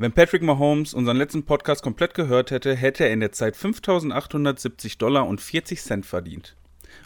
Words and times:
Wenn 0.00 0.12
Patrick 0.12 0.42
Mahomes 0.42 0.94
unseren 0.94 1.16
letzten 1.16 1.42
Podcast 1.42 1.82
komplett 1.82 2.14
gehört 2.14 2.52
hätte, 2.52 2.76
hätte 2.76 3.02
er 3.02 3.12
in 3.12 3.18
der 3.18 3.32
Zeit 3.32 3.56
5.870 3.56 4.96
Dollar 4.96 5.26
und 5.26 5.40
40 5.40 5.82
Cent 5.82 6.06
verdient. 6.06 6.54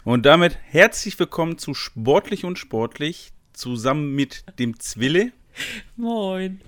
Und 0.03 0.27
damit 0.27 0.59
herzlich 0.61 1.17
willkommen 1.17 1.57
zu 1.57 1.73
Sportlich 1.73 2.45
und 2.45 2.59
Sportlich, 2.59 3.33
zusammen 3.51 4.13
mit 4.13 4.43
dem 4.59 4.79
Zwille. 4.79 5.31
Moin. 5.95 6.61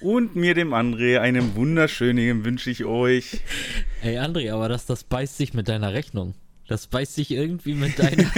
Und 0.00 0.36
mir, 0.36 0.54
dem 0.54 0.72
André, 0.72 1.18
einen 1.18 1.54
wunderschönen 1.54 2.46
wünsche 2.46 2.70
ich 2.70 2.86
euch. 2.86 3.42
Ey, 4.00 4.16
André, 4.16 4.54
aber 4.54 4.70
das, 4.70 4.86
das 4.86 5.04
beißt 5.04 5.36
sich 5.36 5.52
mit 5.52 5.68
deiner 5.68 5.92
Rechnung. 5.92 6.32
Das 6.66 6.86
beißt 6.86 7.14
sich 7.14 7.30
irgendwie 7.30 7.74
mit 7.74 7.98
deiner. 7.98 8.32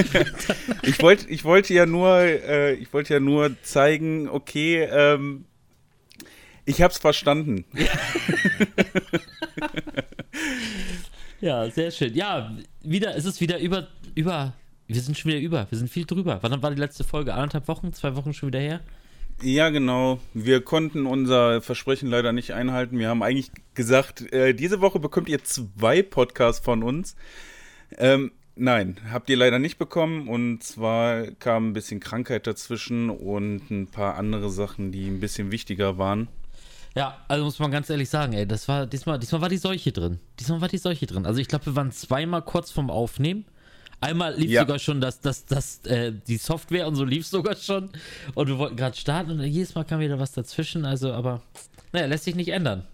ich 0.82 1.00
wollte, 1.00 1.28
ich 1.28 1.44
wollte 1.44 1.74
ja 1.74 1.86
nur, 1.86 2.18
äh, 2.18 2.74
ich 2.74 2.92
wollte 2.92 3.14
ja 3.14 3.20
nur 3.20 3.54
zeigen, 3.62 4.28
okay, 4.28 4.82
ähm, 4.90 5.44
ich 6.64 6.82
hab's 6.82 6.98
verstanden. 6.98 7.64
ja, 11.40 11.70
sehr 11.70 11.90
schön. 11.90 12.14
Ja, 12.14 12.56
wieder, 12.82 13.16
es 13.16 13.24
ist 13.24 13.40
wieder 13.40 13.58
über, 13.58 13.88
über, 14.14 14.54
wir 14.86 15.00
sind 15.00 15.18
schon 15.18 15.30
wieder 15.32 15.40
über, 15.40 15.66
wir 15.70 15.78
sind 15.78 15.90
viel 15.90 16.04
drüber. 16.06 16.38
Wann 16.42 16.62
war 16.62 16.70
die 16.70 16.80
letzte 16.80 17.04
Folge? 17.04 17.34
Anderthalb 17.34 17.68
Wochen, 17.68 17.92
zwei 17.92 18.16
Wochen 18.16 18.32
schon 18.32 18.48
wieder 18.48 18.60
her? 18.60 18.80
Ja, 19.42 19.68
genau. 19.70 20.20
Wir 20.32 20.60
konnten 20.60 21.06
unser 21.06 21.60
Versprechen 21.60 22.08
leider 22.08 22.32
nicht 22.32 22.52
einhalten. 22.52 22.98
Wir 22.98 23.08
haben 23.08 23.22
eigentlich 23.22 23.50
gesagt, 23.74 24.32
äh, 24.32 24.54
diese 24.54 24.80
Woche 24.80 25.00
bekommt 25.00 25.28
ihr 25.28 25.42
zwei 25.42 26.02
Podcasts 26.02 26.64
von 26.64 26.82
uns. 26.82 27.16
Ähm, 27.98 28.32
nein, 28.54 28.96
habt 29.10 29.28
ihr 29.28 29.36
leider 29.36 29.58
nicht 29.58 29.76
bekommen. 29.76 30.28
Und 30.28 30.62
zwar 30.62 31.26
kam 31.32 31.70
ein 31.70 31.72
bisschen 31.72 32.00
Krankheit 32.00 32.46
dazwischen 32.46 33.10
und 33.10 33.70
ein 33.70 33.88
paar 33.88 34.16
andere 34.16 34.50
Sachen, 34.50 34.92
die 34.92 35.08
ein 35.08 35.20
bisschen 35.20 35.50
wichtiger 35.50 35.98
waren. 35.98 36.28
Ja, 36.94 37.18
also 37.26 37.44
muss 37.44 37.58
man 37.58 37.70
ganz 37.70 37.90
ehrlich 37.90 38.08
sagen, 38.08 38.34
ey, 38.34 38.46
das 38.46 38.68
war 38.68 38.86
diesmal, 38.86 39.18
diesmal 39.18 39.40
war 39.40 39.48
die 39.48 39.56
Seuche 39.56 39.90
drin. 39.90 40.20
Diesmal 40.38 40.60
war 40.60 40.68
die 40.68 40.78
Seuche 40.78 41.06
drin. 41.06 41.26
Also 41.26 41.40
ich 41.40 41.48
glaube, 41.48 41.66
wir 41.66 41.76
waren 41.76 41.90
zweimal 41.90 42.42
kurz 42.42 42.70
vorm 42.70 42.90
Aufnehmen. 42.90 43.44
Einmal 44.00 44.34
lief 44.36 44.50
ja. 44.50 44.60
sogar 44.62 44.78
schon 44.78 45.00
das, 45.00 45.20
das, 45.20 45.44
das, 45.46 45.84
äh, 45.86 46.12
die 46.28 46.36
Software 46.36 46.86
und 46.86 46.94
so 46.94 47.04
lief 47.04 47.26
sogar 47.26 47.56
schon. 47.56 47.90
Und 48.34 48.48
wir 48.48 48.58
wollten 48.58 48.76
gerade 48.76 48.96
starten 48.96 49.30
und 49.30 49.40
jedes 49.40 49.74
Mal 49.74 49.84
kam 49.84 49.98
wieder 50.00 50.18
was 50.20 50.32
dazwischen. 50.32 50.84
Also, 50.84 51.12
aber 51.12 51.42
naja, 51.92 52.06
lässt 52.06 52.24
sich 52.24 52.36
nicht 52.36 52.50
ändern. 52.50 52.86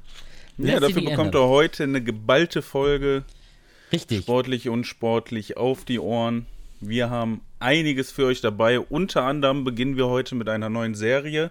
Lässt 0.57 0.75
ja, 0.75 0.81
dafür 0.81 1.03
bekommt 1.03 1.35
ändern. 1.35 1.43
er 1.43 1.49
heute 1.49 1.83
eine 1.83 2.03
geballte 2.03 2.63
Folge. 2.63 3.25
Richtig. 3.93 4.23
Sportlich 4.23 4.69
und 4.69 4.85
sportlich 4.85 5.57
auf 5.57 5.85
die 5.85 5.99
Ohren. 5.99 6.47
Wir 6.81 7.11
haben 7.11 7.43
einiges 7.59 8.11
für 8.11 8.27
euch 8.27 8.41
dabei. 8.41 8.81
Unter 8.81 9.25
anderem 9.25 9.65
beginnen 9.65 9.97
wir 9.97 10.07
heute 10.07 10.35
mit 10.37 10.49
einer 10.49 10.71
neuen 10.71 10.95
Serie, 10.95 11.51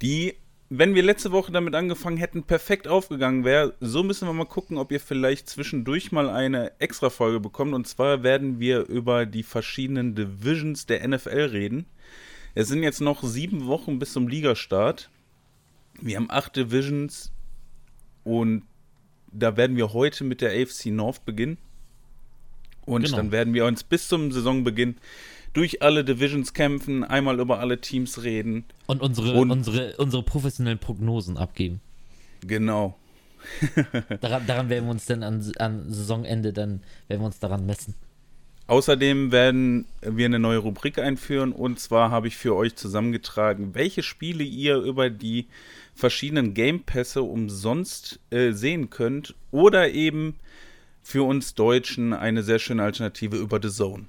die 0.00 0.36
wenn 0.68 0.94
wir 0.94 1.02
letzte 1.02 1.30
Woche 1.30 1.52
damit 1.52 1.74
angefangen 1.74 2.16
hätten, 2.16 2.42
perfekt 2.42 2.88
aufgegangen 2.88 3.44
wäre. 3.44 3.74
So 3.80 4.02
müssen 4.02 4.26
wir 4.26 4.32
mal 4.32 4.46
gucken, 4.46 4.78
ob 4.78 4.90
ihr 4.90 5.00
vielleicht 5.00 5.48
zwischendurch 5.48 6.10
mal 6.10 6.28
eine 6.28 6.72
extra 6.80 7.08
Folge 7.10 7.38
bekommt. 7.38 7.72
Und 7.72 7.86
zwar 7.86 8.22
werden 8.22 8.58
wir 8.58 8.86
über 8.88 9.26
die 9.26 9.44
verschiedenen 9.44 10.14
Divisions 10.14 10.86
der 10.86 11.06
NFL 11.06 11.50
reden. 11.52 11.86
Es 12.54 12.68
sind 12.68 12.82
jetzt 12.82 13.00
noch 13.00 13.22
sieben 13.22 13.66
Wochen 13.66 13.98
bis 13.98 14.12
zum 14.12 14.28
Ligastart. 14.28 15.10
Wir 16.00 16.16
haben 16.16 16.30
acht 16.30 16.56
Divisions 16.56 17.30
und 18.24 18.62
da 19.30 19.56
werden 19.56 19.76
wir 19.76 19.92
heute 19.92 20.24
mit 20.24 20.40
der 20.40 20.50
AFC 20.50 20.86
North 20.86 21.24
beginnen. 21.24 21.58
Und 22.86 23.04
genau. 23.04 23.16
dann 23.18 23.32
werden 23.32 23.54
wir 23.54 23.66
uns 23.66 23.84
bis 23.84 24.08
zum 24.08 24.32
Saisonbeginn 24.32 24.96
durch 25.56 25.80
alle 25.82 26.04
Divisions 26.04 26.52
kämpfen, 26.52 27.02
einmal 27.02 27.40
über 27.40 27.60
alle 27.60 27.80
Teams 27.80 28.22
reden. 28.22 28.64
Und 28.86 29.00
unsere, 29.00 29.32
und 29.32 29.50
unsere, 29.50 29.96
unsere 29.96 30.22
professionellen 30.22 30.78
Prognosen 30.78 31.38
abgeben. 31.38 31.80
Genau. 32.46 32.98
daran, 34.20 34.46
daran, 34.46 34.68
werden 34.68 34.84
wir 34.84 34.90
uns 34.90 35.06
dann 35.06 35.22
an, 35.22 35.52
an 35.58 35.90
Saisonende, 35.90 36.52
dann 36.52 36.82
werden 37.08 37.22
wir 37.22 37.26
uns 37.26 37.38
daran 37.38 37.64
messen. 37.64 37.94
Außerdem 38.66 39.32
werden 39.32 39.86
wir 40.02 40.26
eine 40.26 40.40
neue 40.40 40.58
Rubrik 40.58 40.98
einführen 40.98 41.52
und 41.52 41.80
zwar 41.80 42.10
habe 42.10 42.28
ich 42.28 42.36
für 42.36 42.54
euch 42.54 42.74
zusammengetragen, 42.74 43.74
welche 43.74 44.02
Spiele 44.02 44.44
ihr 44.44 44.76
über 44.76 45.08
die 45.08 45.46
verschiedenen 45.94 46.52
Game 46.52 46.82
Pässe 46.82 47.22
umsonst 47.22 48.18
äh, 48.30 48.50
sehen 48.52 48.90
könnt 48.90 49.34
oder 49.52 49.90
eben 49.90 50.34
für 51.02 51.22
uns 51.22 51.54
Deutschen 51.54 52.12
eine 52.12 52.42
sehr 52.42 52.58
schöne 52.58 52.82
Alternative 52.82 53.36
über 53.36 53.60
The 53.62 53.70
Zone. 53.70 54.06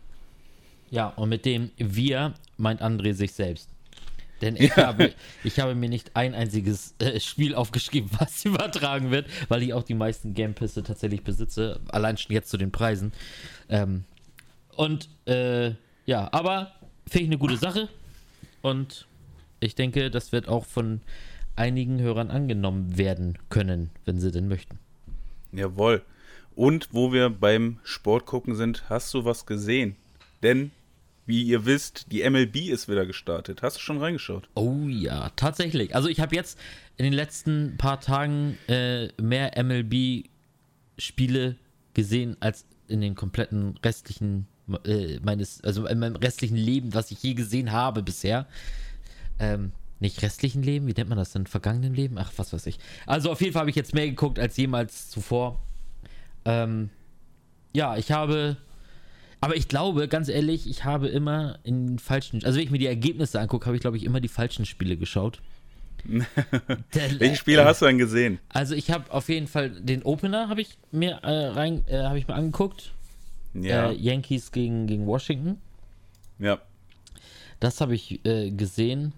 Ja, 0.89 1.07
und 1.09 1.29
mit 1.29 1.45
dem 1.45 1.71
wir 1.77 2.33
meint 2.57 2.81
André 2.81 3.13
sich 3.13 3.33
selbst. 3.33 3.69
Denn 4.41 4.55
ich, 4.55 4.75
ja. 4.75 4.77
habe, 4.87 5.13
ich 5.43 5.59
habe 5.59 5.75
mir 5.75 5.89
nicht 5.89 6.15
ein 6.15 6.35
einziges 6.35 6.95
äh, 6.99 7.19
Spiel 7.19 7.55
aufgeschrieben, 7.55 8.09
was 8.19 8.45
übertragen 8.45 9.11
wird, 9.11 9.27
weil 9.49 9.63
ich 9.63 9.73
auch 9.73 9.83
die 9.83 9.95
meisten 9.95 10.33
Gamepässe 10.33 10.83
tatsächlich 10.83 11.23
besitze. 11.23 11.79
Allein 11.89 12.17
schon 12.17 12.33
jetzt 12.33 12.49
zu 12.49 12.57
den 12.57 12.71
Preisen. 12.71 13.11
Ähm, 13.69 14.03
und 14.75 15.09
äh, 15.25 15.71
ja, 16.05 16.29
aber 16.31 16.71
finde 17.07 17.23
ich 17.23 17.29
eine 17.29 17.37
gute 17.37 17.57
Sache. 17.57 17.89
Und 18.61 19.07
ich 19.59 19.75
denke, 19.75 20.11
das 20.11 20.31
wird 20.31 20.47
auch 20.47 20.65
von 20.65 21.01
einigen 21.55 21.99
Hörern 21.99 22.29
angenommen 22.29 22.97
werden 22.97 23.37
können, 23.49 23.89
wenn 24.05 24.19
sie 24.19 24.31
denn 24.31 24.47
möchten. 24.47 24.77
Jawohl. 25.51 26.03
Und 26.55 26.89
wo 26.91 27.11
wir 27.11 27.29
beim 27.29 27.79
Sport 27.83 28.25
gucken 28.25 28.55
sind, 28.55 28.89
hast 28.89 29.13
du 29.13 29.25
was 29.25 29.45
gesehen? 29.45 29.95
Denn 30.43 30.71
wie 31.27 31.43
ihr 31.43 31.65
wisst, 31.65 32.11
die 32.11 32.27
MLB 32.27 32.69
ist 32.69 32.87
wieder 32.87 33.05
gestartet. 33.05 33.61
Hast 33.61 33.75
du 33.75 33.81
schon 33.81 33.99
reingeschaut? 33.99 34.49
Oh 34.55 34.87
ja, 34.87 35.29
tatsächlich. 35.35 35.93
Also 35.93 36.07
ich 36.07 36.21
habe 36.21 36.35
jetzt 36.35 36.57
in 36.95 37.03
den 37.03 37.13
letzten 37.13 37.75
paar 37.77 37.99
Tagen 37.99 38.57
äh, 38.67 39.09
mehr 39.21 39.61
MLB-Spiele 39.61 41.57
gesehen 41.93 42.37
als 42.39 42.65
in 42.87 43.01
den 43.01 43.15
kompletten 43.15 43.77
restlichen 43.83 44.47
äh, 44.85 45.19
meines, 45.21 45.61
also 45.63 45.85
in 45.85 45.99
meinem 45.99 46.15
restlichen 46.15 46.57
Leben, 46.57 46.93
was 46.93 47.11
ich 47.11 47.21
je 47.21 47.33
gesehen 47.33 47.73
habe 47.73 48.03
bisher. 48.03 48.47
Ähm, 49.37 49.73
nicht 49.99 50.21
restlichen 50.21 50.63
Leben, 50.63 50.87
wie 50.87 50.93
nennt 50.93 51.09
man 51.09 51.17
das 51.17 51.33
denn? 51.33 51.45
Vergangenen 51.45 51.93
Leben? 51.93 52.17
Ach, 52.17 52.31
was 52.37 52.53
weiß 52.53 52.65
ich. 52.67 52.79
Also 53.05 53.31
auf 53.31 53.41
jeden 53.41 53.51
Fall 53.51 53.61
habe 53.61 53.69
ich 53.69 53.75
jetzt 53.75 53.93
mehr 53.93 54.07
geguckt 54.07 54.39
als 54.39 54.55
jemals 54.55 55.09
zuvor. 55.09 55.61
Ähm, 56.45 56.89
ja, 57.73 57.97
ich 57.97 58.11
habe 58.11 58.57
aber 59.39 59.55
ich 59.55 59.67
glaube, 59.67 60.07
ganz 60.07 60.29
ehrlich, 60.29 60.69
ich 60.69 60.83
habe 60.83 61.07
immer 61.07 61.59
in 61.63 61.87
den 61.87 61.99
falschen, 61.99 62.43
also 62.43 62.57
wenn 62.57 62.65
ich 62.65 62.71
mir 62.71 62.79
die 62.79 62.87
Ergebnisse 62.87 63.39
angucke, 63.39 63.65
habe 63.65 63.75
ich, 63.75 63.81
glaube 63.81 63.97
ich, 63.97 64.03
immer 64.03 64.19
die 64.19 64.27
falschen 64.27 64.65
Spiele 64.65 64.97
geschaut. 64.97 65.41
Welche 66.91 67.35
Spiele 67.35 67.61
äh, 67.61 67.65
hast 67.65 67.81
du 67.81 67.85
denn 67.85 67.97
gesehen? 67.97 68.39
Also 68.49 68.75
ich 68.75 68.91
habe 68.91 69.11
auf 69.11 69.29
jeden 69.29 69.47
Fall 69.47 69.69
den 69.69 70.03
Opener 70.03 70.47
habe 70.49 70.61
ich 70.61 70.77
mir 70.91 71.19
äh, 71.23 71.47
rein, 71.47 71.83
äh, 71.87 72.03
habe 72.03 72.17
ich 72.17 72.27
mir 72.27 72.35
angeguckt. 72.35 72.93
Ja. 73.53 73.89
Äh, 73.89 73.95
Yankees 73.95 74.51
gegen, 74.51 74.87
gegen 74.87 75.05
Washington. 75.05 75.59
Ja. 76.39 76.59
Das 77.59 77.81
habe 77.81 77.95
ich 77.95 78.23
äh, 78.25 78.51
gesehen. 78.51 79.13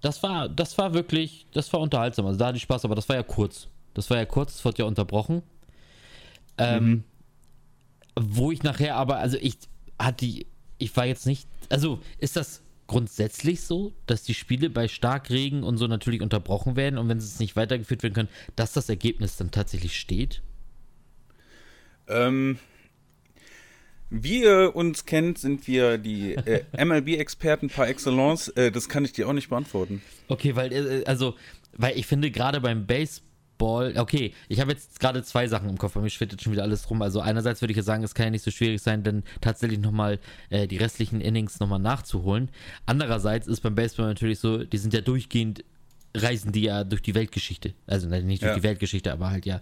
Das 0.00 0.22
war, 0.22 0.48
das 0.48 0.78
war 0.78 0.94
wirklich, 0.94 1.46
das 1.52 1.72
war 1.72 1.80
unterhaltsam. 1.80 2.26
Also 2.26 2.38
da 2.38 2.46
hatte 2.46 2.56
ich 2.56 2.62
Spaß, 2.62 2.84
aber 2.84 2.94
das 2.94 3.08
war 3.08 3.16
ja 3.16 3.22
kurz. 3.22 3.68
Das 3.94 4.10
war 4.10 4.16
ja 4.16 4.24
kurz, 4.24 4.56
es 4.56 4.64
wurde 4.64 4.78
ja 4.78 4.84
unterbrochen. 4.84 5.42
Ähm, 6.58 6.84
mhm. 6.84 7.04
Wo 8.18 8.52
ich 8.52 8.62
nachher 8.62 8.96
aber, 8.96 9.18
also 9.18 9.36
ich 9.40 9.56
hatte 9.98 10.26
ich 10.78 10.96
war 10.96 11.06
jetzt 11.06 11.26
nicht, 11.26 11.48
also 11.68 12.00
ist 12.18 12.36
das 12.36 12.62
grundsätzlich 12.86 13.62
so, 13.62 13.92
dass 14.06 14.22
die 14.22 14.34
Spiele 14.34 14.68
bei 14.68 14.88
Starkregen 14.88 15.62
und 15.62 15.78
so 15.78 15.86
natürlich 15.86 16.20
unterbrochen 16.20 16.76
werden 16.76 16.98
und 16.98 17.08
wenn 17.08 17.20
sie 17.20 17.26
es 17.26 17.40
nicht 17.40 17.56
weitergeführt 17.56 18.02
werden 18.02 18.14
können, 18.14 18.28
dass 18.56 18.72
das 18.72 18.88
Ergebnis 18.88 19.36
dann 19.36 19.50
tatsächlich 19.50 19.98
steht? 19.98 20.42
Ähm, 22.06 22.58
wie 24.10 24.42
ihr 24.42 24.76
uns 24.76 25.06
kennt, 25.06 25.38
sind 25.38 25.66
wir 25.66 25.96
die 25.96 26.34
äh, 26.34 26.64
MLB-Experten 26.84 27.70
par 27.70 27.88
excellence. 27.88 28.48
Äh, 28.48 28.70
das 28.70 28.88
kann 28.88 29.04
ich 29.04 29.12
dir 29.12 29.28
auch 29.28 29.32
nicht 29.32 29.48
beantworten. 29.48 30.02
Okay, 30.28 30.54
weil, 30.54 30.72
äh, 30.72 31.04
also, 31.06 31.34
weil 31.72 31.98
ich 31.98 32.06
finde, 32.06 32.30
gerade 32.30 32.60
beim 32.60 32.86
Baseball, 32.86 33.28
Ball. 33.58 33.94
Okay, 33.96 34.34
ich 34.48 34.60
habe 34.60 34.72
jetzt 34.72 35.00
gerade 35.00 35.22
zwei 35.22 35.46
Sachen 35.48 35.68
im 35.68 35.78
Kopf, 35.78 35.94
bei 35.94 36.00
mir 36.00 36.10
schwirrt 36.10 36.32
jetzt 36.32 36.42
schon 36.42 36.52
wieder 36.52 36.62
alles 36.62 36.88
rum. 36.90 37.02
Also 37.02 37.20
einerseits 37.20 37.60
würde 37.60 37.72
ich 37.72 37.76
ja 37.76 37.82
sagen, 37.82 38.02
es 38.02 38.14
kann 38.14 38.26
ja 38.26 38.30
nicht 38.30 38.44
so 38.44 38.50
schwierig 38.50 38.82
sein, 38.82 39.02
denn 39.02 39.22
tatsächlich 39.40 39.78
nochmal 39.78 40.18
äh, 40.50 40.66
die 40.66 40.76
restlichen 40.76 41.20
Innings 41.20 41.60
nochmal 41.60 41.78
nachzuholen. 41.78 42.50
Andererseits 42.86 43.46
ist 43.46 43.60
beim 43.60 43.74
Baseball 43.74 44.06
natürlich 44.06 44.38
so, 44.38 44.64
die 44.64 44.78
sind 44.78 44.94
ja 44.94 45.00
durchgehend, 45.00 45.64
reisen 46.16 46.52
die 46.52 46.62
ja 46.62 46.84
durch 46.84 47.02
die 47.02 47.14
Weltgeschichte. 47.14 47.74
Also 47.86 48.08
nicht 48.08 48.42
durch 48.42 48.50
ja. 48.50 48.56
die 48.56 48.62
Weltgeschichte, 48.62 49.12
aber 49.12 49.30
halt 49.30 49.46
ja, 49.46 49.60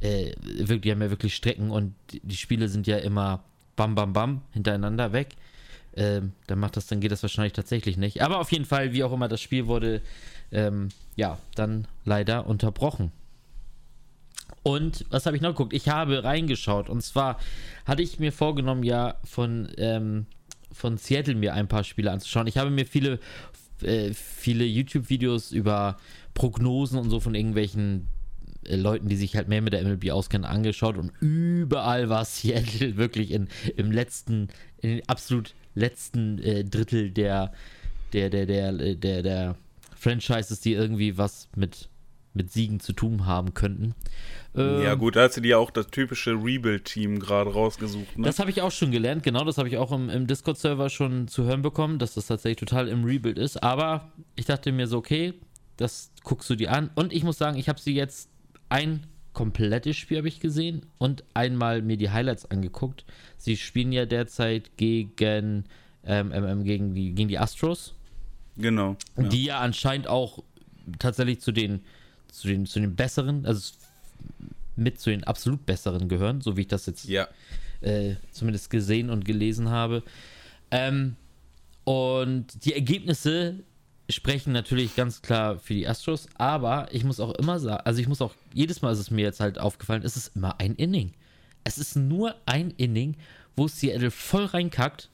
äh, 0.00 0.32
wirklich, 0.42 0.82
die 0.82 0.90
haben 0.90 1.02
ja 1.02 1.10
wirklich 1.10 1.34
Strecken 1.34 1.70
und 1.70 1.94
die 2.10 2.36
Spiele 2.36 2.68
sind 2.68 2.86
ja 2.86 2.98
immer 2.98 3.44
bam, 3.76 3.94
bam, 3.94 4.12
bam 4.12 4.42
hintereinander 4.52 5.12
weg. 5.12 5.36
Ähm, 5.96 6.32
dann 6.48 6.58
macht 6.58 6.76
das, 6.76 6.86
dann 6.86 7.00
geht 7.00 7.12
das 7.12 7.22
wahrscheinlich 7.22 7.52
tatsächlich 7.52 7.96
nicht. 7.96 8.22
Aber 8.22 8.40
auf 8.40 8.50
jeden 8.50 8.64
Fall, 8.64 8.92
wie 8.92 9.04
auch 9.04 9.12
immer, 9.12 9.28
das 9.28 9.40
Spiel 9.40 9.66
wurde 9.66 10.02
ähm, 10.50 10.88
ja 11.14 11.38
dann 11.54 11.86
leider 12.04 12.46
unterbrochen. 12.46 13.12
Und 14.64 15.04
was 15.10 15.26
habe 15.26 15.36
ich 15.36 15.42
noch 15.42 15.50
geguckt? 15.50 15.72
Ich 15.72 15.88
habe 15.88 16.24
reingeschaut. 16.24 16.88
Und 16.88 17.02
zwar 17.02 17.38
hatte 17.84 18.02
ich 18.02 18.18
mir 18.18 18.32
vorgenommen, 18.32 18.82
ja, 18.82 19.14
von, 19.22 19.68
ähm, 19.76 20.26
von 20.72 20.96
Seattle 20.96 21.36
mir 21.36 21.54
ein 21.54 21.68
paar 21.68 21.84
Spiele 21.84 22.10
anzuschauen. 22.10 22.48
Ich 22.48 22.58
habe 22.58 22.70
mir 22.70 22.86
viele 22.86 23.20
äh, 23.82 24.12
viele 24.14 24.64
YouTube-Videos 24.64 25.52
über 25.52 25.96
Prognosen 26.34 26.98
und 26.98 27.10
so 27.10 27.20
von 27.20 27.34
irgendwelchen 27.34 28.08
äh, 28.64 28.76
Leuten, 28.76 29.08
die 29.08 29.16
sich 29.16 29.36
halt 29.36 29.48
mehr 29.48 29.62
mit 29.62 29.72
der 29.72 29.82
MLB 29.82 30.10
auskennen, 30.10 30.44
angeschaut 30.44 30.96
und 30.96 31.12
überall 31.20 32.08
war 32.08 32.24
Seattle 32.24 32.96
wirklich 32.96 33.30
in, 33.30 33.48
im 33.76 33.90
letzten, 33.90 34.48
in 34.80 34.90
den 34.90 35.08
absolut 35.08 35.54
letzten 35.74 36.38
äh, 36.38 36.64
Drittel 36.64 37.10
der, 37.10 37.52
der, 38.12 38.30
der, 38.30 38.46
der, 38.46 38.68
äh, 38.80 38.96
der, 38.96 39.22
der 39.22 39.56
Franchises, 39.96 40.60
die 40.60 40.72
irgendwie 40.72 41.18
was 41.18 41.48
mit, 41.56 41.88
mit 42.34 42.52
Siegen 42.52 42.80
zu 42.80 42.92
tun 42.92 43.26
haben 43.26 43.54
könnten. 43.54 43.94
Ähm, 44.54 44.82
ja, 44.82 44.94
gut, 44.94 45.16
da 45.16 45.22
hast 45.22 45.36
du 45.36 45.40
dir 45.40 45.58
auch 45.58 45.70
das 45.70 45.86
typische 45.86 46.32
Rebuild-Team 46.32 47.20
gerade 47.20 47.52
rausgesucht. 47.52 48.18
Ne? 48.18 48.24
Das 48.24 48.38
habe 48.38 48.50
ich 48.50 48.60
auch 48.60 48.72
schon 48.72 48.90
gelernt, 48.90 49.22
genau, 49.22 49.44
das 49.44 49.56
habe 49.56 49.68
ich 49.68 49.78
auch 49.78 49.92
im, 49.92 50.10
im 50.10 50.26
Discord-Server 50.26 50.90
schon 50.90 51.28
zu 51.28 51.44
hören 51.44 51.62
bekommen, 51.62 51.98
dass 51.98 52.14
das 52.14 52.26
tatsächlich 52.26 52.68
total 52.68 52.88
im 52.88 53.04
Rebuild 53.04 53.38
ist. 53.38 53.62
Aber 53.62 54.12
ich 54.36 54.44
dachte 54.44 54.72
mir 54.72 54.86
so, 54.86 54.98
okay, 54.98 55.34
das 55.76 56.12
guckst 56.22 56.50
du 56.50 56.56
dir 56.56 56.72
an. 56.72 56.90
Und 56.94 57.12
ich 57.12 57.24
muss 57.24 57.38
sagen, 57.38 57.56
ich 57.56 57.68
habe 57.68 57.80
sie 57.80 57.94
jetzt 57.94 58.28
ein 58.68 59.06
komplettes 59.32 59.96
Spiel 59.96 60.18
habe 60.18 60.28
ich 60.28 60.40
gesehen 60.40 60.86
und 60.96 61.24
einmal 61.34 61.82
mir 61.82 61.96
die 61.96 62.10
Highlights 62.10 62.50
angeguckt. 62.50 63.04
Sie 63.36 63.56
spielen 63.56 63.92
ja 63.92 64.06
derzeit 64.06 64.76
gegen, 64.76 65.64
ähm, 66.04 66.32
ähm, 66.32 66.64
gegen, 66.64 66.94
die, 66.94 67.12
gegen 67.12 67.28
die 67.28 67.38
Astros. 67.38 67.94
Genau. 68.56 68.96
Ja. 69.16 69.22
Die 69.24 69.44
ja 69.44 69.58
anscheinend 69.58 70.08
auch 70.08 70.42
tatsächlich 70.98 71.40
zu 71.40 71.52
den, 71.52 71.80
zu 72.34 72.48
den, 72.48 72.66
zu 72.66 72.80
den 72.80 72.96
besseren, 72.96 73.46
also 73.46 73.74
mit 74.76 75.00
zu 75.00 75.10
den 75.10 75.24
absolut 75.24 75.64
besseren 75.66 76.08
gehören, 76.08 76.40
so 76.40 76.56
wie 76.56 76.62
ich 76.62 76.68
das 76.68 76.86
jetzt 76.86 77.04
ja. 77.04 77.28
äh, 77.80 78.16
zumindest 78.32 78.70
gesehen 78.70 79.10
und 79.10 79.24
gelesen 79.24 79.70
habe. 79.70 80.02
Ähm, 80.70 81.16
und 81.84 82.64
die 82.64 82.74
Ergebnisse 82.74 83.60
sprechen 84.10 84.52
natürlich 84.52 84.96
ganz 84.96 85.22
klar 85.22 85.58
für 85.58 85.74
die 85.74 85.86
Astros, 85.86 86.28
aber 86.34 86.88
ich 86.90 87.04
muss 87.04 87.20
auch 87.20 87.34
immer 87.34 87.58
sagen, 87.58 87.82
also 87.84 88.00
ich 88.00 88.08
muss 88.08 88.20
auch, 88.20 88.34
jedes 88.52 88.82
Mal 88.82 88.92
ist 88.92 88.98
es 88.98 89.10
mir 89.10 89.22
jetzt 89.22 89.40
halt 89.40 89.58
aufgefallen, 89.58 90.02
es 90.04 90.16
ist 90.16 90.34
immer 90.34 90.60
ein 90.60 90.74
Inning. 90.74 91.12
Es 91.62 91.78
ist 91.78 91.96
nur 91.96 92.34
ein 92.46 92.72
Inning, 92.72 93.16
wo 93.56 93.68
Seattle 93.68 94.10
voll 94.10 94.44
reinkackt. 94.44 95.08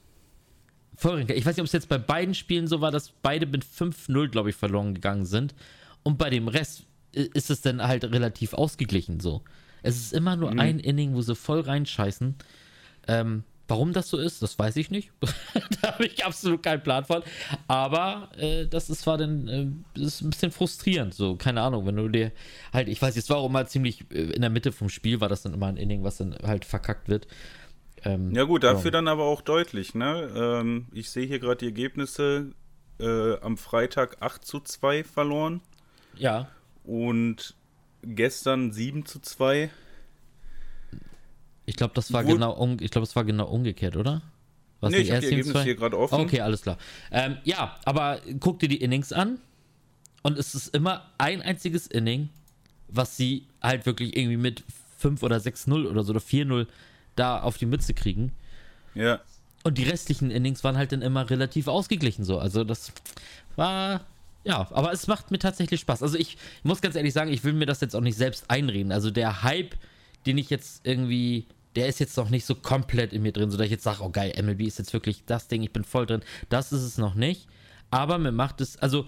Voll 0.97 1.17
reinkackt. 1.17 1.39
Ich 1.39 1.47
weiß 1.47 1.57
nicht, 1.57 1.61
ob 1.61 1.67
es 1.67 1.73
jetzt 1.73 1.89
bei 1.89 1.99
beiden 1.99 2.35
Spielen 2.35 2.67
so 2.67 2.81
war, 2.81 2.91
dass 2.91 3.11
beide 3.23 3.47
mit 3.47 3.65
5-0, 3.65 4.29
glaube 4.29 4.51
ich, 4.51 4.57
verloren 4.57 4.95
gegangen 4.95 5.27
sind. 5.27 5.55
Und 6.03 6.19
bei 6.19 6.31
dem 6.31 6.49
Rest 6.49 6.85
ist 7.13 7.51
es 7.51 7.61
dann 7.61 7.83
halt 7.83 8.05
relativ 8.05 8.55
ausgeglichen 8.55 9.21
so. 9.21 9.43
Es 9.83 9.97
ist 9.97 10.13
immer 10.13 10.37
nur 10.37 10.53
mhm. 10.53 10.61
ein 10.61 10.79
Inning, 10.79 11.15
wo 11.15 11.23
sie 11.23 11.35
voll 11.35 11.61
reinscheißen. 11.61 12.35
Ähm, 13.09 13.45
warum 13.67 13.93
das 13.93 14.09
so 14.09 14.19
ist, 14.19 14.43
das 14.43 14.59
weiß 14.59 14.77
ich 14.77 14.91
nicht. 14.91 15.11
da 15.83 15.93
habe 15.93 16.07
ich 16.07 16.25
absolut 16.25 16.63
keinen 16.63 16.83
Plan 16.83 17.05
von. 17.05 17.23
Aber 17.69 18.29
äh, 18.37 18.67
das 18.67 18.91
ist, 18.91 19.07
war 19.07 19.17
dann 19.17 19.49
äh, 19.49 20.01
ist 20.01 20.21
ein 20.21 20.31
bisschen 20.31 20.53
frustrierend. 20.53 21.15
So, 21.15 21.37
keine 21.37 21.63
Ahnung, 21.63 21.87
wenn 21.87 21.97
du 21.97 22.09
dir 22.09 22.33
halt, 22.73 22.89
ich 22.89 23.01
weiß, 23.01 23.17
jetzt 23.17 23.31
war 23.31 23.39
auch 23.39 23.47
immer 23.47 23.67
ziemlich 23.67 24.05
äh, 24.11 24.33
in 24.33 24.43
der 24.43 24.51
Mitte 24.51 24.73
vom 24.73 24.89
Spiel, 24.89 25.21
war 25.21 25.29
das 25.29 25.43
dann 25.43 25.55
immer 25.55 25.67
ein 25.67 25.77
Inning, 25.77 26.03
was 26.03 26.19
dann 26.19 26.37
halt 26.43 26.65
verkackt 26.65 27.09
wird. 27.09 27.27
Ähm, 28.05 28.35
ja, 28.35 28.45
gut, 28.45 28.65
dafür 28.65 28.87
ja. 28.87 28.91
dann 28.93 29.09
aber 29.09 29.25
auch 29.25 29.43
deutlich, 29.43 29.95
ne? 29.95 30.31
Ähm, 30.35 30.87
ich 30.93 31.11
sehe 31.11 31.27
hier 31.27 31.39
gerade 31.39 31.57
die 31.57 31.67
Ergebnisse 31.67 32.53
äh, 32.99 33.39
am 33.41 33.57
Freitag 33.57 34.17
8 34.21 34.45
zu 34.45 34.61
2 34.61 35.05
verloren. 35.05 35.61
Ja 36.17 36.49
und 36.85 37.55
gestern 38.03 38.73
7 38.73 39.07
zu 39.07 39.21
2. 39.21 39.71
Ich 41.67 41.77
glaube, 41.77 41.95
das 41.95 42.13
war 42.13 42.25
genau 42.25 42.53
um, 42.53 42.79
ich 42.81 42.91
glaube, 42.91 43.07
war 43.15 43.25
genau 43.25 43.47
umgekehrt, 43.47 43.97
oder? 43.97 44.23
Was 44.81 44.93
nee, 44.93 44.99
ich 44.99 45.11
habe 45.11 45.21
die 45.21 45.27
Ergebnisse 45.27 45.63
hier 45.63 45.77
gerade 45.77 45.99
offen. 45.99 46.21
Okay, 46.21 46.41
alles 46.41 46.63
klar. 46.63 46.79
Ähm, 47.11 47.37
ja, 47.45 47.77
aber 47.85 48.21
guck 48.41 48.59
dir 48.59 48.69
die 48.69 48.81
Innings 48.81 49.13
an 49.13 49.39
und 50.23 50.39
es 50.39 50.55
ist 50.55 50.75
immer 50.75 51.11
ein 51.19 51.43
einziges 51.43 51.87
Inning, 51.87 52.31
was 52.89 53.17
sie 53.17 53.47
halt 53.63 53.87
wirklich 53.87 54.17
irgendwie 54.17 54.39
mit 54.39 54.65
5 54.99 55.23
oder 55.23 55.37
6-0 55.37 55.87
oder 55.87 56.03
so 56.03 56.13
oder 56.13 56.21
4-0 56.21 56.67
da 57.15 57.41
auf 57.41 57.59
die 57.59 57.67
Mütze 57.67 57.95
kriegen. 57.95 58.33
Ja. 58.95 59.21
Und 59.63 59.77
die 59.77 59.85
restlichen 59.85 60.31
Innings 60.31 60.65
waren 60.65 60.77
halt 60.77 60.93
dann 60.93 61.03
immer 61.03 61.29
relativ 61.29 61.69
ausgeglichen 61.69 62.25
so. 62.25 62.39
Also 62.39 62.65
das 62.65 62.93
war 63.57 64.07
ja, 64.45 64.67
aber 64.71 64.93
es 64.93 65.07
macht 65.07 65.31
mir 65.31 65.39
tatsächlich 65.39 65.81
Spaß. 65.81 66.03
Also 66.03 66.17
ich 66.17 66.37
muss 66.63 66.81
ganz 66.81 66.97
ehrlich 66.97 67.13
sagen, 67.13 67.31
ich 67.31 67.45
will 67.45 67.53
mir 67.53 67.67
das 67.67 67.81
jetzt 67.81 67.95
auch 67.95 68.01
nicht 68.01 68.17
selbst 68.17 68.51
einreden. 68.51 68.93
Also 68.93 69.11
der 69.11 69.43
Hype, 69.43 69.75
den 70.27 70.39
ich 70.39 70.51
jetzt 70.51 70.87
irgendwie, 70.87 71.47
der 71.77 71.89
ist 71.89 72.01
jetzt 72.01 72.17
noch 72.17 72.31
nicht 72.31 72.47
so 72.47 72.55
komplett 72.55 73.13
in 73.13 73.23
mir 73.23 73.33
drin, 73.33 73.51
sodass 73.51 73.67
ich 73.67 73.73
jetzt 73.73 73.85
sage, 73.85 74.03
oh 74.03 74.11
geil, 74.11 74.33
MLB 74.41 74.63
ist 74.63 74.79
jetzt 74.79 74.93
wirklich 74.93 75.25
das 75.27 75.49
Ding, 75.49 75.63
ich 75.63 75.73
bin 75.73 75.85
voll 75.85 76.07
drin. 76.07 76.23
Das 76.49 76.73
ist 76.73 76.83
es 76.83 76.99
noch 76.99 77.15
nicht. 77.15 77.49
Aber 77.91 78.19
mir 78.19 78.33
macht 78.33 78.61
es, 78.61 78.77
also 78.79 79.07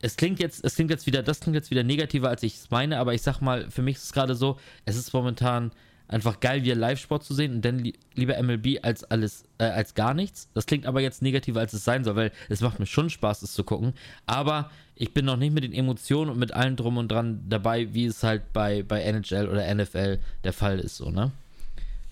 es 0.00 0.16
klingt 0.16 0.38
jetzt, 0.38 0.64
es 0.64 0.74
klingt 0.74 0.90
jetzt 0.90 1.06
wieder, 1.06 1.22
das 1.22 1.40
klingt 1.40 1.54
jetzt 1.54 1.70
wieder 1.70 1.82
negativer, 1.82 2.28
als 2.28 2.42
ich 2.42 2.56
es 2.56 2.70
meine, 2.70 2.98
aber 2.98 3.14
ich 3.14 3.22
sag 3.22 3.40
mal, 3.40 3.70
für 3.70 3.82
mich 3.82 3.96
ist 3.96 4.04
es 4.04 4.12
gerade 4.12 4.34
so, 4.34 4.58
es 4.84 4.96
ist 4.96 5.12
momentan 5.12 5.72
einfach 6.08 6.40
geil, 6.40 6.64
wieder 6.64 6.74
Live-Sport 6.74 7.24
zu 7.24 7.34
sehen 7.34 7.54
und 7.54 7.64
dann 7.64 7.78
li 7.78 7.94
lieber 8.14 8.40
MLB 8.42 8.78
als 8.82 9.04
alles, 9.04 9.44
äh, 9.58 9.64
als 9.64 9.94
gar 9.94 10.14
nichts. 10.14 10.48
Das 10.54 10.66
klingt 10.66 10.86
aber 10.86 11.00
jetzt 11.00 11.22
negativer, 11.22 11.60
als 11.60 11.72
es 11.72 11.84
sein 11.84 12.04
soll, 12.04 12.16
weil 12.16 12.32
es 12.48 12.60
macht 12.60 12.78
mir 12.78 12.86
schon 12.86 13.10
Spaß, 13.10 13.42
es 13.42 13.52
zu 13.52 13.64
gucken. 13.64 13.94
Aber 14.26 14.70
ich 14.96 15.12
bin 15.12 15.24
noch 15.24 15.36
nicht 15.36 15.52
mit 15.52 15.64
den 15.64 15.72
Emotionen 15.72 16.30
und 16.30 16.38
mit 16.38 16.52
allem 16.52 16.76
drum 16.76 16.98
und 16.98 17.08
dran 17.08 17.44
dabei, 17.48 17.92
wie 17.94 18.06
es 18.06 18.22
halt 18.22 18.52
bei, 18.52 18.82
bei 18.82 19.02
NHL 19.02 19.48
oder 19.48 19.74
NFL 19.74 20.20
der 20.44 20.52
Fall 20.52 20.78
ist, 20.78 20.96
so, 20.96 21.10
ne? 21.10 21.32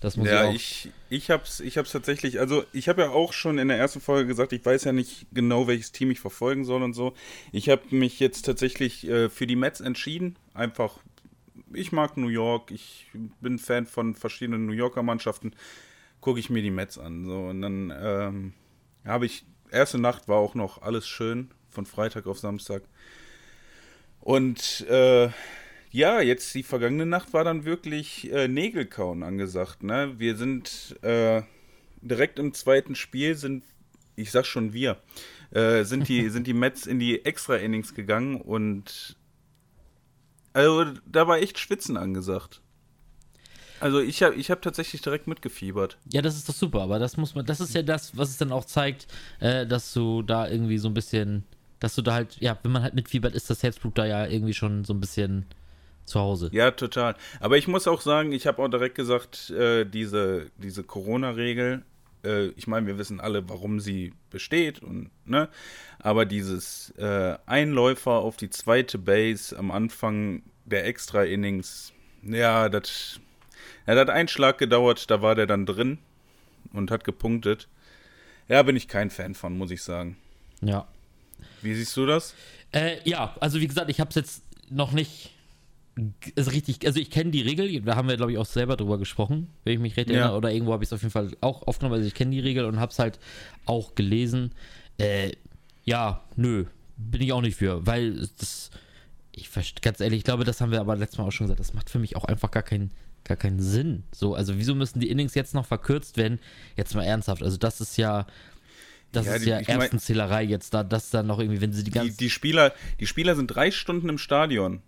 Das 0.03 0.17
muss 0.17 0.27
ja, 0.27 0.51
ich, 0.51 0.89
ich, 1.09 1.21
ich 1.21 1.29
hab's, 1.31 1.61
ich 1.61 1.77
hab's 1.77 1.93
tatsächlich, 1.93 2.41
also 2.41 2.65
ich 2.73 2.89
habe 2.89 3.03
ja 3.03 3.11
auch 3.11 3.31
schon 3.31 3.57
in 3.57 3.69
der 3.69 3.77
ersten 3.77 4.01
Folge 4.01 4.27
gesagt, 4.27 4.51
ich 4.51 4.65
weiß 4.65 4.83
ja 4.83 4.91
nicht 4.91 5.27
genau, 5.31 5.65
welches 5.65 5.93
Team 5.93 6.11
ich 6.11 6.19
verfolgen 6.19 6.65
soll 6.65 6.83
und 6.83 6.93
so. 6.93 7.13
Ich 7.53 7.69
habe 7.69 7.83
mich 7.91 8.19
jetzt 8.19 8.41
tatsächlich 8.41 9.07
äh, 9.07 9.29
für 9.29 9.47
die 9.47 9.55
Mets 9.55 9.79
entschieden, 9.79 10.35
einfach 10.53 10.97
ich 11.75 11.91
mag 11.91 12.17
New 12.17 12.27
York, 12.27 12.71
ich 12.71 13.07
bin 13.41 13.59
Fan 13.59 13.85
von 13.85 14.15
verschiedenen 14.15 14.65
New 14.65 14.73
Yorker 14.73 15.03
Mannschaften, 15.03 15.53
gucke 16.21 16.39
ich 16.39 16.49
mir 16.49 16.61
die 16.61 16.71
Mets 16.71 16.97
an. 16.97 17.25
So, 17.25 17.47
und 17.47 17.61
dann 17.61 17.93
ähm, 17.95 18.53
habe 19.05 19.25
ich, 19.25 19.45
erste 19.71 19.99
Nacht 19.99 20.27
war 20.27 20.37
auch 20.37 20.55
noch 20.55 20.81
alles 20.81 21.07
schön, 21.07 21.51
von 21.69 21.85
Freitag 21.85 22.27
auf 22.27 22.39
Samstag. 22.39 22.83
Und 24.19 24.85
äh, 24.89 25.29
ja, 25.91 26.21
jetzt 26.21 26.55
die 26.55 26.63
vergangene 26.63 27.05
Nacht 27.05 27.33
war 27.33 27.43
dann 27.43 27.65
wirklich 27.65 28.31
äh, 28.31 28.47
Nägelkauen 28.47 29.21
angesagt. 29.21 29.83
Ne? 29.83 30.15
Wir 30.17 30.37
sind 30.37 30.95
äh, 31.03 31.43
direkt 32.01 32.39
im 32.39 32.53
zweiten 32.53 32.95
Spiel, 32.95 33.35
sind, 33.35 33.63
ich 34.15 34.31
sag 34.31 34.45
schon 34.45 34.73
wir, 34.73 34.97
äh, 35.51 35.83
sind, 35.83 36.07
die, 36.07 36.29
sind 36.31 36.47
die 36.47 36.53
Mets 36.53 36.87
in 36.87 36.99
die 36.99 37.25
Extra-Innings 37.25 37.93
gegangen 37.93 38.41
und 38.41 39.17
also 40.53 40.85
da 41.05 41.27
war 41.27 41.39
echt 41.39 41.59
Schwitzen 41.59 41.97
angesagt. 41.97 42.61
Also 43.79 43.99
ich 43.99 44.23
habe 44.23 44.35
ich 44.35 44.49
hab 44.49 44.61
tatsächlich 44.61 45.01
direkt 45.01 45.27
mitgefiebert. 45.27 45.97
Ja, 46.09 46.21
das 46.21 46.37
ist 46.37 46.47
doch 46.47 46.53
super, 46.53 46.81
aber 46.81 46.99
das 46.99 47.17
muss 47.17 47.35
man, 47.35 47.45
das 47.45 47.59
ist 47.59 47.75
ja 47.75 47.81
das, 47.81 48.15
was 48.17 48.29
es 48.29 48.37
dann 48.37 48.53
auch 48.53 48.63
zeigt, 48.63 49.07
äh, 49.41 49.67
dass 49.67 49.91
du 49.93 50.21
da 50.21 50.47
irgendwie 50.47 50.77
so 50.77 50.87
ein 50.87 50.93
bisschen, 50.93 51.43
dass 51.79 51.95
du 51.95 52.01
da 52.01 52.13
halt, 52.13 52.37
ja, 52.39 52.57
wenn 52.63 52.71
man 52.71 52.81
halt 52.81 52.93
mitfiebert, 52.93 53.35
ist 53.35 53.49
das 53.49 53.61
Herzblut 53.61 53.97
da 53.97 54.05
ja 54.05 54.25
irgendwie 54.25 54.53
schon 54.53 54.85
so 54.85 54.93
ein 54.93 55.01
bisschen 55.01 55.45
zu 56.05 56.19
Hause. 56.19 56.49
Ja, 56.53 56.71
total. 56.71 57.15
Aber 57.41 57.57
ich 57.57 57.67
muss 57.67 57.87
auch 57.87 57.99
sagen, 57.99 58.31
ich 58.31 58.47
habe 58.47 58.61
auch 58.61 58.69
direkt 58.69 58.95
gesagt, 58.95 59.49
äh, 59.49 59.85
diese, 59.85 60.47
diese 60.57 60.83
Corona-Regel, 60.83 61.83
äh, 62.23 62.47
ich 62.49 62.67
meine, 62.67 62.87
wir 62.87 62.97
wissen 62.97 63.19
alle, 63.19 63.47
warum 63.49 63.79
sie 63.79 64.13
besteht 64.29 64.81
und, 64.81 65.09
ne, 65.25 65.49
aber 65.99 66.25
dieses 66.25 66.91
äh, 66.97 67.37
Einläufer 67.45 68.11
auf 68.11 68.37
die 68.37 68.49
zweite 68.49 68.97
Base 68.97 69.57
am 69.57 69.71
Anfang 69.71 70.43
der 70.65 70.85
Extra-Innings, 70.85 71.93
ja, 72.23 72.69
das 72.69 73.19
ja, 73.85 73.95
hat 73.95 74.09
einen 74.09 74.27
Schlag 74.27 74.57
gedauert, 74.57 75.09
da 75.09 75.21
war 75.21 75.35
der 75.35 75.47
dann 75.47 75.65
drin 75.65 75.97
und 76.71 76.91
hat 76.91 77.03
gepunktet. 77.03 77.67
Ja, 78.47 78.63
bin 78.63 78.75
ich 78.75 78.87
kein 78.87 79.09
Fan 79.09 79.35
von, 79.35 79.57
muss 79.57 79.71
ich 79.71 79.81
sagen. 79.81 80.17
Ja. 80.61 80.87
Wie 81.61 81.73
siehst 81.73 81.95
du 81.97 82.05
das? 82.05 82.35
Äh, 82.71 82.97
ja, 83.03 83.35
also 83.39 83.59
wie 83.59 83.67
gesagt, 83.67 83.89
ich 83.89 83.99
habe 83.99 84.09
es 84.09 84.15
jetzt 84.15 84.43
noch 84.69 84.91
nicht 84.91 85.32
ist 86.35 86.51
richtig, 86.51 86.85
also 86.85 86.99
ich 86.99 87.11
kenne 87.11 87.31
die 87.31 87.41
Regel, 87.41 87.81
da 87.81 87.95
haben 87.95 88.07
wir 88.07 88.17
glaube 88.17 88.31
ich 88.31 88.37
auch 88.37 88.45
selber 88.45 88.75
drüber 88.77 88.97
gesprochen, 88.97 89.47
wenn 89.63 89.73
ich 89.73 89.79
mich 89.79 89.95
recht 89.95 90.09
erinnere, 90.09 90.31
ja. 90.31 90.37
oder 90.37 90.51
irgendwo 90.51 90.73
habe 90.73 90.83
ich 90.83 90.89
es 90.89 90.93
auf 90.93 91.01
jeden 91.01 91.11
Fall 91.11 91.29
auch 91.41 91.67
aufgenommen, 91.67 91.95
also 91.95 92.07
ich 92.07 92.15
kenne 92.15 92.31
die 92.31 92.39
Regel 92.39 92.65
und 92.65 92.79
habe 92.79 92.91
es 92.91 92.99
halt 92.99 93.19
auch 93.65 93.93
gelesen. 93.95 94.51
Äh, 94.97 95.33
ja, 95.85 96.23
nö, 96.35 96.65
bin 96.97 97.21
ich 97.21 97.31
auch 97.33 97.41
nicht 97.41 97.57
für, 97.57 97.85
weil 97.85 98.27
das, 98.39 98.71
ich 99.31 99.49
ganz 99.81 99.99
ehrlich, 99.99 100.19
ich 100.19 100.23
glaube, 100.23 100.45
das 100.45 100.61
haben 100.61 100.71
wir 100.71 100.79
aber 100.79 100.95
letztes 100.95 101.19
Mal 101.19 101.25
auch 101.25 101.31
schon 101.31 101.45
gesagt, 101.45 101.59
das 101.59 101.73
macht 101.73 101.89
für 101.89 101.99
mich 101.99 102.15
auch 102.15 102.25
einfach 102.25 102.49
gar 102.49 102.63
keinen, 102.63 102.91
gar 103.23 103.37
keinen 103.37 103.59
Sinn. 103.59 104.03
So, 104.11 104.33
also 104.33 104.57
wieso 104.57 104.75
müssen 104.75 104.99
die 104.99 105.09
Innings 105.09 105.35
jetzt 105.35 105.53
noch 105.53 105.65
verkürzt 105.65 106.17
werden? 106.17 106.39
Jetzt 106.75 106.95
mal 106.95 107.03
ernsthaft, 107.03 107.43
also 107.43 107.57
das 107.57 107.81
ist 107.81 107.97
ja, 107.97 108.25
das 109.11 109.27
ja, 109.27 109.35
ist 109.35 109.45
ja 109.45 109.59
Erstenzählerei 109.59 110.43
jetzt 110.43 110.73
da, 110.73 110.83
das 110.83 111.11
dann 111.11 111.27
noch 111.27 111.39
irgendwie, 111.39 111.61
wenn 111.61 111.71
sie 111.71 111.83
die 111.83 111.91
ganzen. 111.91 112.11
Die, 112.11 112.17
die, 112.17 112.29
Spieler, 112.31 112.73
die 112.99 113.05
Spieler 113.05 113.35
sind 113.35 113.47
drei 113.47 113.69
Stunden 113.69 114.09
im 114.09 114.17
Stadion. 114.17 114.81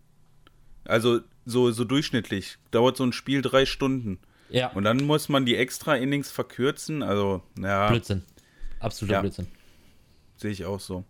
Also 0.86 1.22
so, 1.46 1.72
so 1.72 1.84
durchschnittlich. 1.84 2.58
Dauert 2.72 2.98
so 2.98 3.04
ein 3.04 3.14
Spiel 3.14 3.42
drei 3.42 3.66
Stunden. 3.66 4.20
Ja. 4.50 4.72
Und 4.72 4.84
dann 4.84 5.04
muss 5.04 5.30
man 5.30 5.46
die 5.46 5.56
extra 5.56 5.96
Innings 5.96 6.32
verkürzen. 6.32 7.04
Also, 7.04 7.42
ja. 7.60 7.90
Blödsinn. 7.90 8.24
Absoluter 8.80 9.16
ja. 9.16 9.22
Blödsinn. 9.22 9.48
Sehe 10.38 10.52
ich 10.52 10.66
auch 10.66 10.80
so. 10.80 11.04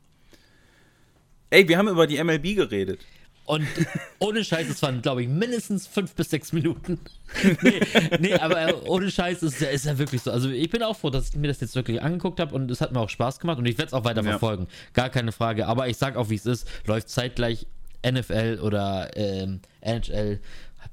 Ey, 1.50 1.68
wir 1.68 1.78
haben 1.78 1.88
über 1.88 2.08
die 2.08 2.22
MLB 2.24 2.56
geredet. 2.56 3.00
Und 3.46 3.68
ohne 4.20 4.44
Scheiß, 4.44 4.68
es 4.70 4.82
waren, 4.82 5.04
glaube 5.04 5.22
ich, 5.22 5.30
mindestens 5.30 5.86
fünf 5.86 6.16
bis 6.16 6.32
sechs 6.32 6.52
Minuten. 6.52 7.00
nee, 7.62 7.80
nee, 8.20 8.34
aber 8.34 8.88
ohne 8.88 9.12
Scheiß 9.12 9.44
ist 9.44 9.62
ja, 9.62 9.70
ist 9.70 9.86
ja 9.86 9.98
wirklich 10.00 10.24
so. 10.24 10.32
Also 10.32 10.50
ich 10.50 10.70
bin 10.72 10.82
auch 10.82 10.98
froh, 10.98 11.12
dass 11.12 11.30
ich 11.30 11.36
mir 11.36 11.48
das 11.48 11.62
jetzt 11.62 11.76
wirklich 11.76 12.02
angeguckt 12.02 12.40
habe 12.40 12.56
und 12.56 12.72
es 12.72 12.82
hat 12.82 12.92
mir 12.92 13.00
auch 13.00 13.10
Spaß 13.10 13.40
gemacht 13.40 13.60
und 13.60 13.68
ich 13.68 13.78
werde 13.78 13.88
es 13.88 13.94
auch 13.94 14.04
weiter 14.04 14.24
ja. 14.24 14.32
verfolgen. 14.32 14.68
Gar 14.94 15.10
keine 15.10 15.32
Frage. 15.32 15.68
Aber 15.68 15.88
ich 15.88 15.98
sag 15.98 16.16
auch, 16.16 16.30
wie 16.30 16.36
es 16.36 16.48
ist, 16.48 16.68
läuft 16.88 17.10
zeitgleich 17.10 17.68
NFL 18.12 18.60
oder 18.62 19.16
ähm, 19.16 19.62
NHL, 19.82 20.40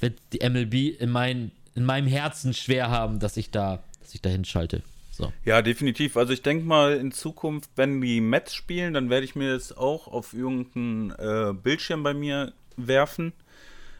wird 0.01 0.19
die 0.33 0.49
MLB 0.49 1.01
in, 1.01 1.11
mein, 1.11 1.53
in 1.75 1.85
meinem 1.85 2.07
Herzen 2.07 2.55
schwer 2.55 2.91
haben, 2.91 3.19
dass 3.19 3.37
ich 3.37 3.51
da, 3.51 3.83
dass 4.01 4.15
ich 4.15 4.21
da 4.21 4.31
hinschalte. 4.31 4.83
So. 5.11 5.33
Ja, 5.45 5.61
definitiv. 5.61 6.17
Also 6.17 6.33
ich 6.33 6.43
denke 6.43 6.65
mal, 6.65 6.97
in 6.97 7.13
Zukunft, 7.13 7.71
wenn 7.77 8.01
die 8.01 8.21
Mets 8.21 8.55
spielen, 8.55 8.95
dann 8.95 9.11
werde 9.11 9.25
ich 9.25 9.35
mir 9.35 9.53
das 9.53 9.77
auch 9.77 10.09
auf 10.09 10.33
irgendeinen 10.33 11.11
äh, 11.11 11.53
Bildschirm 11.53 12.03
bei 12.03 12.15
mir 12.15 12.53
werfen. 12.77 13.33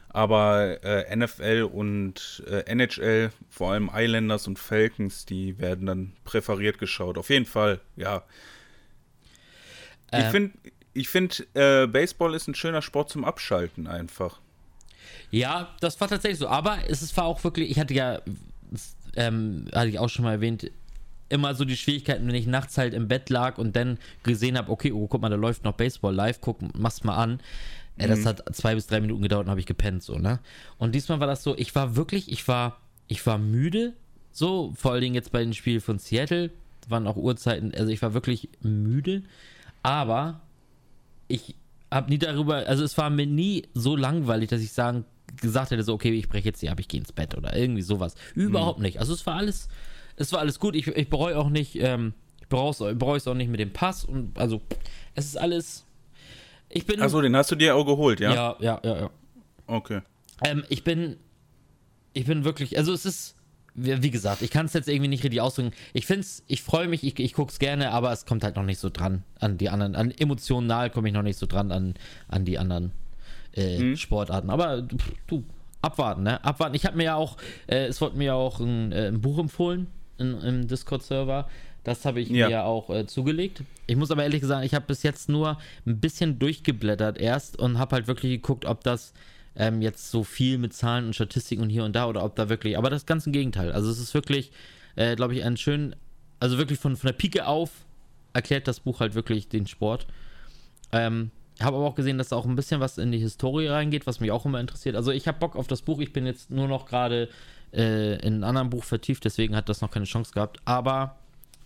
Aber 0.09 0.83
äh, 0.83 1.15
NFL 1.15 1.69
und 1.71 2.43
äh, 2.47 2.63
NHL, 2.71 3.31
vor 3.49 3.71
allem 3.71 3.89
Islanders 3.93 4.47
und 4.47 4.59
Falcons, 4.59 5.25
die 5.25 5.57
werden 5.59 5.87
dann 5.87 6.13
präferiert 6.23 6.77
geschaut. 6.77 7.17
Auf 7.17 7.29
jeden 7.29 7.45
Fall, 7.45 7.79
ja. 7.95 8.23
ich 10.11 10.19
ähm. 10.19 10.31
finde, 10.31 10.51
ich 10.93 11.09
find, 11.09 11.47
äh, 11.53 11.87
Baseball 11.87 12.33
ist 12.35 12.47
ein 12.47 12.55
schöner 12.55 12.81
Sport 12.81 13.09
zum 13.09 13.25
Abschalten 13.25 13.87
einfach. 13.87 14.39
Ja, 15.31 15.69
das 15.79 15.99
war 15.99 16.07
tatsächlich 16.07 16.39
so. 16.39 16.47
Aber 16.47 16.77
es 16.87 17.15
war 17.17 17.25
auch 17.25 17.43
wirklich, 17.43 17.71
ich 17.71 17.79
hatte 17.79 17.93
ja, 17.93 18.21
ähm, 19.15 19.65
hatte 19.73 19.89
ich 19.89 19.99
auch 19.99 20.09
schon 20.09 20.25
mal 20.25 20.33
erwähnt, 20.33 20.69
immer 21.29 21.55
so 21.55 21.65
die 21.65 21.75
Schwierigkeiten, 21.77 22.27
wenn 22.27 22.35
ich 22.35 22.45
nachts 22.45 22.77
halt 22.77 22.93
im 22.93 23.07
Bett 23.07 23.29
lag 23.29 23.57
und 23.57 23.75
dann 23.75 23.97
gesehen 24.21 24.57
habe, 24.57 24.71
okay, 24.71 24.91
oh, 24.91 25.07
guck 25.07 25.21
mal, 25.21 25.29
da 25.29 25.35
läuft 25.35 25.63
noch 25.63 25.73
Baseball 25.73 26.13
live, 26.13 26.39
guck, 26.41 26.59
mach's 26.77 27.03
mal 27.03 27.15
an. 27.15 27.39
Äh, 27.97 28.07
das 28.07 28.19
mhm. 28.19 28.25
hat 28.25 28.55
zwei 28.55 28.75
bis 28.75 28.87
drei 28.87 29.01
Minuten 29.01 29.23
gedauert 29.23 29.45
und 29.45 29.49
habe 29.49 29.59
ich 29.59 29.65
gepennt, 29.65 30.03
so, 30.03 30.17
ne? 30.17 30.39
Und 30.77 30.93
diesmal 30.93 31.19
war 31.19 31.27
das 31.27 31.43
so, 31.43 31.57
ich 31.57 31.73
war 31.73 31.95
wirklich, 31.95 32.31
ich 32.31 32.47
war, 32.47 32.79
ich 33.07 33.25
war 33.25 33.39
müde, 33.39 33.93
so, 34.31 34.73
vor 34.75 34.91
allen 34.91 35.01
Dingen 35.01 35.15
jetzt 35.15 35.31
bei 35.31 35.43
den 35.43 35.53
Spielen 35.53 35.81
von 35.81 35.97
Seattle, 35.97 36.51
waren 36.87 37.07
auch 37.07 37.15
Uhrzeiten, 37.15 37.73
also 37.73 37.91
ich 37.91 38.01
war 38.01 38.13
wirklich 38.13 38.49
müde, 38.61 39.23
aber 39.81 40.41
ich 41.33 41.55
habe 41.91 42.09
nie 42.09 42.17
darüber, 42.17 42.67
also 42.67 42.83
es 42.83 42.97
war 42.97 43.09
mir 43.09 43.25
nie 43.25 43.67
so 43.73 43.95
langweilig, 43.95 44.49
dass 44.49 44.61
ich 44.61 44.71
sagen, 44.71 45.05
gesagt 45.41 45.71
hätte, 45.71 45.83
so, 45.83 45.93
okay, 45.93 46.11
ich 46.11 46.29
breche 46.29 46.45
jetzt 46.45 46.59
hier 46.59 46.71
ab, 46.71 46.79
ich 46.79 46.87
gehe 46.87 46.99
ins 46.99 47.11
Bett 47.11 47.35
oder 47.35 47.55
irgendwie 47.55 47.81
sowas. 47.81 48.15
Überhaupt 48.35 48.79
mhm. 48.79 48.83
nicht. 48.85 48.99
Also 48.99 49.13
es 49.13 49.25
war 49.25 49.35
alles, 49.35 49.67
es 50.15 50.31
war 50.31 50.39
alles 50.39 50.59
gut. 50.59 50.75
Ich, 50.75 50.87
ich 50.87 51.09
bereue 51.09 51.37
auch 51.37 51.49
nicht, 51.49 51.75
ähm, 51.75 52.13
ich 52.41 52.47
bereue 52.47 53.17
es 53.17 53.27
auch 53.27 53.33
nicht 53.33 53.49
mit 53.49 53.59
dem 53.59 53.73
Pass 53.73 54.05
und 54.05 54.37
also 54.37 54.61
es 55.15 55.25
ist 55.25 55.37
alles. 55.37 55.85
Ich 56.69 56.85
bin. 56.85 57.01
Achso, 57.01 57.21
den 57.21 57.35
hast 57.35 57.51
du 57.51 57.55
dir 57.55 57.75
auch 57.75 57.85
geholt, 57.85 58.19
ja? 58.19 58.33
Ja, 58.33 58.55
ja, 58.59 58.81
ja, 58.83 58.95
ja. 59.01 59.09
Okay. 59.65 60.01
Ähm, 60.43 60.63
ich 60.69 60.83
bin. 60.83 61.17
Ich 62.13 62.25
bin 62.25 62.43
wirklich. 62.43 62.77
Also 62.77 62.93
es 62.93 63.05
ist. 63.05 63.35
Wie, 63.75 64.11
gesagt, 64.11 64.43
ich 64.43 64.51
kann 64.51 64.67
es 64.67 64.73
jetzt 64.73 64.87
irgendwie 64.87 65.07
nicht 65.07 65.23
richtig 65.23 65.41
ausdrücken. 65.41 65.71
Ich 65.93 66.05
finde 66.05 66.21
es, 66.21 66.43
ich 66.47 66.61
freue 66.61 66.87
mich, 66.87 67.03
ich, 67.03 67.19
ich 67.19 67.33
gucke 67.33 67.51
es 67.51 67.57
gerne, 67.57 67.89
aber 67.91 68.11
es 68.11 68.25
kommt 68.25 68.43
halt 68.43 68.55
noch 68.55 68.63
nicht 68.63 68.79
so 68.79 68.89
dran 68.89 69.23
an 69.39 69.57
die 69.57 69.69
anderen. 69.69 69.95
An 69.95 70.11
emotional 70.11 70.91
komme 70.91 71.07
ich 71.07 71.13
noch 71.13 71.23
nicht 71.23 71.39
so 71.39 71.47
dran 71.47 71.71
an, 71.71 71.95
an 72.27 72.45
die 72.45 72.59
anderen 72.59 72.91
äh, 73.53 73.77
hm. 73.77 73.97
Sportarten. 73.97 74.51
Aber 74.51 74.83
du, 75.25 75.43
abwarten, 75.81 76.23
ne? 76.23 76.43
Abwarten. 76.43 76.75
Ich 76.75 76.85
habe 76.85 76.97
mir 76.97 77.03
ja 77.03 77.15
auch, 77.15 77.37
äh, 77.67 77.85
es 77.85 77.99
wurde 77.99 78.17
mir 78.17 78.25
ja 78.25 78.33
auch 78.35 78.59
ein, 78.59 78.91
äh, 78.91 79.07
ein 79.07 79.21
Buch 79.21 79.39
empfohlen 79.39 79.87
in, 80.17 80.39
im 80.41 80.67
Discord-Server. 80.67 81.47
Das 81.83 82.05
habe 82.05 82.21
ich 82.21 82.29
ja. 82.29 82.47
mir 82.47 82.63
auch 82.63 82.89
äh, 82.89 83.05
zugelegt. 83.05 83.63
Ich 83.87 83.95
muss 83.95 84.09
aber 84.11 84.23
ehrlich 84.23 84.43
sagen, 84.43 84.65
ich 84.65 84.73
habe 84.73 84.85
bis 84.85 85.03
jetzt 85.03 85.29
nur 85.29 85.57
ein 85.85 85.99
bisschen 85.99 86.39
durchgeblättert 86.39 87.17
erst 87.17 87.59
und 87.59 87.77
habe 87.77 87.95
halt 87.95 88.07
wirklich 88.07 88.31
geguckt, 88.31 88.65
ob 88.65 88.83
das 88.83 89.13
ähm, 89.55 89.81
jetzt 89.81 90.09
so 90.09 90.23
viel 90.23 90.57
mit 90.57 90.73
Zahlen 90.73 91.05
und 91.05 91.13
Statistiken 91.13 91.61
und 91.61 91.69
hier 91.69 91.83
und 91.83 91.95
da 91.95 92.07
oder 92.07 92.23
ob 92.23 92.35
da 92.35 92.49
wirklich, 92.49 92.77
aber 92.77 92.89
das 92.89 93.05
ganze 93.05 93.31
Gegenteil. 93.31 93.71
Also 93.71 93.89
es 93.89 93.99
ist 93.99 94.13
wirklich, 94.13 94.51
äh, 94.95 95.15
glaube 95.15 95.35
ich, 95.35 95.43
ein 95.43 95.57
schön, 95.57 95.95
also 96.39 96.57
wirklich 96.57 96.79
von, 96.79 96.95
von 96.95 97.07
der 97.07 97.13
Pike 97.13 97.45
auf 97.45 97.69
erklärt 98.33 98.67
das 98.67 98.79
Buch 98.79 98.99
halt 98.99 99.15
wirklich 99.15 99.47
den 99.47 99.67
Sport. 99.67 100.07
Ähm, 100.91 101.31
habe 101.61 101.77
aber 101.77 101.85
auch 101.85 101.95
gesehen, 101.95 102.17
dass 102.17 102.29
da 102.29 102.35
auch 102.35 102.45
ein 102.45 102.55
bisschen 102.55 102.81
was 102.81 102.97
in 102.97 103.11
die 103.11 103.19
Historie 103.19 103.67
reingeht, 103.67 104.07
was 104.07 104.19
mich 104.19 104.31
auch 104.31 104.45
immer 104.45 104.59
interessiert. 104.59 104.95
Also 104.95 105.11
ich 105.11 105.27
habe 105.27 105.37
Bock 105.39 105.55
auf 105.55 105.67
das 105.67 105.83
Buch. 105.83 105.99
Ich 105.99 106.11
bin 106.11 106.25
jetzt 106.25 106.49
nur 106.49 106.67
noch 106.67 106.85
gerade 106.87 107.29
äh, 107.71 108.15
in 108.15 108.35
einem 108.35 108.43
anderen 108.43 108.69
Buch 108.69 108.83
vertieft, 108.83 109.23
deswegen 109.25 109.55
hat 109.55 109.69
das 109.69 109.81
noch 109.81 109.91
keine 109.91 110.05
Chance 110.05 110.33
gehabt. 110.33 110.59
Aber 110.65 111.17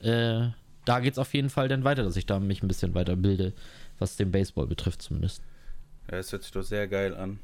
äh, 0.02 0.48
da 0.86 1.00
geht 1.00 1.14
es 1.14 1.20
auf 1.20 1.34
jeden 1.34 1.50
Fall 1.50 1.68
dann 1.68 1.84
weiter, 1.84 2.04
dass 2.04 2.16
ich 2.16 2.26
da 2.26 2.40
mich 2.40 2.64
ein 2.64 2.68
bisschen 2.68 2.94
weiterbilde, 2.96 3.54
was 4.00 4.18
den 4.18 4.32
Baseball 4.32 4.68
betrifft 4.68 5.02
zumindest. 5.02 5.42
Ja, 6.10 6.18
das 6.18 6.32
hört 6.32 6.44
sich 6.44 6.52
doch 6.52 6.64
sehr 6.64 6.88
geil 6.88 7.16
an. 7.16 7.40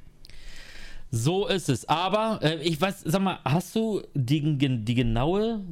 So 1.15 1.45
ist 1.45 1.69
es. 1.69 1.87
Aber 1.87 2.39
äh, 2.41 2.55
ich 2.63 2.81
weiß, 2.81 3.01
sag 3.05 3.21
mal, 3.21 3.37
hast 3.45 3.75
du 3.75 4.01
die, 4.15 4.57
die 4.57 4.95
genaue, 4.95 5.63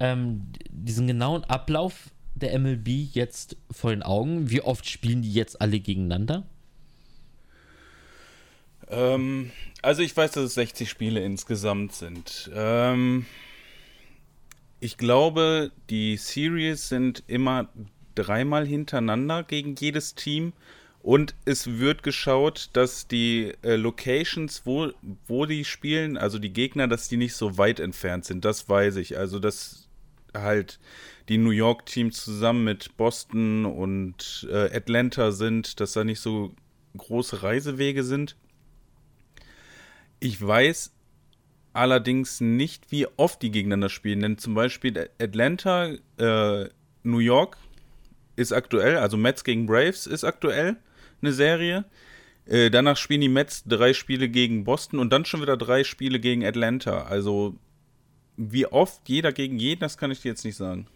ähm, 0.00 0.44
diesen 0.70 1.06
genauen 1.06 1.44
Ablauf 1.44 2.08
der 2.34 2.58
MLB 2.58 2.88
jetzt 3.12 3.58
vor 3.70 3.90
den 3.90 4.02
Augen? 4.02 4.48
Wie 4.48 4.62
oft 4.62 4.88
spielen 4.88 5.20
die 5.20 5.34
jetzt 5.34 5.60
alle 5.60 5.80
gegeneinander? 5.80 6.44
Ähm, 8.88 9.50
also 9.82 10.00
ich 10.00 10.16
weiß, 10.16 10.32
dass 10.32 10.44
es 10.44 10.54
60 10.54 10.88
Spiele 10.88 11.22
insgesamt 11.22 11.92
sind. 11.92 12.50
Ähm, 12.54 13.26
ich 14.80 14.96
glaube, 14.96 15.72
die 15.90 16.16
Series 16.16 16.88
sind 16.88 17.22
immer 17.26 17.68
dreimal 18.14 18.66
hintereinander 18.66 19.42
gegen 19.42 19.74
jedes 19.74 20.14
Team. 20.14 20.54
Und 21.06 21.36
es 21.44 21.78
wird 21.78 22.02
geschaut, 22.02 22.70
dass 22.72 23.06
die 23.06 23.52
äh, 23.62 23.76
Locations, 23.76 24.62
wo, 24.64 24.90
wo 25.28 25.46
die 25.46 25.64
spielen, 25.64 26.16
also 26.16 26.40
die 26.40 26.52
Gegner, 26.52 26.88
dass 26.88 27.06
die 27.06 27.16
nicht 27.16 27.36
so 27.36 27.58
weit 27.58 27.78
entfernt 27.78 28.24
sind. 28.24 28.44
Das 28.44 28.68
weiß 28.68 28.96
ich. 28.96 29.16
Also, 29.16 29.38
dass 29.38 29.88
halt 30.34 30.80
die 31.28 31.38
New 31.38 31.52
York-Teams 31.52 32.24
zusammen 32.24 32.64
mit 32.64 32.96
Boston 32.96 33.66
und 33.66 34.48
äh, 34.50 34.76
Atlanta 34.76 35.30
sind, 35.30 35.78
dass 35.78 35.92
da 35.92 36.02
nicht 36.02 36.18
so 36.18 36.56
große 36.96 37.40
Reisewege 37.40 38.02
sind. 38.02 38.34
Ich 40.18 40.44
weiß 40.44 40.92
allerdings 41.72 42.40
nicht, 42.40 42.90
wie 42.90 43.06
oft 43.16 43.40
die 43.42 43.52
gegeneinander 43.52 43.90
spielen, 43.90 44.22
denn 44.22 44.38
zum 44.38 44.54
Beispiel 44.54 45.08
Atlanta, 45.20 45.90
äh, 46.18 46.68
New 47.04 47.18
York 47.20 47.58
ist 48.34 48.50
aktuell, 48.50 48.96
also 48.96 49.16
Mets 49.16 49.44
gegen 49.44 49.66
Braves 49.66 50.08
ist 50.08 50.24
aktuell 50.24 50.78
eine 51.22 51.32
Serie. 51.32 51.84
Äh, 52.46 52.70
danach 52.70 52.96
spielen 52.96 53.20
die 53.20 53.28
Mets 53.28 53.64
drei 53.64 53.92
Spiele 53.92 54.28
gegen 54.28 54.64
Boston 54.64 54.98
und 54.98 55.12
dann 55.12 55.24
schon 55.24 55.42
wieder 55.42 55.56
drei 55.56 55.84
Spiele 55.84 56.20
gegen 56.20 56.44
Atlanta. 56.44 57.02
Also 57.02 57.56
wie 58.36 58.66
oft 58.66 59.08
jeder 59.08 59.32
gegen 59.32 59.58
jeden, 59.58 59.80
das 59.80 59.98
kann 59.98 60.10
ich 60.10 60.20
dir 60.20 60.28
jetzt 60.28 60.44
nicht 60.44 60.56
sagen. 60.56 60.86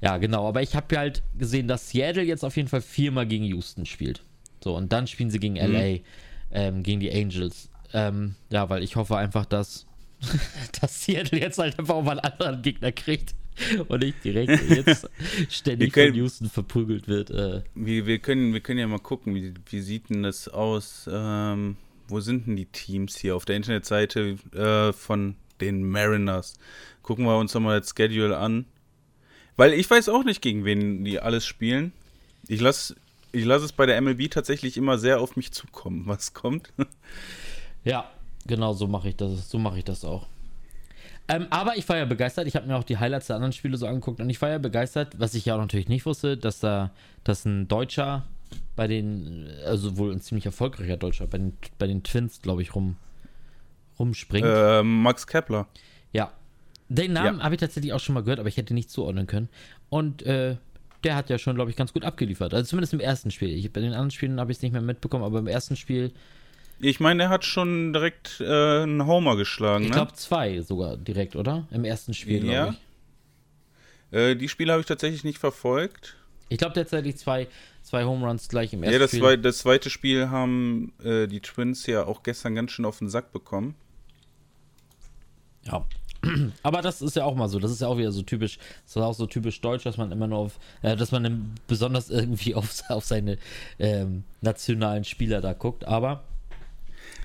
Ja, 0.00 0.16
genau, 0.16 0.48
aber 0.48 0.62
ich 0.62 0.74
habe 0.74 0.94
ja 0.94 1.00
halt 1.00 1.22
gesehen, 1.38 1.68
dass 1.68 1.90
Seattle 1.90 2.22
jetzt 2.22 2.44
auf 2.44 2.56
jeden 2.56 2.68
Fall 2.68 2.80
viermal 2.80 3.26
gegen 3.26 3.44
Houston 3.44 3.84
spielt. 3.84 4.22
So, 4.64 4.74
und 4.74 4.92
dann 4.92 5.06
spielen 5.06 5.30
sie 5.30 5.38
gegen 5.38 5.54
mhm. 5.54 5.72
LA, 5.72 5.98
ähm, 6.52 6.82
gegen 6.82 7.00
die 7.00 7.12
Angels. 7.12 7.70
Ähm, 7.92 8.34
ja, 8.50 8.68
weil 8.70 8.82
ich 8.82 8.96
hoffe 8.96 9.16
einfach, 9.16 9.44
dass, 9.44 9.86
dass 10.80 11.04
Seattle 11.04 11.38
jetzt 11.38 11.58
halt 11.58 11.78
einfach 11.78 11.94
auch 11.94 12.02
mal 12.02 12.18
einen 12.18 12.32
anderen 12.32 12.62
Gegner 12.62 12.92
kriegt 12.92 13.34
und 13.88 14.02
nicht 14.02 14.22
direkt 14.24 14.68
jetzt 14.68 15.08
ständig 15.48 15.92
können, 15.92 16.10
von 16.10 16.16
Houston 16.16 16.50
verprügelt 16.50 17.08
wird. 17.08 17.30
Äh. 17.30 17.62
Wir, 17.74 18.06
wir, 18.06 18.18
können, 18.18 18.52
wir 18.52 18.60
können 18.60 18.78
ja 18.78 18.86
mal 18.86 18.98
gucken, 18.98 19.34
wie, 19.34 19.54
wie 19.68 19.80
sieht 19.80 20.10
denn 20.10 20.22
das 20.22 20.48
aus? 20.48 21.08
Ähm, 21.10 21.76
wo 22.08 22.20
sind 22.20 22.46
denn 22.46 22.56
die 22.56 22.66
Teams 22.66 23.16
hier? 23.16 23.36
Auf 23.36 23.44
der 23.44 23.56
Internetseite 23.56 24.36
äh, 24.54 24.92
von 24.92 25.36
den 25.60 25.88
Mariners. 25.88 26.54
Gucken 27.02 27.24
wir 27.24 27.38
uns 27.38 27.54
nochmal 27.54 27.80
das 27.80 27.94
Schedule 27.96 28.36
an. 28.36 28.66
Weil 29.56 29.74
ich 29.74 29.88
weiß 29.90 30.08
auch 30.08 30.24
nicht, 30.24 30.40
gegen 30.40 30.64
wen 30.64 31.04
die 31.04 31.20
alles 31.20 31.46
spielen. 31.46 31.92
Ich 32.48 32.60
lasse 32.60 32.96
ich 33.32 33.44
lass 33.44 33.62
es 33.62 33.72
bei 33.72 33.86
der 33.86 34.00
MLB 34.00 34.30
tatsächlich 34.30 34.76
immer 34.76 34.98
sehr 34.98 35.20
auf 35.20 35.36
mich 35.36 35.52
zukommen, 35.52 36.04
was 36.06 36.34
kommt. 36.34 36.72
Ja, 37.82 38.10
genau 38.46 38.74
so 38.74 38.86
mache 38.86 39.08
ich 39.08 39.16
das. 39.16 39.48
So 39.48 39.58
mache 39.58 39.78
ich 39.78 39.84
das 39.84 40.04
auch. 40.04 40.26
Ähm, 41.30 41.46
aber 41.50 41.76
ich 41.76 41.88
war 41.88 41.96
ja 41.96 42.06
begeistert. 42.06 42.48
Ich 42.48 42.56
habe 42.56 42.66
mir 42.66 42.76
auch 42.76 42.82
die 42.82 42.98
Highlights 42.98 43.28
der 43.28 43.36
anderen 43.36 43.52
Spiele 43.52 43.76
so 43.76 43.86
angeguckt 43.86 44.20
und 44.20 44.28
ich 44.28 44.42
war 44.42 44.50
ja 44.50 44.58
begeistert, 44.58 45.14
was 45.18 45.34
ich 45.34 45.44
ja 45.44 45.54
auch 45.54 45.60
natürlich 45.60 45.88
nicht 45.88 46.04
wusste, 46.04 46.36
dass 46.36 46.58
da, 46.58 46.90
dass 47.22 47.44
ein 47.44 47.68
Deutscher 47.68 48.26
bei 48.74 48.88
den, 48.88 49.48
also 49.64 49.96
wohl 49.96 50.12
ein 50.12 50.20
ziemlich 50.20 50.46
erfolgreicher 50.46 50.96
Deutscher, 50.96 51.28
bei 51.28 51.38
den, 51.38 51.56
bei 51.78 51.86
den 51.86 52.02
Twins, 52.02 52.42
glaube 52.42 52.62
ich, 52.62 52.74
rum, 52.74 52.96
rumspringt. 53.98 54.46
Äh, 54.48 54.82
Max 54.82 55.26
Kepler. 55.26 55.68
Ja. 56.12 56.32
Den 56.88 57.12
Namen 57.12 57.38
ja. 57.38 57.44
habe 57.44 57.54
ich 57.54 57.60
tatsächlich 57.60 57.92
auch 57.92 58.00
schon 58.00 58.14
mal 58.14 58.22
gehört, 58.22 58.40
aber 58.40 58.48
ich 58.48 58.56
hätte 58.56 58.74
nicht 58.74 58.90
zuordnen 58.90 59.28
können. 59.28 59.48
Und 59.88 60.22
äh, 60.22 60.56
der 61.04 61.14
hat 61.14 61.30
ja 61.30 61.38
schon, 61.38 61.54
glaube 61.54 61.70
ich, 61.70 61.76
ganz 61.76 61.92
gut 61.92 62.04
abgeliefert. 62.04 62.52
Also 62.52 62.70
zumindest 62.70 62.92
im 62.92 63.00
ersten 63.00 63.30
Spiel. 63.30 63.50
Ich, 63.50 63.72
bei 63.72 63.80
den 63.80 63.92
anderen 63.92 64.10
Spielen 64.10 64.40
habe 64.40 64.50
ich 64.50 64.58
es 64.58 64.62
nicht 64.62 64.72
mehr 64.72 64.82
mitbekommen, 64.82 65.22
aber 65.22 65.38
im 65.38 65.46
ersten 65.46 65.76
Spiel. 65.76 66.12
Ich 66.80 66.98
meine, 67.00 67.24
er 67.24 67.28
hat 67.28 67.44
schon 67.44 67.92
direkt 67.92 68.40
äh, 68.40 68.82
einen 68.82 69.06
Homer 69.06 69.36
geschlagen. 69.36 69.84
Ich 69.84 69.90
glaube, 69.90 70.12
ne? 70.12 70.16
zwei 70.16 70.60
sogar 70.62 70.96
direkt, 70.96 71.36
oder? 71.36 71.66
Im 71.70 71.84
ersten 71.84 72.14
Spiel, 72.14 72.40
glaube 72.40 72.54
ja. 72.54 72.74
ich. 74.12 74.18
Äh, 74.18 74.34
die 74.34 74.48
Spiele 74.48 74.72
habe 74.72 74.80
ich 74.80 74.86
tatsächlich 74.86 75.24
nicht 75.24 75.38
verfolgt. 75.38 76.16
Ich 76.48 76.58
glaube 76.58 76.74
tatsächlich 76.74 77.16
zwei, 77.16 77.46
Zwei 77.82 78.04
Home 78.04 78.26
Runs 78.26 78.48
gleich 78.48 78.72
im 78.72 78.82
ersten 78.82 78.92
Ja, 78.92 78.98
das, 78.98 79.10
Spiel. 79.10 79.20
zwei, 79.20 79.36
das 79.36 79.58
zweite 79.58 79.90
Spiel 79.90 80.30
haben 80.30 80.92
äh, 81.02 81.26
die 81.26 81.40
Twins 81.40 81.86
ja 81.86 82.04
auch 82.04 82.22
gestern 82.22 82.54
ganz 82.54 82.72
schön 82.72 82.84
auf 82.84 82.98
den 82.98 83.08
Sack 83.08 83.32
bekommen. 83.32 83.74
Ja. 85.64 85.86
Aber 86.62 86.82
das 86.82 87.00
ist 87.00 87.16
ja 87.16 87.24
auch 87.24 87.34
mal 87.34 87.48
so. 87.48 87.58
Das 87.58 87.70
ist 87.70 87.80
ja 87.80 87.88
auch 87.88 87.96
wieder 87.96 88.12
so 88.12 88.22
typisch. 88.22 88.58
Das 88.84 88.96
ist 88.96 89.02
auch 89.02 89.14
so 89.14 89.26
typisch 89.26 89.60
deutsch, 89.62 89.84
dass 89.84 89.96
man 89.96 90.12
immer 90.12 90.26
nur 90.26 90.38
auf, 90.38 90.58
äh, 90.82 90.94
dass 90.94 91.12
man 91.12 91.54
besonders 91.66 92.10
irgendwie 92.10 92.54
auf, 92.54 92.82
auf 92.88 93.04
seine 93.06 93.38
ähm, 93.78 94.24
nationalen 94.42 95.04
Spieler 95.04 95.40
da 95.40 95.54
guckt. 95.54 95.86
Aber 95.86 96.22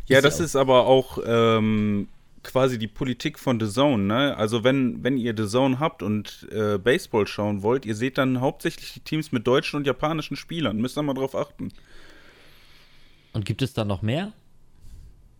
Ja, 0.08 0.22
das 0.22 0.40
ist 0.40 0.56
aber 0.56 0.86
auch 0.86 1.18
ähm, 1.26 2.08
quasi 2.44 2.78
die 2.78 2.88
Politik 2.88 3.40
von 3.40 3.60
The 3.60 3.68
Zone, 3.68 4.04
ne? 4.04 4.38
Also 4.38 4.64
wenn, 4.64 5.04
wenn 5.04 5.18
ihr 5.18 5.34
The 5.36 5.48
Zone 5.48 5.80
habt 5.80 6.04
und 6.04 6.48
äh, 6.52 6.78
Baseball 6.78 7.28
schauen 7.28 7.64
wollt, 7.64 7.86
ihr 7.86 7.96
seht 7.96 8.18
dann 8.18 8.40
hauptsächlich 8.40 8.94
die 8.94 9.00
Teams 9.00 9.32
mit 9.32 9.46
deutschen 9.48 9.78
und 9.78 9.88
japanischen 9.88 10.38
Spielern. 10.38 10.78
Müsst 10.78 10.98
ihr 10.98 11.04
mal 11.04 11.14
drauf 11.14 11.36
achten. 11.36 11.70
und 13.34 13.46
gibt 13.46 13.62
es 13.62 13.74
da 13.74 13.84
noch 13.84 14.02
mehr? 14.02 14.34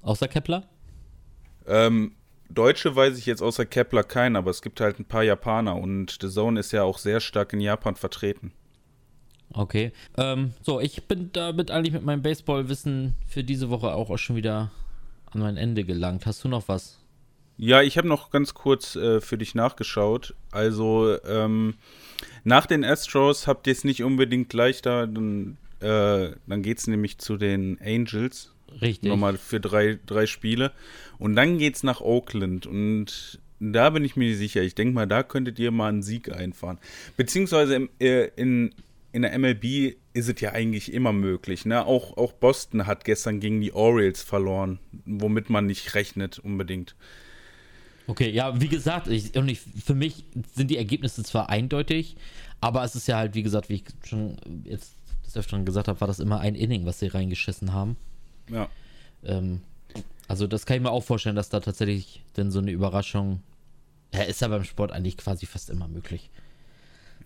Außer 0.02 0.28
Kepler? 0.28 0.68
Ähm, 1.68 2.14
Deutsche 2.50 2.96
weiß 2.96 3.18
ich 3.18 3.26
jetzt 3.26 3.42
außer 3.42 3.66
Kepler 3.66 4.04
keinen, 4.04 4.36
aber 4.36 4.52
es 4.52 4.62
gibt 4.62 4.80
halt 4.82 5.00
ein 5.00 5.06
paar 5.06 5.24
Japaner 5.24 5.76
und 5.76 6.18
The 6.22 6.30
Zone 6.30 6.60
ist 6.60 6.72
ja 6.72 6.84
auch 6.84 6.98
sehr 6.98 7.20
stark 7.20 7.54
in 7.54 7.60
Japan 7.60 7.96
vertreten. 7.96 8.52
Okay. 9.54 9.92
Ähm, 10.18 10.54
so, 10.62 10.80
ich 10.80 11.04
bin 11.04 11.30
damit 11.34 11.72
eigentlich 11.72 11.94
mit 11.94 12.04
meinem 12.04 12.22
Baseballwissen 12.22 13.16
für 13.28 13.44
diese 13.44 13.70
Woche 13.70 13.94
auch 13.94 14.18
schon 14.18 14.36
wieder 14.36 14.72
an 15.32 15.42
mein 15.42 15.58
Ende 15.58 15.84
gelangt. 15.84 16.26
Hast 16.26 16.44
du 16.44 16.48
noch 16.48 16.68
was? 16.68 17.00
Ja, 17.58 17.82
ich 17.82 17.98
habe 17.98 18.08
noch 18.08 18.32
ganz 18.32 18.54
kurz 18.54 18.96
äh, 18.96 19.22
für 19.22 19.38
dich 19.38 19.56
nachgeschaut. 19.56 20.36
Also 20.52 21.18
ähm, 21.26 21.76
nach 22.44 22.66
den 22.66 22.84
Astros 22.84 23.48
habt 23.48 23.68
ihr 23.68 23.74
es 23.74 23.84
nicht 23.84 24.04
unbedingt 24.04 24.52
leichter, 24.54 25.08
dann, 25.08 25.58
äh, 25.80 26.32
dann 26.48 26.62
geht 26.62 26.80
es 26.80 26.88
nämlich 26.88 27.18
zu 27.18 27.38
den 27.38 27.80
Angels. 27.82 28.52
Richtig. 28.82 29.10
Nochmal 29.10 29.38
für 29.38 29.62
drei, 29.62 30.00
drei 30.06 30.26
Spiele. 30.26 30.72
Und 31.18 31.36
dann 31.36 31.58
geht's 31.58 31.84
nach 31.84 32.02
Oakland. 32.02 32.68
Und 32.68 33.40
da 33.60 33.90
bin 33.90 34.04
ich 34.04 34.18
mir 34.18 34.36
sicher. 34.36 34.62
Ich 34.62 34.76
denke 34.76 34.94
mal, 34.94 35.08
da 35.08 35.24
könntet 35.24 35.60
ihr 35.60 35.72
mal 35.72 35.90
einen 35.90 36.04
Sieg 36.04 36.32
einfahren. 36.32 36.78
Beziehungsweise 37.16 37.76
im, 37.76 37.90
äh, 38.00 38.30
in, 38.36 38.74
in 39.16 39.22
der 39.22 39.40
MLB 39.40 39.96
ist 40.12 40.28
es 40.28 40.42
ja 40.42 40.52
eigentlich 40.52 40.92
immer 40.92 41.14
möglich. 41.14 41.66
Ne? 41.66 41.86
Auch, 41.86 42.18
auch 42.18 42.34
Boston 42.34 42.86
hat 42.86 43.06
gestern 43.06 43.40
gegen 43.40 43.62
die 43.62 43.72
Orioles 43.72 44.22
verloren, 44.22 44.78
womit 45.06 45.50
man 45.50 45.68
nicht 45.68 45.96
rechnet 45.96 46.38
unbedingt. 46.38 46.98
Okay, 48.08 48.30
ja, 48.30 48.60
wie 48.60 48.68
gesagt, 48.68 49.08
ich, 49.08 49.38
und 49.38 49.48
ich, 49.48 49.62
für 49.62 49.96
mich 49.96 50.26
sind 50.54 50.70
die 50.70 50.76
Ergebnisse 50.76 51.24
zwar 51.24 51.50
eindeutig, 51.50 52.18
aber 52.60 52.84
es 52.84 52.96
ist 52.96 53.08
ja 53.08 53.16
halt, 53.16 53.36
wie 53.36 53.44
gesagt, 53.44 53.70
wie 53.70 53.76
ich 53.76 53.84
schon 54.04 54.36
jetzt 54.66 54.96
des 55.26 55.38
Öfteren 55.38 55.64
gesagt 55.64 55.88
habe, 55.88 56.02
war 56.02 56.10
das 56.10 56.20
immer 56.20 56.42
ein 56.42 56.54
Inning, 56.54 56.86
was 56.86 57.00
sie 57.00 57.08
reingeschissen 57.08 57.72
haben. 57.72 57.96
Ja. 58.52 58.68
Ähm, 59.24 59.62
also 60.28 60.46
das 60.46 60.66
kann 60.66 60.76
ich 60.76 60.84
mir 60.84 60.92
auch 60.92 61.06
vorstellen, 61.06 61.38
dass 61.38 61.48
da 61.48 61.62
tatsächlich 61.62 62.22
dann 62.34 62.52
so 62.52 62.60
eine 62.60 62.72
Überraschung, 62.72 63.42
ja, 64.14 64.24
ist 64.24 64.42
ja 64.42 64.50
beim 64.50 64.66
Sport 64.66 64.92
eigentlich 64.92 65.16
quasi 65.16 65.46
fast 65.46 65.70
immer 65.70 65.88
möglich. 65.88 66.30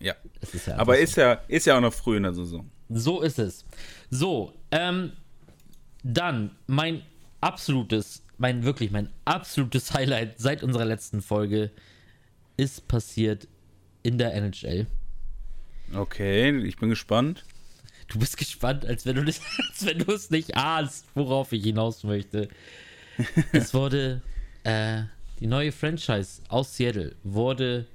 Ja. 0.00 0.14
Ist 0.40 0.66
ja 0.66 0.76
Aber 0.76 0.98
ist 0.98 1.16
ja, 1.16 1.34
ist 1.48 1.66
ja 1.66 1.76
auch 1.76 1.80
noch 1.80 1.92
früh 1.92 2.16
in 2.16 2.24
der 2.24 2.34
Saison. 2.34 2.68
So 2.88 3.20
ist 3.20 3.38
es. 3.38 3.64
So, 4.10 4.52
ähm, 4.70 5.12
dann 6.02 6.56
mein 6.66 7.02
absolutes, 7.40 8.22
mein 8.38 8.64
wirklich 8.64 8.90
mein 8.90 9.10
absolutes 9.24 9.92
Highlight 9.92 10.38
seit 10.38 10.62
unserer 10.62 10.86
letzten 10.86 11.22
Folge 11.22 11.70
ist 12.56 12.88
passiert 12.88 13.46
in 14.02 14.18
der 14.18 14.34
NHL. 14.34 14.86
Okay, 15.94 16.56
ich 16.64 16.76
bin 16.76 16.88
gespannt. 16.88 17.44
Du 18.08 18.18
bist 18.18 18.36
gespannt, 18.36 18.84
als 18.86 19.06
wenn 19.06 19.16
du 19.16 19.22
nicht, 19.22 19.40
als 19.70 19.86
wenn 19.86 19.98
du 19.98 20.12
es 20.12 20.30
nicht 20.30 20.56
ahnst, 20.56 21.06
worauf 21.14 21.52
ich 21.52 21.62
hinaus 21.62 22.04
möchte. 22.04 22.48
es 23.52 23.74
wurde 23.74 24.22
äh, 24.64 25.02
die 25.40 25.46
neue 25.46 25.72
Franchise 25.72 26.42
aus 26.48 26.76
Seattle 26.76 27.14
wurde 27.22 27.86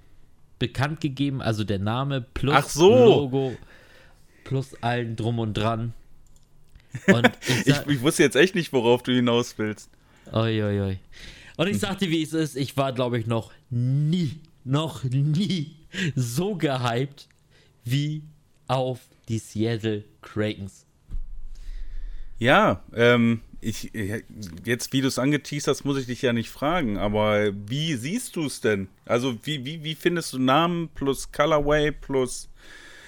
bekannt 0.60 1.02
gegeben, 1.02 1.42
also 1.42 1.64
der 1.64 1.80
Name 1.80 2.22
plus 2.22 2.74
so. 2.74 2.90
Logo 2.90 3.56
plus 4.44 4.76
allen 4.82 5.16
drum 5.16 5.40
und 5.40 5.56
dran. 5.56 5.94
Und 7.08 7.32
ich, 7.48 7.68
Ich, 7.68 7.88
ich 7.88 8.02
wusste 8.02 8.24
jetzt 8.24 8.36
echt 8.36 8.56
nicht, 8.56 8.72
worauf 8.72 9.04
du 9.04 9.12
hinaus 9.12 9.58
willst. 9.58 9.90
Oi, 10.32 10.64
oi, 10.64 10.82
oi. 10.82 11.00
Und 11.58 11.68
ich 11.68 11.80
sagte, 11.80 12.10
wie 12.10 12.22
es 12.22 12.34
ist, 12.34 12.56
ich 12.56 12.76
war, 12.78 12.94
glaube 12.94 13.18
ich, 13.20 13.28
noch 13.28 13.52
nie, 13.70 14.40
noch 14.64 15.04
nie 15.04 15.76
so 16.16 16.56
gehypt 16.56 17.28
wie 17.84 18.24
auf 18.68 19.00
die 19.30 19.40
Seattle 19.40 20.04
Krakens. 20.22 20.86
Ja, 22.38 22.84
ähm, 22.94 23.42
ich, 23.66 23.92
jetzt, 24.64 24.94
wie 24.94 25.02
du 25.02 25.08
es 25.08 25.18
angeteased 25.18 25.68
hast, 25.68 25.86
muss 25.86 25.98
ich 25.98 26.06
dich 26.06 26.22
ja 26.22 26.34
nicht 26.34 26.50
fragen, 26.50 26.98
aber 26.98 27.52
wie 27.68 27.96
siehst 27.96 28.36
du 28.36 28.46
es 28.46 28.62
denn? 28.62 28.90
Also, 29.06 29.38
wie, 29.44 29.66
wie, 29.66 29.84
wie 29.84 29.96
findest 29.96 30.34
du 30.34 30.40
Namen 30.40 30.90
plus 30.94 31.32
Colorway 31.32 31.92
plus 31.92 32.48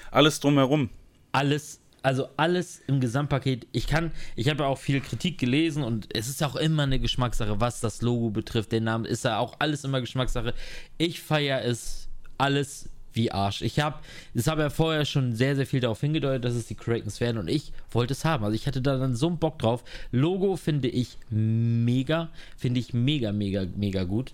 alles 0.09 0.39
drumherum? 0.39 0.89
Alles, 1.31 1.79
also 2.01 2.29
alles 2.37 2.81
im 2.87 2.99
Gesamtpaket. 2.99 3.67
Ich 3.71 3.85
kann, 3.85 4.11
ich 4.35 4.49
habe 4.49 4.63
ja 4.63 4.69
auch 4.69 4.79
viel 4.79 4.99
Kritik 4.99 5.37
gelesen 5.37 5.83
und 5.83 6.07
es 6.15 6.27
ist 6.27 6.43
auch 6.43 6.55
immer 6.55 6.83
eine 6.83 6.99
Geschmackssache, 6.99 7.61
was 7.61 7.79
das 7.79 8.01
Logo 8.01 8.31
betrifft. 8.31 8.71
Der 8.71 8.81
Name 8.81 9.07
ist 9.07 9.25
ja 9.25 9.37
auch 9.37 9.57
alles 9.59 9.83
immer 9.83 10.01
Geschmackssache. 10.01 10.55
Ich 10.97 11.21
feiere 11.21 11.63
es 11.63 12.09
alles 12.39 12.89
wie 13.17 13.31
Arsch. 13.31 13.61
Ich 13.61 13.79
habe, 13.79 13.99
es 14.33 14.47
habe 14.47 14.61
ja 14.61 14.69
vorher 14.69 15.03
schon 15.03 15.35
sehr, 15.35 15.55
sehr 15.57 15.65
viel 15.65 15.81
darauf 15.81 15.99
hingedeutet, 15.99 16.45
dass 16.45 16.53
es 16.53 16.67
die 16.67 16.75
Krakens 16.75 17.19
werden 17.19 17.37
und 17.37 17.49
ich 17.49 17.73
wollte 17.91 18.13
es 18.13 18.23
haben. 18.23 18.45
Also 18.45 18.55
ich 18.55 18.67
hatte 18.67 18.81
da 18.81 18.97
dann 18.97 19.15
so 19.15 19.27
einen 19.27 19.39
Bock 19.39 19.59
drauf. 19.59 19.83
Logo 20.11 20.55
finde 20.55 20.87
ich 20.87 21.17
mega, 21.29 22.29
finde 22.55 22.79
ich 22.79 22.93
mega, 22.93 23.33
mega, 23.33 23.65
mega 23.75 24.05
gut. 24.05 24.33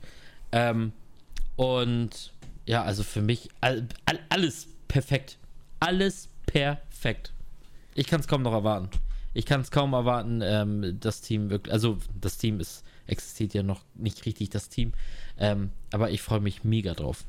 Ähm, 0.51 0.91
und 1.55 2.31
ja, 2.65 2.83
also 2.83 3.03
für 3.03 3.21
mich 3.21 3.49
all, 3.61 3.87
all, 4.05 4.19
alles 4.29 4.67
perfekt. 4.87 5.37
Alles 5.79 6.29
perfekt. 6.45 7.33
Ich 7.95 8.07
kann 8.07 8.19
es 8.19 8.27
kaum 8.27 8.43
noch 8.43 8.53
erwarten. 8.53 8.89
Ich 9.33 9.45
kann 9.45 9.61
es 9.61 9.71
kaum 9.71 9.93
erwarten, 9.93 10.41
ähm, 10.43 10.97
das 10.99 11.21
Team 11.21 11.49
wirklich, 11.49 11.73
also 11.73 11.97
das 12.21 12.37
Team 12.37 12.59
ist, 12.59 12.83
existiert 13.07 13.53
ja 13.53 13.63
noch 13.63 13.81
nicht 13.95 14.25
richtig, 14.25 14.51
das 14.51 14.69
Team. 14.69 14.93
Ähm, 15.37 15.71
aber 15.91 16.11
ich 16.11 16.21
freue 16.21 16.39
mich 16.39 16.63
mega 16.63 16.93
drauf. 16.93 17.25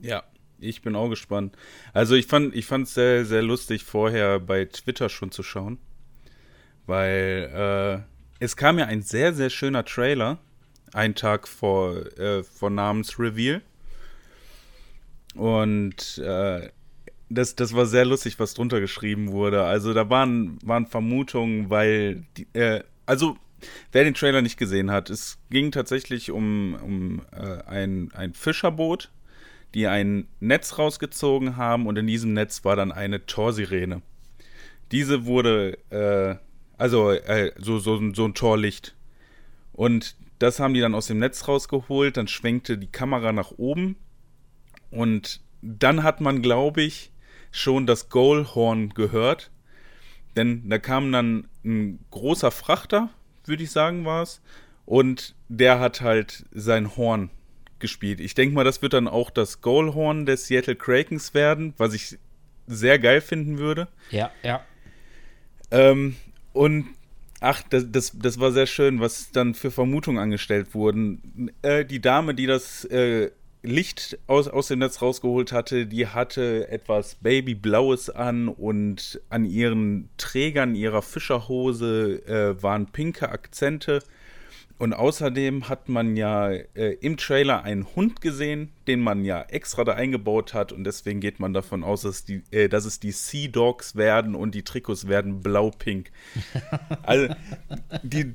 Ja, 0.00 0.22
ich 0.58 0.82
bin 0.82 0.96
auch 0.96 1.08
gespannt. 1.08 1.56
Also 1.92 2.14
ich 2.14 2.26
fand 2.26 2.54
ich 2.54 2.70
es 2.70 2.94
sehr, 2.94 3.24
sehr 3.24 3.42
lustig, 3.42 3.84
vorher 3.84 4.40
bei 4.40 4.64
Twitter 4.64 5.08
schon 5.08 5.30
zu 5.30 5.42
schauen. 5.42 5.78
Weil 6.86 8.04
äh, 8.40 8.44
es 8.44 8.56
kam 8.56 8.78
ja 8.78 8.86
ein 8.86 9.02
sehr, 9.02 9.34
sehr 9.34 9.50
schöner 9.50 9.84
Trailer, 9.84 10.38
einen 10.92 11.14
Tag 11.14 11.48
vor, 11.48 11.96
äh, 12.18 12.42
vor 12.42 12.70
Namensreveal. 12.70 13.62
Und 15.34 16.18
äh, 16.18 16.70
das, 17.28 17.56
das 17.56 17.74
war 17.74 17.86
sehr 17.86 18.04
lustig, 18.04 18.38
was 18.38 18.54
drunter 18.54 18.80
geschrieben 18.80 19.32
wurde. 19.32 19.64
Also 19.64 19.92
da 19.94 20.08
waren, 20.08 20.58
waren 20.62 20.86
Vermutungen, 20.86 21.70
weil 21.70 22.24
die, 22.36 22.46
äh, 22.54 22.82
also 23.04 23.36
wer 23.92 24.04
den 24.04 24.14
Trailer 24.14 24.42
nicht 24.42 24.58
gesehen 24.58 24.90
hat, 24.90 25.10
es 25.10 25.38
ging 25.50 25.72
tatsächlich 25.72 26.30
um, 26.30 26.74
um 26.74 27.22
äh, 27.32 27.62
ein, 27.66 28.10
ein 28.14 28.32
Fischerboot, 28.32 29.10
die 29.74 29.86
ein 29.86 30.26
Netz 30.40 30.78
rausgezogen 30.78 31.56
haben 31.56 31.86
und 31.86 31.96
in 31.96 32.06
diesem 32.06 32.32
Netz 32.32 32.64
war 32.64 32.76
dann 32.76 32.92
eine 32.92 33.26
Torsirene. 33.26 34.02
Diese 34.92 35.26
wurde, 35.26 35.78
äh, 35.90 36.36
also 36.78 37.10
äh, 37.10 37.52
so, 37.58 37.78
so, 37.78 38.00
so 38.14 38.24
ein 38.24 38.34
Torlicht. 38.34 38.94
Und 39.72 40.16
das 40.38 40.60
haben 40.60 40.74
die 40.74 40.80
dann 40.80 40.94
aus 40.94 41.06
dem 41.06 41.18
Netz 41.18 41.48
rausgeholt, 41.48 42.16
dann 42.16 42.28
schwenkte 42.28 42.78
die 42.78 42.86
Kamera 42.86 43.32
nach 43.32 43.52
oben 43.56 43.96
und 44.90 45.40
dann 45.62 46.02
hat 46.02 46.20
man, 46.20 46.42
glaube 46.42 46.82
ich, 46.82 47.10
schon 47.50 47.86
das 47.86 48.08
Goalhorn 48.08 48.90
gehört. 48.90 49.50
Denn 50.36 50.68
da 50.68 50.78
kam 50.78 51.10
dann 51.12 51.48
ein 51.64 51.98
großer 52.10 52.50
Frachter, 52.50 53.08
würde 53.46 53.62
ich 53.62 53.70
sagen, 53.70 54.04
war 54.04 54.22
es. 54.22 54.42
Und 54.84 55.34
der 55.48 55.80
hat 55.80 56.02
halt 56.02 56.44
sein 56.52 56.96
Horn 56.96 57.30
gespielt. 57.78 58.20
Ich 58.20 58.34
denke 58.34 58.54
mal, 58.54 58.64
das 58.64 58.82
wird 58.82 58.92
dann 58.92 59.08
auch 59.08 59.30
das 59.30 59.60
Goalhorn 59.60 60.26
des 60.26 60.46
Seattle 60.46 60.76
Krakens 60.76 61.34
werden, 61.34 61.74
was 61.76 61.94
ich 61.94 62.18
sehr 62.66 62.98
geil 62.98 63.20
finden 63.20 63.58
würde. 63.58 63.88
Ja, 64.10 64.30
ja. 64.42 64.64
Ähm, 65.70 66.16
und 66.52 66.86
ach, 67.40 67.62
das, 67.70 67.90
das, 67.90 68.12
das 68.14 68.40
war 68.40 68.52
sehr 68.52 68.66
schön, 68.66 69.00
was 69.00 69.30
dann 69.32 69.54
für 69.54 69.70
Vermutungen 69.70 70.18
angestellt 70.18 70.74
wurden. 70.74 71.50
Äh, 71.62 71.84
die 71.84 72.00
Dame, 72.00 72.34
die 72.34 72.46
das 72.46 72.84
äh, 72.84 73.30
Licht 73.62 74.18
aus, 74.26 74.48
aus 74.48 74.68
dem 74.68 74.78
Netz 74.78 75.02
rausgeholt 75.02 75.52
hatte, 75.52 75.86
die 75.86 76.06
hatte 76.06 76.68
etwas 76.68 77.16
Babyblaues 77.16 78.10
an 78.10 78.48
und 78.48 79.20
an 79.28 79.44
ihren 79.44 80.08
Trägern 80.16 80.74
ihrer 80.74 81.02
Fischerhose 81.02 82.22
äh, 82.26 82.62
waren 82.62 82.86
pinke 82.86 83.28
Akzente. 83.28 84.00
Und 84.78 84.92
außerdem 84.92 85.70
hat 85.70 85.88
man 85.88 86.16
ja 86.16 86.50
äh, 86.50 86.96
im 87.00 87.16
Trailer 87.16 87.62
einen 87.62 87.86
Hund 87.96 88.20
gesehen, 88.20 88.72
den 88.86 89.00
man 89.00 89.24
ja 89.24 89.40
extra 89.42 89.84
da 89.84 89.92
eingebaut 89.92 90.52
hat. 90.52 90.70
Und 90.70 90.84
deswegen 90.84 91.20
geht 91.20 91.40
man 91.40 91.54
davon 91.54 91.82
aus, 91.82 92.02
dass, 92.02 92.24
die, 92.24 92.42
äh, 92.50 92.68
dass 92.68 92.84
es 92.84 93.00
die 93.00 93.12
Sea 93.12 93.48
Dogs 93.48 93.96
werden 93.96 94.34
und 94.34 94.54
die 94.54 94.64
Trikots 94.64 95.08
werden 95.08 95.40
blau-pink. 95.40 96.10
also, 97.02 97.34
die, 98.02 98.34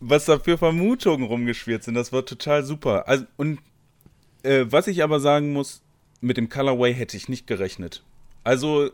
was 0.00 0.24
da 0.24 0.38
für 0.38 0.56
Vermutungen 0.56 1.26
rumgeschwirrt 1.26 1.84
sind, 1.84 1.94
das 1.94 2.10
war 2.10 2.24
total 2.24 2.64
super. 2.64 3.06
Also, 3.06 3.26
und 3.36 3.58
äh, 4.44 4.64
was 4.68 4.86
ich 4.86 5.02
aber 5.02 5.20
sagen 5.20 5.52
muss, 5.52 5.82
mit 6.22 6.38
dem 6.38 6.48
Colorway 6.48 6.94
hätte 6.94 7.18
ich 7.18 7.28
nicht 7.28 7.46
gerechnet. 7.46 8.02
Also, 8.44 8.90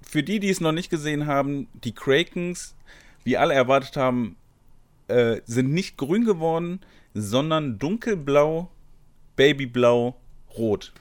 für 0.00 0.22
die, 0.22 0.38
die 0.38 0.50
es 0.50 0.60
noch 0.60 0.72
nicht 0.72 0.90
gesehen 0.90 1.26
haben, 1.26 1.66
die 1.82 1.92
Krakens, 1.92 2.76
wie 3.24 3.36
alle 3.36 3.54
erwartet 3.54 3.96
haben, 3.96 4.36
äh, 5.10 5.42
sind 5.44 5.72
nicht 5.72 5.96
grün 5.96 6.24
geworden, 6.24 6.80
sondern 7.14 7.78
dunkelblau, 7.78 8.70
babyblau, 9.36 10.16
rot. 10.56 10.92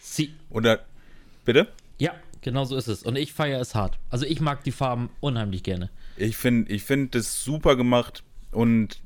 Sie. 0.00 0.34
Oder, 0.50 0.84
bitte? 1.44 1.68
Ja, 1.98 2.14
genau 2.40 2.64
so 2.64 2.76
ist 2.76 2.88
es. 2.88 3.02
Und 3.02 3.16
ich 3.16 3.32
feiere 3.32 3.60
es 3.60 3.74
hart. 3.74 3.98
Also 4.08 4.26
ich 4.26 4.40
mag 4.40 4.64
die 4.64 4.72
Farben 4.72 5.10
unheimlich 5.20 5.62
gerne. 5.62 5.90
Ich 6.16 6.36
finde 6.36 6.72
ich 6.72 6.82
find 6.82 7.14
das 7.14 7.42
super 7.42 7.76
gemacht 7.76 8.22
und 8.52 9.00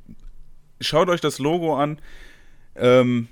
schaut 0.81 1.09
euch 1.09 1.21
das 1.21 1.39
Logo 1.39 1.77
an. 1.77 1.99
Ähm, 2.75 3.29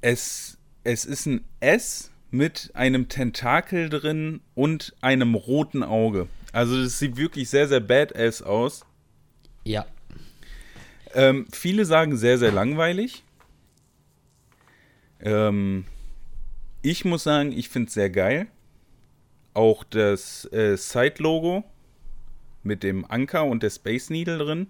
es, 0.00 0.58
es 0.84 1.04
ist 1.04 1.26
ein 1.26 1.44
S 1.60 2.10
mit 2.30 2.70
einem 2.74 3.08
Tentakel 3.08 3.88
drin 3.88 4.40
und 4.54 4.94
einem 5.00 5.34
roten 5.34 5.82
Auge. 5.82 6.28
Also 6.52 6.80
das 6.82 6.98
sieht 6.98 7.16
wirklich 7.16 7.48
sehr, 7.48 7.68
sehr 7.68 7.80
badass 7.80 8.42
aus. 8.42 8.84
Ja. 9.68 9.86
Ähm, 11.14 11.46
viele 11.52 11.84
sagen 11.84 12.16
sehr, 12.16 12.38
sehr 12.38 12.52
langweilig. 12.52 13.22
Ähm, 15.20 15.84
ich 16.80 17.04
muss 17.04 17.24
sagen, 17.24 17.52
ich 17.52 17.68
finde 17.68 17.88
es 17.88 17.94
sehr 17.94 18.08
geil. 18.08 18.46
Auch 19.52 19.84
das 19.84 20.50
äh, 20.52 20.76
Side-Logo 20.76 21.64
mit 22.62 22.82
dem 22.82 23.04
Anker 23.10 23.44
und 23.44 23.62
der 23.62 23.70
Space 23.70 24.08
Needle 24.08 24.38
drin. 24.38 24.68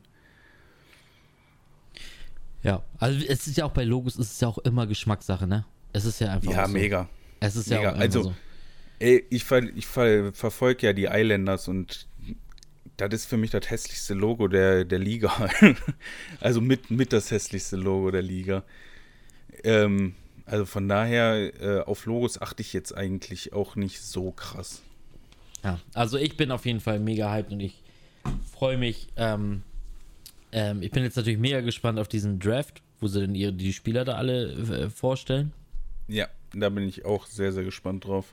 Ja, 2.63 2.83
also 2.99 3.25
es 3.25 3.47
ist 3.47 3.57
ja 3.57 3.67
auch 3.67 3.73
bei 3.73 3.85
Logos, 3.85 4.17
ist 4.17 4.33
es 4.33 4.41
ja 4.41 4.49
auch 4.49 4.59
immer 4.59 4.87
Geschmackssache, 4.89 5.47
ne? 5.47 5.65
Es 5.93 6.05
ist 6.05 6.21
ja 6.21 6.33
einfach. 6.33 6.51
Ja, 6.51 6.67
so. 6.67 6.73
mega. 6.73 7.09
Es 7.39 7.55
ist 7.55 7.71
ja 7.71 7.79
mega. 7.79 7.91
auch 7.91 7.95
einfach 7.95 8.05
also, 8.05 8.23
so. 8.25 8.35
ey, 8.99 9.25
ich, 9.31 9.45
ver 9.45 9.63
ich 9.63 9.87
ver 9.87 10.33
verfolge 10.33 10.89
ja 10.89 10.93
die 10.93 11.05
Islanders 11.05 11.69
und 11.69 12.09
das 12.99 13.13
ist 13.13 13.27
für 13.27 13.37
mich 13.37 13.51
das 13.51 13.71
hässlichste 13.71 14.15
Logo 14.15 14.49
der, 14.49 14.85
der 14.85 14.99
Liga. 14.99 15.49
also 16.41 16.61
mit, 16.61 16.91
mit 16.91 17.13
das 17.13 17.31
hässlichste 17.31 17.77
Logo 17.77 18.11
der 18.11 18.23
Liga. 18.23 18.65
Ähm, 19.63 20.15
also 20.47 20.67
von 20.67 20.89
daher, 20.89 21.53
äh, 21.61 21.81
auf 21.83 22.07
Logos 22.07 22.41
achte 22.41 22.63
ich 22.63 22.73
jetzt 22.73 22.97
eigentlich 22.97 23.53
auch 23.53 23.77
nicht 23.77 24.01
so 24.01 24.33
krass. 24.33 24.83
Ja, 25.63 25.79
also 25.95 26.19
ich 26.19 26.37
bin 26.37 26.51
auf 26.51 26.67
jeden 26.67 26.81
Fall 26.81 26.99
mega 26.99 27.33
hyped 27.33 27.53
und 27.53 27.61
ich 27.61 27.83
freue 28.53 28.79
mich. 28.79 29.09
Ähm, 29.17 29.63
ähm, 30.51 30.83
ich 30.83 30.91
bin 30.91 31.03
jetzt 31.03 31.17
natürlich 31.17 31.39
mega 31.39 31.61
gespannt 31.61 31.99
auf 31.99 32.09
diesen 32.09 32.41
Draft, 32.41 32.83
wo 33.01 33.07
sie 33.07 33.21
denn 33.21 33.35
ihre, 33.35 33.53
die 33.53 33.73
Spieler 33.73 34.05
da 34.05 34.15
alle 34.15 34.53
äh, 34.53 34.91
vorstellen. 34.91 35.53
Ja, 36.09 36.29
da 36.53 36.69
bin 36.71 36.89
ich 36.89 37.05
auch 37.05 37.27
sehr, 37.27 37.53
sehr 37.53 37.65
gespannt 37.65 38.07
drauf. 38.07 38.33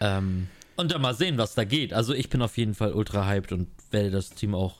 Ähm, 0.00 0.48
und 0.76 0.92
dann 0.92 1.00
mal 1.02 1.14
sehen, 1.14 1.38
was 1.38 1.54
da 1.54 1.64
geht. 1.64 1.92
Also 1.92 2.14
ich 2.14 2.28
bin 2.28 2.42
auf 2.42 2.56
jeden 2.58 2.74
Fall 2.74 2.92
ultra 2.92 3.26
hyped 3.26 3.52
und 3.52 3.68
werde 3.90 4.10
das 4.10 4.30
Team 4.30 4.54
auch. 4.54 4.76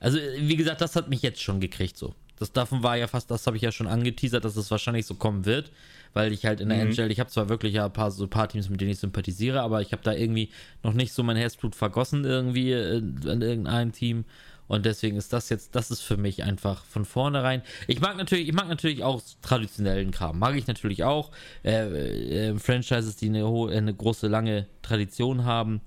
Also, 0.00 0.18
wie 0.38 0.56
gesagt, 0.56 0.80
das 0.80 0.96
hat 0.96 1.08
mich 1.08 1.22
jetzt 1.22 1.40
schon 1.40 1.60
gekriegt 1.60 1.96
so. 1.96 2.14
Das 2.38 2.50
davon 2.52 2.82
war 2.82 2.96
ja 2.96 3.06
fast, 3.06 3.30
das 3.30 3.46
habe 3.46 3.56
ich 3.56 3.62
ja 3.62 3.70
schon 3.70 3.86
angeteasert, 3.86 4.44
dass 4.44 4.56
es 4.56 4.68
wahrscheinlich 4.72 5.06
so 5.06 5.14
kommen 5.14 5.44
wird, 5.44 5.70
weil 6.12 6.32
ich 6.32 6.44
halt 6.44 6.60
in 6.60 6.70
der 6.70 6.78
Mhm. 6.84 6.90
NHL, 6.90 7.12
ich 7.12 7.20
habe 7.20 7.30
zwar 7.30 7.48
wirklich 7.48 7.74
ja 7.74 7.84
ein 7.84 7.92
paar 7.92 8.10
so 8.10 8.24
ein 8.24 8.30
paar 8.30 8.48
Teams, 8.48 8.68
mit 8.68 8.80
denen 8.80 8.90
ich 8.90 8.98
sympathisiere, 8.98 9.60
aber 9.60 9.80
ich 9.80 9.92
habe 9.92 10.02
da 10.02 10.12
irgendwie 10.12 10.48
noch 10.82 10.92
nicht 10.92 11.12
so 11.12 11.22
mein 11.22 11.36
Herzblut 11.36 11.76
vergossen 11.76 12.24
irgendwie 12.24 12.72
in, 12.72 13.20
in 13.22 13.42
irgendeinem 13.42 13.92
Team 13.92 14.24
und 14.68 14.86
deswegen 14.86 15.16
ist 15.16 15.32
das 15.32 15.48
jetzt, 15.48 15.74
das 15.74 15.90
ist 15.90 16.00
für 16.00 16.16
mich 16.16 16.44
einfach 16.44 16.84
von 16.84 17.04
vornherein. 17.04 17.62
Ich 17.88 18.00
mag 18.00 18.16
natürlich, 18.16 18.48
ich 18.48 18.54
mag 18.54 18.68
natürlich 18.68 19.02
auch 19.02 19.20
traditionellen 19.42 20.10
Kram, 20.12 20.38
mag 20.38 20.56
ich 20.56 20.66
natürlich 20.66 21.04
auch. 21.04 21.30
Äh, 21.64 22.48
äh, 22.50 22.58
Franchises, 22.58 23.16
die 23.16 23.26
eine, 23.26 23.46
hohe, 23.46 23.72
eine 23.72 23.92
große, 23.92 24.28
lange 24.28 24.66
Tradition 24.82 25.44
haben. 25.44 25.80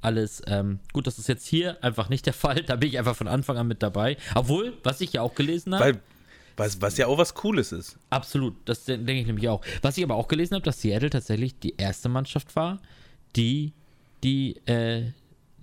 Alles 0.00 0.42
ähm, 0.46 0.78
gut, 0.94 1.06
das 1.06 1.18
ist 1.18 1.28
jetzt 1.28 1.46
hier 1.46 1.82
einfach 1.84 2.08
nicht 2.08 2.24
der 2.24 2.32
Fall. 2.44 2.62
Da 2.62 2.76
bin 2.76 2.88
ich 2.88 2.98
einfach 2.98 3.16
von 3.16 3.28
Anfang 3.28 3.58
an 3.58 3.66
mit 3.68 3.82
dabei. 3.82 4.16
Obwohl, 4.34 4.78
was 4.82 5.00
ich 5.02 5.12
ja 5.12 5.20
auch 5.22 5.34
gelesen 5.34 5.74
habe, 5.74 6.00
was, 6.56 6.80
was 6.80 6.96
ja 6.96 7.06
auch 7.06 7.18
was 7.18 7.34
Cooles 7.34 7.72
ist. 7.72 7.98
absolut, 8.10 8.54
das 8.64 8.84
de- 8.84 8.96
denke 8.96 9.20
ich 9.20 9.26
nämlich 9.26 9.48
auch. 9.48 9.62
Was 9.82 9.96
ich 9.98 10.04
aber 10.04 10.14
auch 10.14 10.28
gelesen 10.28 10.54
habe, 10.54 10.64
dass 10.64 10.80
Seattle 10.80 11.10
tatsächlich 11.10 11.58
die 11.58 11.74
erste 11.76 12.08
Mannschaft 12.08 12.54
war, 12.56 12.80
die 13.36 13.72
die 14.24 14.56
äh, 14.66 15.12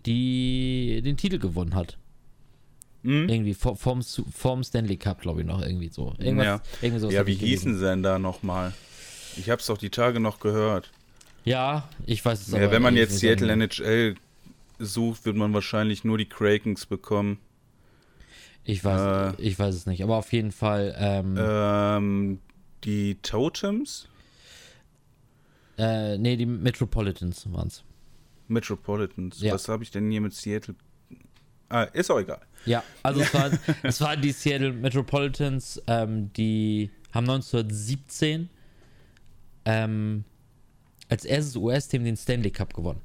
die 0.06 1.02
den 1.04 1.18
Titel 1.18 1.38
gewonnen 1.40 1.76
hat. 1.76 1.98
Mhm. 3.04 3.30
Irgendwie 3.30 3.54
vor- 3.54 3.76
vom, 3.78 4.02
Stanley 4.64 4.98
Cup, 4.98 5.22
glaube 5.22 5.42
ich 5.42 5.48
noch 5.48 5.62
irgendwie 5.62 5.90
so. 5.90 6.14
Irgendwas, 6.18 6.46
ja, 6.46 6.62
irgendwie 6.82 7.00
sowas 7.00 7.14
ja 7.14 7.28
wie 7.28 7.36
hießen 7.36 7.78
sie 7.78 7.84
denn 7.86 8.04
da 8.04 8.20
nochmal? 8.20 8.74
Ich 9.38 9.50
hab's 9.50 9.68
doch 9.68 9.78
die 9.78 9.90
Tage 9.92 10.20
noch 10.20 10.40
gehört. 10.40 10.92
Ja, 11.46 11.88
ich 12.06 12.26
weiß 12.26 12.42
es 12.42 12.52
Ja, 12.52 12.58
aber 12.58 12.72
wenn 12.72 12.82
man 12.82 12.96
jetzt 12.96 13.20
Seattle. 13.20 13.52
NHL 13.52 14.16
sucht, 14.80 15.26
wird 15.26 15.36
man 15.38 15.54
wahrscheinlich 15.54 16.04
nur 16.04 16.18
die 16.18 16.28
Krakens 16.28 16.86
bekommen. 16.86 17.40
Ich 18.64 18.84
weiß, 18.84 19.36
ich 19.38 19.58
weiß 19.58 19.74
es 19.74 19.86
nicht, 19.86 20.04
aber 20.04 20.18
auf 20.18 20.34
jeden 20.34 20.52
Fall. 20.52 20.94
Ähm, 21.00 21.36
Ähm, 21.40 22.40
die 22.84 23.16
Totems? 23.22 24.08
äh, 25.78 26.18
nee, 26.18 26.36
die 26.36 26.46
Metropolitans 26.46 27.46
waren 27.54 27.68
es. 27.68 27.84
Metropolitans. 28.48 29.40
Ja. 29.42 29.54
Was 29.54 29.70
habe 29.70 29.84
ich 29.84 29.92
denn 29.92 30.10
hier 30.12 30.22
mit 30.22 30.34
Seattle? 30.34 30.76
Ah, 31.70 31.84
ist 31.84 32.10
auch 32.10 32.20
egal. 32.20 32.40
Ja, 32.66 32.84
also 33.04 33.22
es, 33.22 33.34
war, 33.34 33.52
es 33.84 34.02
waren 34.02 34.22
die 34.22 34.32
Seattle 34.32 34.74
Metropolitans, 34.74 35.82
ähm, 35.88 36.32
die 36.34 36.92
haben 37.14 37.30
1917 37.30 38.50
ähm, 39.66 40.24
als 41.10 41.26
erstes 41.26 41.56
US-Team 41.56 42.04
den 42.04 42.18
Stanley 42.18 42.52
Cup 42.52 42.74
gewonnen. 42.74 43.02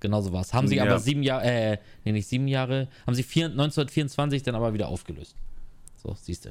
Genauso 0.00 0.32
war 0.32 0.40
es. 0.40 0.52
Haben 0.52 0.66
sie 0.66 0.76
Ja. 0.76 0.82
aber 0.84 0.98
sieben 0.98 1.22
Jahre, 1.22 1.44
äh, 1.44 1.78
nee, 2.04 2.12
nicht 2.12 2.26
sieben 2.26 2.48
Jahre, 2.48 2.88
haben 3.06 3.14
sie 3.14 3.22
vier, 3.22 3.46
1924 3.46 4.42
dann 4.42 4.56
aber 4.56 4.74
wieder 4.74 4.88
aufgelöst. 4.88 5.36
So, 5.96 6.16
siehst 6.20 6.46
du. 6.46 6.48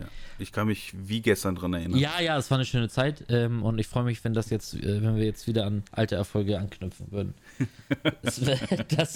Ja. 0.00 0.06
Ich 0.38 0.52
kann 0.52 0.68
mich 0.68 0.92
wie 0.96 1.20
gestern 1.20 1.54
dran 1.54 1.74
erinnern. 1.74 1.98
Ja, 1.98 2.20
ja, 2.20 2.38
es 2.38 2.50
war 2.50 2.56
eine 2.56 2.64
schöne 2.64 2.88
Zeit 2.88 3.24
ähm, 3.28 3.62
und 3.62 3.78
ich 3.78 3.88
freue 3.88 4.04
mich, 4.04 4.22
wenn 4.24 4.32
das 4.32 4.48
jetzt, 4.48 4.74
äh, 4.74 5.02
wenn 5.02 5.16
wir 5.16 5.24
jetzt 5.24 5.46
wieder 5.46 5.66
an 5.66 5.82
alte 5.90 6.14
Erfolge 6.14 6.58
anknüpfen 6.58 7.10
würden. 7.10 7.34
das 8.22 8.46
wäre 8.46 8.60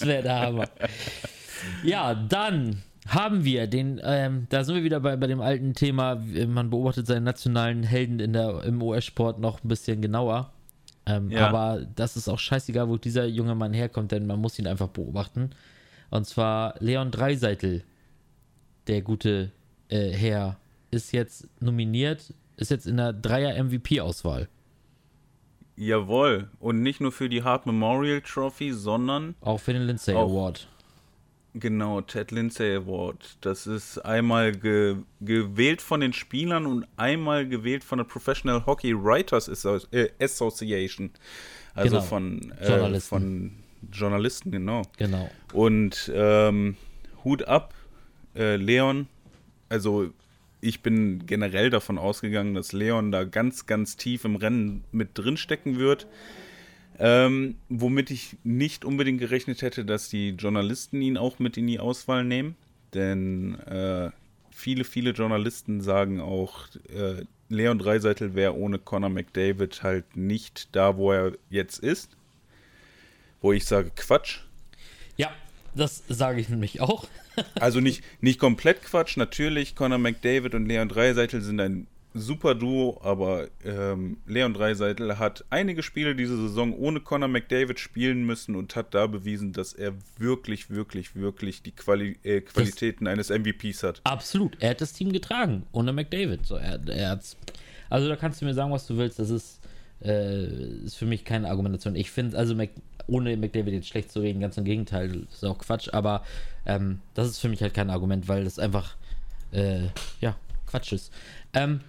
wär 0.07 0.23
der 0.23 0.41
Hammer. 0.41 0.69
Ja, 1.83 2.15
dann 2.15 2.83
haben 3.09 3.45
wir 3.45 3.67
den, 3.67 4.01
ähm, 4.05 4.47
da 4.49 4.65
sind 4.65 4.77
wir 4.77 4.85
wieder 4.85 5.01
bei, 5.01 5.17
bei 5.17 5.27
dem 5.27 5.41
alten 5.41 5.75
Thema, 5.75 6.17
man 6.47 6.71
beobachtet 6.71 7.07
seinen 7.07 7.25
nationalen 7.25 7.83
Helden 7.83 8.21
in 8.21 8.33
der, 8.33 8.63
im 8.65 8.81
US-Sport 8.83 9.41
noch 9.41 9.63
ein 9.63 9.69
bisschen 9.69 10.01
genauer. 10.01 10.53
Ähm, 11.07 11.31
Ja. 11.31 11.49
Aber 11.49 11.85
das 11.97 12.17
ist 12.17 12.29
auch 12.29 12.39
scheißegal, 12.39 12.89
wo 12.89 12.97
dieser 12.97 13.27
junge 13.27 13.55
Mann 13.55 13.73
herkommt, 13.73 14.13
denn 14.13 14.27
man 14.27 14.41
muss 14.41 14.59
ihn 14.59 14.67
einfach 14.69 14.89
beobachten. 14.89 15.51
Und 16.11 16.27
zwar 16.27 16.75
Leon 16.79 17.11
Dreiseitel, 17.11 17.83
der 18.87 19.03
gute 19.03 19.51
äh, 19.89 20.11
Herr, 20.11 20.59
ist 20.91 21.13
jetzt 21.13 21.49
nominiert, 21.61 22.33
ist 22.57 22.71
jetzt 22.71 22.87
in 22.87 22.99
der 22.99 23.13
Dreier-MVP-Auswahl. 23.13 24.49
Jawohl. 25.77 26.51
Und 26.61 26.83
nicht 26.83 27.01
nur 27.01 27.13
für 27.13 27.29
die 27.29 27.43
Hart 27.43 27.67
Memorial 27.67 28.21
Trophy, 28.21 28.73
sondern 28.73 29.35
Auch 29.41 29.59
für 29.59 29.73
den 29.73 29.83
Lindsay. 29.83 30.15
Award. 30.15 30.69
Genau 31.55 32.01
Ted 32.01 32.31
Lindsay 32.31 32.75
Award. 32.77 33.37
Das 33.41 33.67
ist 33.67 33.99
einmal 33.99 34.53
ge 34.53 34.97
gewählt 35.21 35.83
von 35.83 36.01
den 36.01 36.13
Spielern 36.13 36.67
und 36.67 36.87
einmal 36.97 37.47
gewählt 37.49 37.85
von 37.85 37.99
der 37.99 38.05
Professional 38.05 38.67
Hockey 38.67 38.95
Writers 38.95 39.49
äh, 39.93 40.09
Association. 40.21 41.11
Also 41.75 41.97
Genau. 41.97 42.03
von, 42.03 42.53
äh, 42.61 42.69
Journalisten. 42.69 43.09
von 43.09 43.53
Journalisten, 43.93 44.51
genau. 44.51 44.83
Genau. 44.99 45.31
Und 45.53 46.11
ähm, 46.15 46.77
Hut 47.25 47.45
ab, 47.45 47.75
äh, 48.35 48.57
Leon. 48.57 49.09
Also 49.69 50.11
ich 50.61 50.83
bin 50.83 51.27
generell 51.27 51.71
davon 51.71 51.99
ausgegangen, 51.99 52.55
dass 52.55 52.73
Leon 52.73 53.11
da 53.11 53.25
ganz, 53.25 53.67
ganz 53.67 53.97
tief 53.97 54.25
im 54.25 54.37
Rennen 54.37 54.85
mit 54.93 55.11
drinstecken 55.15 55.79
wird. 55.79 56.07
Ähm, 57.05 57.57
womit 57.69 58.13
ich 58.13 58.37
nicht 58.45 58.85
unbedingt 58.85 59.19
gerechnet 59.19 59.61
hätte, 59.63 59.85
dass 59.85 60.09
die 60.09 60.31
Journalisten 60.31 61.03
ihn 61.03 61.17
auch 61.17 61.41
mit 61.41 61.57
in 61.57 61.67
die 61.67 61.81
Auswahl 61.81 62.23
nehmen. 62.23 62.55
Denn 62.95 63.59
äh, 63.63 64.11
viele, 64.53 64.85
viele 64.85 65.11
Journalisten 65.11 65.81
sagen 65.81 66.21
auch, 66.21 66.69
äh, 66.95 67.25
Leon 67.49 67.81
Dreiseitel 67.81 68.37
wäre 68.37 68.57
ohne 68.57 68.79
Conor 68.79 69.11
McDavid 69.11 69.83
halt 69.83 70.17
nicht 70.17 70.69
da, 70.77 70.97
wo 70.97 71.11
er 71.11 71.33
jetzt 71.51 71.81
ist. 71.81 72.11
Wo 73.41 73.53
ich 73.53 73.65
sage, 73.65 73.91
Quatsch. 73.97 74.39
Ja, 75.17 75.33
das 75.75 76.05
sage 76.09 76.41
ich 76.41 76.49
nämlich 76.49 76.81
auch. 76.81 77.09
also 77.57 77.81
nicht, 77.81 78.05
nicht 78.21 78.39
komplett 78.39 78.81
Quatsch. 78.81 79.17
Natürlich, 79.17 79.75
Conor 79.75 79.99
McDavid 79.99 80.55
und 80.55 80.67
Leon 80.67 80.89
Dreiseitel 80.89 81.43
sind 81.43 81.61
ein 81.61 81.89
super 82.15 82.55
Duo, 82.55 83.01
aber 83.03 83.49
ähm, 83.65 84.19
Leon 84.27 84.55
Dreiseitel 84.55 85.19
hat 85.19 85.45
einige 85.51 85.83
Spiele 85.83 86.15
diese 86.15 86.37
Saison 86.37 86.75
ohne 86.75 87.01
Conor 87.01 87.29
McDavid 87.29 87.79
spielen 87.79 88.25
müssen 88.25 88.55
und 88.55 88.77
hat 88.77 88.95
da 88.95 89.07
bewiesen, 89.07 89.53
dass 89.53 89.73
er 89.73 89.95
wirklich, 90.19 90.71
wirklich, 90.71 91.17
wirklich 91.17 91.63
die 91.63 91.73
Quali 91.73 92.19
äh, 92.23 92.41
Qualitäten 92.41 93.05
das 93.07 93.13
eines 93.13 93.31
MVPs 93.31 93.83
hat. 93.83 94.01
Absolut. 94.05 94.57
Er 94.61 94.71
hat 94.71 94.81
das 94.81 94.93
Team 94.93 95.13
getragen, 95.13 95.65
ohne 95.73 95.93
McDavid. 95.93 96.47
So, 96.47 96.57
er, 96.57 96.81
er 96.89 97.21
also 97.91 98.09
da 98.09 98.17
kannst 98.17 98.41
du 98.41 98.47
mir 98.47 98.55
sagen, 98.55 98.73
was 98.73 98.87
du 98.87 98.97
willst. 98.97 99.19
Das 99.19 99.29
ist, 99.29 99.61
äh, 100.03 100.47
ist 100.85 100.97
für 100.97 101.07
mich 101.07 101.25
keine 101.25 101.49
Argumentation. 101.49 101.95
Ich 101.95 102.11
finde, 102.11 102.39
also 102.39 102.55
Mac, 102.55 102.71
ohne 103.07 103.37
McDavid 103.37 103.75
jetzt 103.75 103.89
schlecht 103.89 104.11
zu 104.11 104.21
reden, 104.21 104.41
ganz 104.41 104.57
im 104.57 104.65
Gegenteil, 104.65 105.09
das 105.09 105.35
ist 105.35 105.45
auch 105.45 105.59
Quatsch, 105.59 105.89
aber 105.93 106.25
ähm, 106.65 107.01
das 107.15 107.29
ist 107.29 107.39
für 107.39 107.49
mich 107.49 107.61
halt 107.61 107.75
kein 107.75 107.91
Argument, 107.91 108.29
weil 108.29 108.45
das 108.45 108.59
einfach, 108.59 108.97
äh, 109.53 109.89
ja, 110.21 110.37
Quatsch 110.67 110.93
ist. 110.93 111.13
Ähm, 111.53 111.81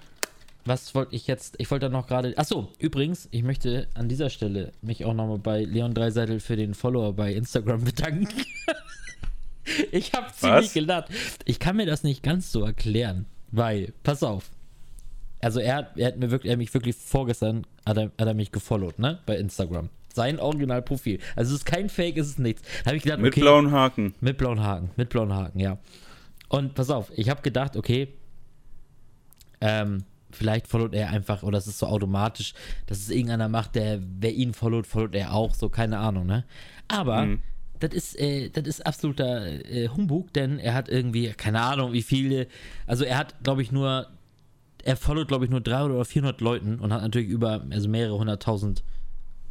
was 0.66 0.96
wollte 0.96 1.16
ich 1.16 1.28
jetzt? 1.28 1.56
Ich 1.58 1.70
wollte 1.72 1.90
noch 1.90 2.08
gerade. 2.08 2.38
Achso, 2.38 2.72
übrigens, 2.80 3.28
ich 3.32 3.44
möchte 3.44 3.88
an 3.94 4.08
dieser 4.08 4.30
Stelle 4.30 4.72
mich 4.82 5.04
auch 5.06 5.14
nochmal 5.14 5.40
bei 5.40 5.64
Leon 5.64 5.94
Dreiseitel 5.94 6.40
für 6.40 6.56
den 6.56 6.74
Follower 6.74 7.14
bei 7.14 7.34
Instagram 7.34 7.84
bedanken. 7.84 8.28
ich 9.92 10.14
habe 10.14 10.32
ziemlich 10.34 10.74
gelacht. 10.74 11.10
Ich 11.46 11.60
kann 11.60 11.76
mir 11.76 11.86
das 11.86 12.04
nicht 12.04 12.24
ganz 12.24 12.52
so 12.52 12.64
erklären, 12.64 13.26
weil, 13.52 13.94
pass 14.04 14.24
auf. 14.24 14.52
Also 15.42 15.60
er, 15.60 15.92
er 15.98 16.08
hat 16.08 16.18
mir 16.18 16.32
wirklich, 16.32 16.50
er 16.50 16.54
hat 16.54 16.60
mich 16.60 16.74
wirklich 16.74 16.96
vorgestern 16.96 17.66
hat 17.86 17.98
er, 17.98 18.06
hat 18.06 18.28
er 18.28 18.34
mich 18.34 18.52
gefollowt, 18.52 19.00
ne? 19.00 19.20
Bei 19.26 19.38
Instagram. 19.38 19.90
Sein 20.14 20.40
Originalprofil. 20.40 21.20
Also 21.36 21.54
es 21.54 21.62
ist 21.62 21.66
kein 21.66 21.90
Fake, 21.90 22.18
es 22.18 22.28
ist 22.28 22.40
nichts. 22.40 22.62
Da 22.62 22.88
habe 22.88 22.98
ich 22.98 23.04
gedacht, 23.04 23.20
mit 23.20 23.34
okay, 23.34 23.42
blauen 23.42 23.72
Haken. 23.72 24.14
Mit 24.22 24.38
blauen 24.38 24.62
Haken, 24.62 24.92
mit 24.96 25.10
blauen 25.10 25.34
Haken, 25.34 25.60
ja. 25.60 25.80
Und 26.48 26.76
pass 26.76 26.90
auf, 26.90 27.12
ich 27.16 27.30
habe 27.30 27.42
gedacht, 27.42 27.76
okay, 27.76 28.10
ähm, 29.60 30.04
vielleicht 30.36 30.68
followt 30.68 30.94
er 30.94 31.10
einfach, 31.10 31.44
oder 31.44 31.58
es 31.58 31.68
ist 31.68 31.80
so 31.80 31.88
automatisch, 31.88 32.54
dass 32.88 33.00
es 33.00 33.10
irgendeiner 33.10 33.50
macht, 33.50 33.76
der, 33.76 34.00
wer 34.20 34.34
ihn 34.34 34.54
followt, 34.54 34.88
followt 34.88 35.16
er 35.16 35.34
auch, 35.34 35.54
so, 35.54 35.70
keine 35.70 36.00
Ahnung, 36.00 36.26
ne? 36.26 36.46
Aber, 36.88 37.26
mhm. 37.26 37.40
das 37.80 37.94
ist, 37.94 38.20
äh, 38.20 38.50
das 38.50 38.68
ist 38.68 38.86
absoluter 38.86 39.46
äh, 39.46 39.90
Humbug, 39.90 40.34
denn 40.34 40.60
er 40.60 40.74
hat 40.74 40.90
irgendwie, 40.90 41.30
keine 41.30 41.62
Ahnung, 41.62 41.94
wie 41.94 42.04
viele, 42.04 42.48
also 42.88 43.04
er 43.04 43.18
hat, 43.18 43.44
glaube 43.44 43.62
ich, 43.62 43.72
nur, 43.72 44.08
er 44.84 44.98
followt, 44.98 45.28
glaube 45.28 45.46
ich, 45.46 45.52
nur 45.52 45.62
300 45.62 45.96
oder 45.96 46.06
400 46.06 46.42
Leuten 46.42 46.80
und 46.80 46.92
hat 46.92 47.02
natürlich 47.02 47.30
über, 47.30 47.66
also 47.70 47.88
mehrere 47.88 48.18
hunderttausend 48.18 48.84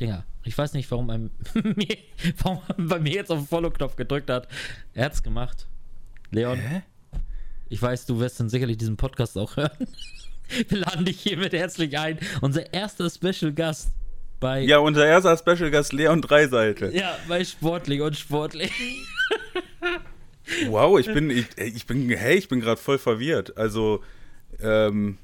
Dinger. 0.01 0.25
Ich 0.45 0.57
weiß 0.59 0.75
nicht, 0.75 0.91
warum, 0.91 1.11
einem, 1.11 1.31
warum 2.43 2.61
er 2.69 2.75
bei 2.85 2.99
mir 2.99 3.13
jetzt 3.13 3.31
auf 3.31 3.39
den 3.39 3.47
Follow-Knopf 3.47 3.97
gedrückt 3.97 4.31
hat. 4.31 4.49
Er 4.95 5.07
hat's 5.07 5.23
gemacht. 5.23 5.69
Leon. 6.31 6.59
Hä? 6.59 6.83
Ich 7.69 7.81
weiß, 7.81 8.07
du 8.07 8.19
wirst 8.19 8.41
dann 8.41 8.49
sicherlich 8.49 8.77
diesen 8.77 8.97
Podcast 8.97 9.39
auch 9.39 9.57
hören. 9.57 9.71
Wir 10.69 10.79
laden 10.79 11.05
dich 11.05 11.21
hiermit 11.21 11.53
herzlich 11.53 11.99
ein. 11.99 12.19
Unser 12.41 12.73
erster 12.73 13.09
Special 13.11 13.53
Gast 13.53 13.91
bei. 14.41 14.61
Ja, 14.63 14.79
unser 14.79 15.07
erster 15.07 15.37
Special 15.37 15.71
Gast 15.71 15.93
Leon 15.93 16.21
Dreiseite. 16.21 16.91
Ja, 16.95 17.17
bei 17.29 17.45
Sportlich 17.45 18.01
und 18.01 18.17
Sportlich. 18.17 18.73
wow, 20.69 20.99
ich 20.99 21.07
bin, 21.07 21.31
ich, 21.31 21.47
ich 21.57 21.87
bin, 21.87 22.09
hey, 22.11 22.37
ich 22.37 22.49
bin 22.49 22.61
gerade 22.61 22.81
voll 22.81 22.99
verwirrt. 22.99 23.57
Also, 23.57 24.03
ähm, 24.61 25.19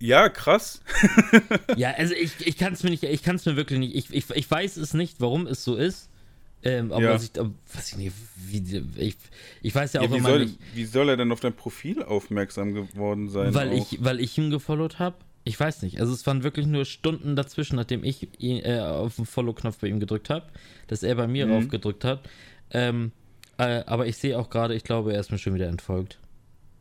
ja, 0.00 0.28
krass. 0.28 0.82
ja, 1.76 1.92
also 1.92 2.14
ich, 2.14 2.46
ich 2.46 2.56
kann 2.56 2.72
es 2.72 2.82
mir 2.82 2.90
nicht, 2.90 3.02
ich 3.02 3.22
kann 3.22 3.36
es 3.36 3.46
mir 3.46 3.56
wirklich 3.56 3.78
nicht, 3.78 3.94
ich, 3.94 4.14
ich, 4.14 4.30
ich 4.30 4.50
weiß 4.50 4.76
es 4.76 4.94
nicht, 4.94 5.20
warum 5.20 5.46
es 5.46 5.64
so 5.64 5.76
ist. 5.76 6.10
Ähm, 6.66 6.92
aber 6.92 7.02
ja. 7.02 7.16
ich, 7.16 7.30
was 7.74 7.92
ich 7.92 7.98
nicht, 7.98 8.12
wie, 8.36 8.82
ich, 8.96 9.16
ich 9.60 9.74
weiß 9.74 9.92
ja 9.92 10.00
auch 10.00 10.04
ja, 10.04 10.12
wie 10.12 10.16
immer 10.16 10.28
soll, 10.30 10.44
nicht. 10.46 10.58
Wie 10.74 10.84
soll 10.86 11.10
er 11.10 11.18
denn 11.18 11.30
auf 11.30 11.40
dein 11.40 11.52
Profil 11.52 12.02
aufmerksam 12.02 12.72
geworden 12.72 13.28
sein? 13.28 13.52
Weil 13.54 13.74
ich, 13.74 14.02
weil 14.02 14.18
ich 14.18 14.36
ihn 14.38 14.50
gefollowt 14.50 14.98
habe. 14.98 15.16
Ich 15.44 15.60
weiß 15.60 15.82
nicht. 15.82 16.00
Also 16.00 16.14
es 16.14 16.26
waren 16.26 16.42
wirklich 16.42 16.66
nur 16.66 16.86
Stunden 16.86 17.36
dazwischen, 17.36 17.76
nachdem 17.76 18.02
ich 18.02 18.28
ihn, 18.40 18.64
äh, 18.64 18.78
auf 18.78 19.16
den 19.16 19.26
Follow-Knopf 19.26 19.76
bei 19.78 19.88
ihm 19.88 20.00
gedrückt 20.00 20.30
habe, 20.30 20.46
dass 20.86 21.02
er 21.02 21.14
bei 21.16 21.26
mir 21.26 21.46
mhm. 21.46 21.52
rauf 21.52 21.68
gedrückt 21.68 22.02
hat. 22.02 22.26
Ähm, 22.70 23.12
äh, 23.58 23.82
aber 23.84 24.06
ich 24.06 24.16
sehe 24.16 24.38
auch 24.38 24.48
gerade, 24.48 24.74
ich 24.74 24.84
glaube, 24.84 25.12
er 25.12 25.20
ist 25.20 25.30
mir 25.30 25.38
schon 25.38 25.52
wieder 25.52 25.68
entfolgt. 25.68 26.18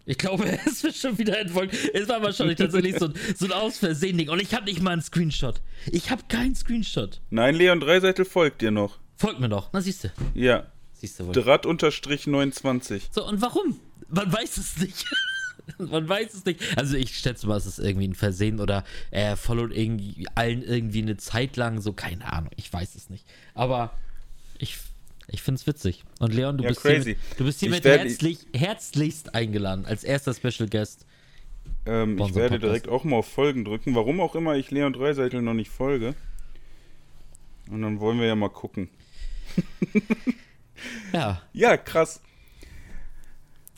Ich 0.06 0.18
glaube, 0.18 0.46
er 0.50 0.66
ist 0.66 0.82
mir 0.84 0.94
schon 0.94 1.18
wieder 1.18 1.38
entfolgt. 1.38 1.76
Es 1.94 2.08
war 2.08 2.22
wahrscheinlich 2.22 2.58
tatsächlich 2.58 2.98
so, 2.98 3.10
so 3.36 3.46
ein 3.46 3.52
Ausversehen-Ding. 3.52 4.30
Und 4.30 4.42
ich 4.42 4.54
habe 4.54 4.64
nicht 4.64 4.82
mal 4.82 4.92
einen 4.92 5.02
Screenshot. 5.02 5.62
Ich 5.92 6.10
habe 6.10 6.24
keinen 6.30 6.56
Screenshot. 6.56 7.20
Nein, 7.32 7.56
Leon 7.56 7.82
Dreiseitel 7.82 8.24
folgt 8.24 8.62
dir 8.62 8.72
noch. 8.72 9.03
Folgt 9.24 9.40
mir 9.40 9.48
doch. 9.48 9.70
Na, 9.72 9.80
siehst 9.80 10.04
du. 10.04 10.10
Ja. 10.34 10.66
Siehst 10.92 11.18
du 11.18 11.28
wohl. 11.28 11.34
Draht 11.34 11.66
unterstrich 11.66 12.28
29. 12.28 13.08
So, 13.10 13.26
und 13.26 13.42
warum? 13.42 13.80
Man 14.10 14.34
weiß 14.34 14.58
es 14.58 14.78
nicht. 14.80 15.06
Man 15.78 16.10
weiß 16.10 16.34
es 16.34 16.44
nicht. 16.44 16.78
Also 16.78 16.98
ich 16.98 17.18
schätze 17.18 17.48
mal, 17.48 17.56
es 17.56 17.66
ist 17.66 17.80
irgendwie 17.80 18.10
ein 18.10 18.16
Versehen 18.16 18.60
oder 18.60 18.84
er 19.12 19.38
followt 19.38 19.72
irgendwie 19.72 20.28
allen 20.36 20.62
irgendwie 20.62 21.02
eine 21.02 21.16
Zeit 21.16 21.56
lang, 21.56 21.80
so 21.80 21.94
keine 21.94 22.34
Ahnung. 22.34 22.50
Ich 22.58 22.74
weiß 22.74 22.96
es 22.96 23.10
nicht. 23.10 23.26
Aber 23.54 23.94
ich, 24.58 24.78
ich 25.30 25.42
finde 25.42 25.62
es 25.62 25.68
witzig. 25.68 26.04
Und 26.20 26.34
Leon, 26.34 26.58
du 26.58 26.66
ja, 26.66 26.70
bist 26.72 26.82
crazy. 26.82 27.16
hier, 27.16 27.38
du 27.38 27.46
bist 27.46 27.62
hiermit 27.62 27.86
herzlich, 27.86 28.40
herzlichst 28.54 29.34
eingeladen 29.34 29.86
als 29.86 30.04
erster 30.04 30.34
Special 30.34 30.68
Guest. 30.68 31.06
Ähm, 31.86 32.20
ich 32.20 32.36
werde 32.36 32.60
direkt 32.60 32.90
auch 32.90 33.06
mal 33.06 33.16
auf 33.16 33.30
Folgen 33.30 33.64
drücken. 33.64 33.96
Warum 33.96 34.20
auch 34.20 34.36
immer 34.36 34.58
ich 34.58 34.70
Leon 34.70 34.92
Dreiseitel 34.92 35.42
noch 35.42 35.54
nicht 35.54 35.72
folge. 35.72 36.14
Und 37.72 37.84
dann 37.84 38.02
wollen 38.02 38.20
wir 38.20 38.28
ja 38.28 38.36
mal 38.36 38.50
gucken. 38.50 38.90
ja. 41.14 41.42
Ja, 41.54 41.78
krass. 41.78 42.22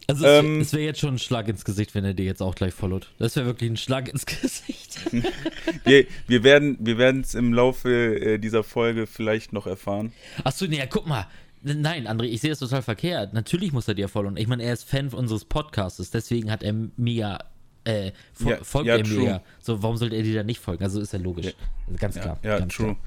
Also 0.07 0.25
es, 0.25 0.43
ähm, 0.43 0.61
es 0.61 0.73
wäre 0.73 0.83
jetzt 0.83 0.99
schon 0.99 1.15
ein 1.15 1.19
Schlag 1.19 1.47
ins 1.47 1.65
Gesicht, 1.65 1.95
wenn 1.95 2.05
er 2.05 2.13
dir 2.13 2.25
jetzt 2.25 2.41
auch 2.41 2.53
gleich 2.53 2.73
followt. 2.73 3.11
Das 3.17 3.35
wäre 3.35 3.45
wirklich 3.45 3.71
ein 3.71 3.77
Schlag 3.77 4.07
ins 4.07 4.25
Gesicht. 4.25 4.99
wir, 5.83 6.05
wir 6.27 6.43
werden 6.43 6.77
wir 6.79 6.99
es 6.99 7.33
im 7.33 7.53
Laufe 7.53 7.89
äh, 7.89 8.37
dieser 8.37 8.63
Folge 8.63 9.07
vielleicht 9.07 9.53
noch 9.53 9.65
erfahren. 9.65 10.13
Achso, 10.43 10.65
nee, 10.67 10.77
ja, 10.77 10.85
guck 10.85 11.07
mal. 11.07 11.27
Nein, 11.63 12.07
André, 12.07 12.25
ich 12.25 12.41
sehe 12.41 12.51
das 12.51 12.59
total 12.59 12.83
verkehrt. 12.83 13.33
Natürlich 13.33 13.71
muss 13.71 13.87
er 13.87 13.95
dir 13.95 14.07
folgen. 14.07 14.37
Ich 14.37 14.47
meine, 14.47 14.61
er 14.61 14.73
ist 14.73 14.87
Fan 14.87 15.07
unseres 15.09 15.45
Podcasts, 15.45 16.11
deswegen 16.11 16.51
hat 16.51 16.61
er 16.61 16.75
mir 16.95 17.39
äh, 17.85 18.11
fol 18.33 18.51
ja, 18.51 18.63
folgt 18.63 18.87
ja, 18.87 18.97
er 18.97 19.07
mir 19.07 19.23
ja. 19.23 19.41
So, 19.61 19.81
warum 19.81 19.97
sollte 19.97 20.15
er 20.15 20.21
dir 20.21 20.35
da 20.35 20.43
nicht 20.43 20.59
folgen? 20.59 20.83
Also 20.83 21.01
ist 21.01 21.13
ja 21.13 21.19
logisch. 21.19 21.53
Also 21.87 21.97
ganz 21.97 22.15
klar. 22.19 22.37
Ja, 22.43 22.59
ganz 22.59 22.73
true. 22.75 22.95
Klar. 22.95 22.97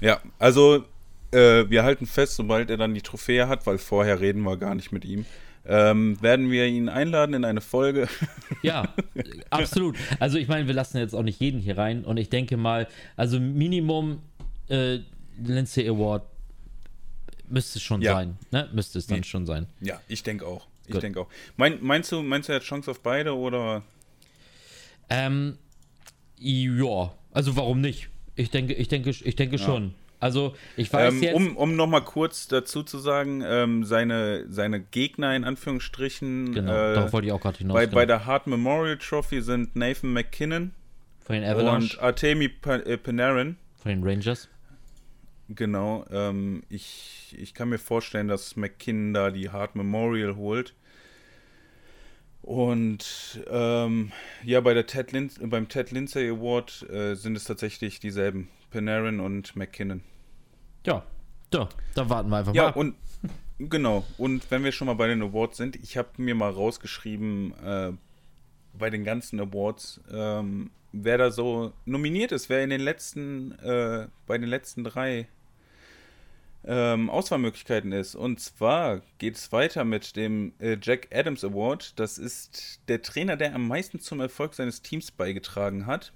Ja, 0.00 0.20
also 0.40 0.84
äh, 1.32 1.68
wir 1.68 1.82
halten 1.82 2.06
fest, 2.06 2.36
sobald 2.36 2.70
er 2.70 2.76
dann 2.76 2.94
die 2.94 3.02
Trophäe 3.02 3.48
hat, 3.48 3.66
weil 3.66 3.78
vorher 3.78 4.20
reden 4.20 4.42
wir 4.42 4.56
gar 4.56 4.74
nicht 4.74 4.92
mit 4.92 5.04
ihm, 5.04 5.26
ähm, 5.66 6.20
werden 6.20 6.50
wir 6.50 6.66
ihn 6.66 6.88
einladen 6.88 7.34
in 7.34 7.44
eine 7.44 7.60
Folge. 7.60 8.08
Ja, 8.62 8.94
absolut. 9.50 9.96
Also 10.20 10.38
ich 10.38 10.46
meine, 10.46 10.68
wir 10.68 10.74
lassen 10.74 10.98
jetzt 10.98 11.14
auch 11.14 11.24
nicht 11.24 11.40
jeden 11.40 11.58
hier 11.58 11.76
rein 11.76 12.04
und 12.04 12.16
ich 12.16 12.30
denke 12.30 12.56
mal, 12.56 12.86
also 13.16 13.40
Minimum 13.40 14.22
äh, 14.68 15.00
Lindsay 15.42 15.88
Award 15.88 16.22
müsste 17.48 17.78
es 17.78 17.82
schon 17.82 18.02
ja. 18.02 18.12
sein. 18.12 18.38
Ne? 18.52 18.68
Müsste 18.72 19.00
es 19.00 19.08
dann 19.08 19.18
nee. 19.18 19.24
schon 19.24 19.46
sein. 19.46 19.66
Ja, 19.80 20.00
ich 20.06 20.22
denke 20.22 20.46
auch. 20.46 20.68
Ich 20.86 20.96
denke 20.98 21.20
auch. 21.20 21.28
Mein, 21.56 21.78
meinst 21.80 22.12
du, 22.12 22.22
meinst 22.22 22.48
du, 22.48 22.52
er 22.52 22.56
hat 22.56 22.62
Chance 22.62 22.90
auf 22.90 23.00
beide 23.00 23.36
oder? 23.36 23.82
Ähm, 25.08 25.58
ja, 26.38 27.12
also 27.32 27.56
warum 27.56 27.80
nicht? 27.80 28.08
Ich 28.36 28.50
denke, 28.50 28.74
ich 28.74 28.86
denke, 28.86 29.10
ich 29.10 29.36
denke 29.36 29.56
ja. 29.56 29.64
schon. 29.64 29.94
Also, 30.22 30.54
ich 30.76 30.92
weiß 30.92 31.14
ähm, 31.14 31.22
jetzt. 31.22 31.34
Um, 31.34 31.56
um 31.56 31.74
nochmal 31.74 32.04
kurz 32.04 32.46
dazu 32.46 32.84
zu 32.84 32.98
sagen, 32.98 33.42
ähm, 33.44 33.84
seine, 33.84 34.46
seine 34.48 34.80
Gegner 34.80 35.34
in 35.34 35.42
Anführungsstrichen. 35.42 36.54
Genau, 36.54 36.72
äh, 36.72 36.94
darauf 36.94 37.12
wollte 37.12 37.26
ich 37.26 37.32
auch 37.32 37.40
gerade 37.40 37.58
hinaus. 37.58 37.74
Bei, 37.74 37.86
genau. 37.86 37.94
bei 37.96 38.06
der 38.06 38.24
Hart 38.24 38.46
Memorial 38.46 38.98
Trophy 38.98 39.42
sind 39.42 39.74
Nathan 39.74 40.12
McKinnon 40.12 40.70
von 41.20 41.34
den 41.34 41.44
Avalanche 41.44 41.96
und 41.96 42.04
Artemi 42.04 42.44
äh, 42.66 42.96
Panarin 42.98 43.56
von 43.76 43.90
den 43.90 44.04
Rangers. 44.04 44.48
Genau, 45.48 46.04
ähm, 46.12 46.62
ich, 46.68 47.34
ich 47.36 47.52
kann 47.52 47.68
mir 47.68 47.78
vorstellen, 47.78 48.28
dass 48.28 48.54
McKinnon 48.54 49.14
da 49.14 49.30
die 49.32 49.50
Hart 49.50 49.74
Memorial 49.74 50.36
holt. 50.36 50.72
Und 52.42 53.40
ähm, 53.50 54.12
ja, 54.44 54.60
bei 54.60 54.72
der 54.72 54.86
Ted 54.86 55.10
Lin 55.10 55.30
beim 55.42 55.68
Ted 55.68 55.90
Lindsay 55.90 56.28
Award 56.28 56.88
äh, 56.90 57.14
sind 57.14 57.36
es 57.36 57.44
tatsächlich 57.44 57.98
dieselben, 57.98 58.48
Panarin 58.72 59.20
und 59.20 59.54
McKinnon. 59.54 60.02
Ja, 60.86 61.04
da, 61.50 61.68
da 61.94 62.08
warten 62.08 62.30
wir 62.30 62.38
einfach 62.38 62.54
ja, 62.54 62.62
mal. 62.62 62.68
Ja, 62.70 62.74
und 62.74 62.96
genau. 63.58 64.04
Und 64.18 64.50
wenn 64.50 64.64
wir 64.64 64.72
schon 64.72 64.86
mal 64.86 64.94
bei 64.94 65.06
den 65.06 65.22
Awards 65.22 65.58
sind, 65.58 65.76
ich 65.76 65.96
habe 65.96 66.08
mir 66.16 66.34
mal 66.34 66.50
rausgeschrieben, 66.50 67.54
äh, 67.62 67.92
bei 68.72 68.90
den 68.90 69.04
ganzen 69.04 69.38
Awards, 69.38 70.00
ähm, 70.10 70.70
wer 70.92 71.18
da 71.18 71.30
so 71.30 71.72
nominiert 71.84 72.32
ist, 72.32 72.48
wer 72.48 72.64
in 72.64 72.70
den 72.70 72.80
letzten, 72.80 73.52
äh, 73.58 74.08
bei 74.26 74.38
den 74.38 74.48
letzten 74.48 74.82
drei 74.84 75.28
ähm, 76.64 77.10
Auswahlmöglichkeiten 77.10 77.92
ist. 77.92 78.14
Und 78.14 78.40
zwar 78.40 79.02
geht 79.18 79.36
es 79.36 79.52
weiter 79.52 79.84
mit 79.84 80.16
dem 80.16 80.54
äh, 80.58 80.78
Jack 80.80 81.08
Adams 81.12 81.44
Award. 81.44 81.98
Das 81.98 82.18
ist 82.18 82.80
der 82.88 83.02
Trainer, 83.02 83.36
der 83.36 83.54
am 83.54 83.68
meisten 83.68 84.00
zum 84.00 84.20
Erfolg 84.20 84.54
seines 84.54 84.80
Teams 84.82 85.10
beigetragen 85.10 85.86
hat. 85.86 86.12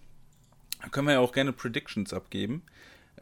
Können 0.90 1.08
wir 1.08 1.14
ja 1.14 1.20
auch 1.20 1.32
gerne 1.32 1.52
Predictions 1.52 2.12
abgeben. 2.12 2.62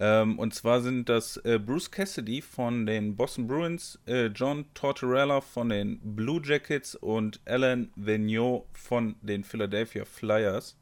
Ähm, 0.00 0.38
und 0.38 0.54
zwar 0.54 0.80
sind 0.80 1.08
das 1.08 1.36
äh, 1.38 1.58
Bruce 1.58 1.90
Cassidy 1.90 2.42
von 2.42 2.84
den 2.84 3.14
Boston 3.14 3.46
Bruins, 3.46 3.98
äh, 4.06 4.26
John 4.26 4.64
Tortorella 4.74 5.40
von 5.40 5.68
den 5.68 6.00
Blue 6.02 6.40
Jackets 6.44 6.96
und 6.96 7.40
Alan 7.44 7.92
Vigneault 7.94 8.64
von 8.72 9.14
den 9.22 9.44
Philadelphia 9.44 10.04
Flyers. 10.04 10.76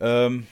Ähm, 0.00 0.46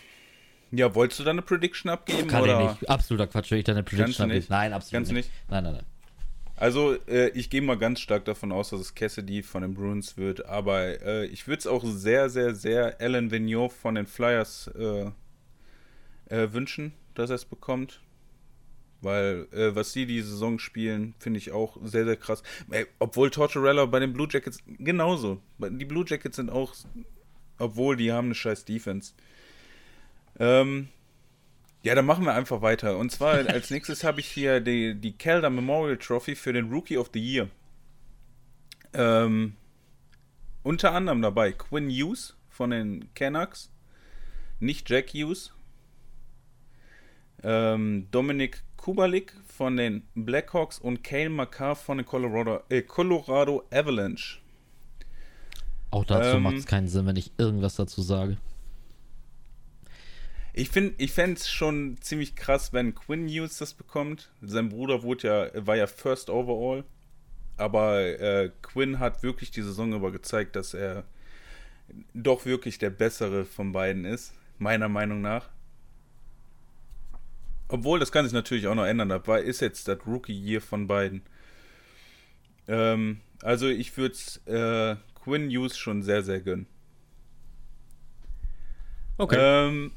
ja, 0.73 0.93
wolltest 0.95 1.21
du 1.21 1.25
da 1.25 1.31
eine 1.31 1.43
Prediction 1.43 1.91
abgeben? 1.91 2.27
Kann 2.27 2.43
oder? 2.43 2.61
ich 2.61 2.81
nicht. 2.81 2.91
Absoluter 2.91 3.27
Quatsch, 3.29 3.51
will 3.53 3.59
ich 3.59 3.65
da 3.65 3.73
eine 3.73 3.85
Prediction 3.85 4.29
nicht? 4.29 4.37
abgeben. 4.39 4.47
Nein, 4.49 4.73
absolut 4.73 4.93
Kannst 4.93 5.11
du 5.11 5.15
nicht. 5.15 5.31
Nein, 5.49 5.65
nein, 5.65 5.75
nein. 5.75 5.85
Also, 6.57 6.95
äh, 7.07 7.31
ich 7.31 7.51
gehe 7.51 7.63
mal 7.63 7.79
ganz 7.79 8.01
stark 8.01 8.25
davon 8.25 8.53
aus, 8.53 8.71
dass 8.71 8.81
es 8.81 8.95
Cassidy 8.95 9.43
von 9.43 9.63
den 9.63 9.75
Bruins 9.75 10.17
wird, 10.17 10.47
aber 10.47 11.03
äh, 11.03 11.27
ich 11.27 11.47
würde 11.49 11.61
es 11.61 11.67
auch 11.67 11.85
sehr, 11.85 12.29
sehr, 12.29 12.55
sehr 12.55 13.01
Alan 13.01 13.31
Vigneault 13.31 13.73
von 13.73 13.95
den 13.95 14.07
Flyers 14.07 14.71
äh, 14.79 15.11
äh, 16.29 16.53
wünschen, 16.53 16.93
dass 17.15 17.31
er 17.31 17.37
es 17.37 17.45
bekommt. 17.45 18.01
Weil, 19.01 19.49
äh, 19.51 19.75
was 19.75 19.93
die 19.93 20.07
die 20.07 20.21
Saison 20.21 20.61
spielen, 20.61 21.15
finde 21.19 21.39
ich 21.39 21.51
auch 21.51 21.77
sehr, 21.83 22.05
sehr 22.05 22.17
krass. 22.17 22.45
Obwohl 23.01 23.31
Tortorella 23.31 23.87
bei 23.87 23.99
den 23.99 24.13
Blue 24.13 24.29
Jackets 24.31 24.63
genauso. 24.79 25.41
Die 25.59 25.85
Blue 25.85 26.05
Jackets 26.07 26.37
sind 26.37 26.51
auch, 26.51 26.73
obwohl 27.59 27.97
die 27.97 28.13
haben 28.13 28.27
eine 28.27 28.37
scheiß 28.37 28.65
Defense. 28.65 29.15
Ähm, 30.39 30.89
ja, 31.83 31.95
dann 31.95 32.07
machen 32.07 32.25
wir 32.25 32.35
einfach 32.35 32.63
weiter. 32.63 32.97
Und 32.99 33.11
zwar 33.11 33.35
als 33.49 33.71
nächstes 33.71 34.05
habe 34.05 34.21
ich 34.21 34.27
hier 34.27 34.61
die, 34.61 34.95
die 34.95 35.13
Calder 35.13 35.51
Memorial 35.51 35.97
Trophy 35.99 36.35
für 36.35 36.53
den 36.53 36.71
Rookie 36.71 36.97
of 36.97 37.11
the 37.13 37.21
Year. 37.21 37.49
Ähm, 38.95 39.55
unter 40.63 40.93
anderem 40.93 41.23
dabei 41.23 41.53
Quinn 41.53 41.89
Hughes 41.91 42.37
von 42.49 42.71
den 42.71 43.13
Canucks, 43.15 43.71
nicht 44.61 44.89
Jack 44.89 45.11
Hughes. 45.11 45.53
Ähm, 47.43 48.07
Dominik 48.13 48.63
Kubalik 48.77 49.35
von 49.47 49.77
den 49.77 50.03
Blackhawks 50.15 50.79
und 50.79 51.03
Kale 51.03 51.31
McCarr 51.31 51.75
von 51.75 51.99
den 51.99 52.07
Colorado, 52.07 52.61
äh, 52.69 52.83
Colorado 52.83 53.65
Avalanche. 53.73 54.39
Auch 55.91 56.05
dazu 56.05 56.37
Ähm, 56.37 56.43
macht 56.43 56.57
es 56.57 56.67
keinen 56.67 56.89
Sinn, 56.89 57.07
wenn 57.07 57.17
ich 57.17 57.33
irgendwas 57.39 57.77
dazu 57.77 58.03
sage. 58.03 58.39
Ich 60.55 60.69
finde, 60.69 60.95
ich 60.99 61.13
fände 61.13 61.37
es 61.37 61.51
schon 61.51 61.97
ziemlich 62.01 62.37
krass, 62.37 62.73
wenn 62.73 62.95
Quinn 62.95 63.27
Hughes 63.27 63.57
das 63.59 63.73
bekommt. 63.73 64.31
Sein 64.43 64.69
Bruder 64.69 65.03
wurde 65.03 65.29
ja, 65.55 65.67
war 65.67 65.77
ja 65.77 65.87
First 65.87 66.29
Overall. 66.29 66.85
Aber 67.57 68.01
äh, 68.01 68.51
Quinn 68.61 68.99
hat 68.99 69.23
wirklich 69.23 69.51
die 69.51 69.63
Saison 69.63 69.93
über 69.93 70.11
gezeigt, 70.13 70.57
dass 70.57 70.75
er 70.75 71.05
doch 72.15 72.45
wirklich 72.45 72.79
der 72.79 72.91
bessere 72.91 73.45
von 73.45 73.73
beiden 73.73 74.05
ist. 74.05 74.35
Meiner 74.59 74.89
Meinung 74.89 75.21
nach. 75.21 75.49
Obwohl, 77.69 77.99
das 77.99 78.13
kann 78.13 78.25
sich 78.27 78.35
natürlich 78.35 78.67
auch 78.67 78.75
noch 78.75 78.85
ändern. 78.85 79.09
Dabei 79.09 79.43
ist 79.43 79.61
jetzt 79.61 79.89
das 79.89 79.99
Rookie-Year 80.07 80.61
von 80.61 80.87
beiden. 80.87 81.23
Ähm, 82.69 83.21
also 83.43 83.69
ich 83.69 83.97
würde 83.97 84.15
es 84.15 84.37
äh, 84.47 84.97
Quinn 85.15 85.49
Hughes 85.49 85.79
schon 85.79 86.03
sehr, 86.03 86.23
sehr 86.23 86.41
gönnen. 86.41 86.67
Ähm, 89.39 89.93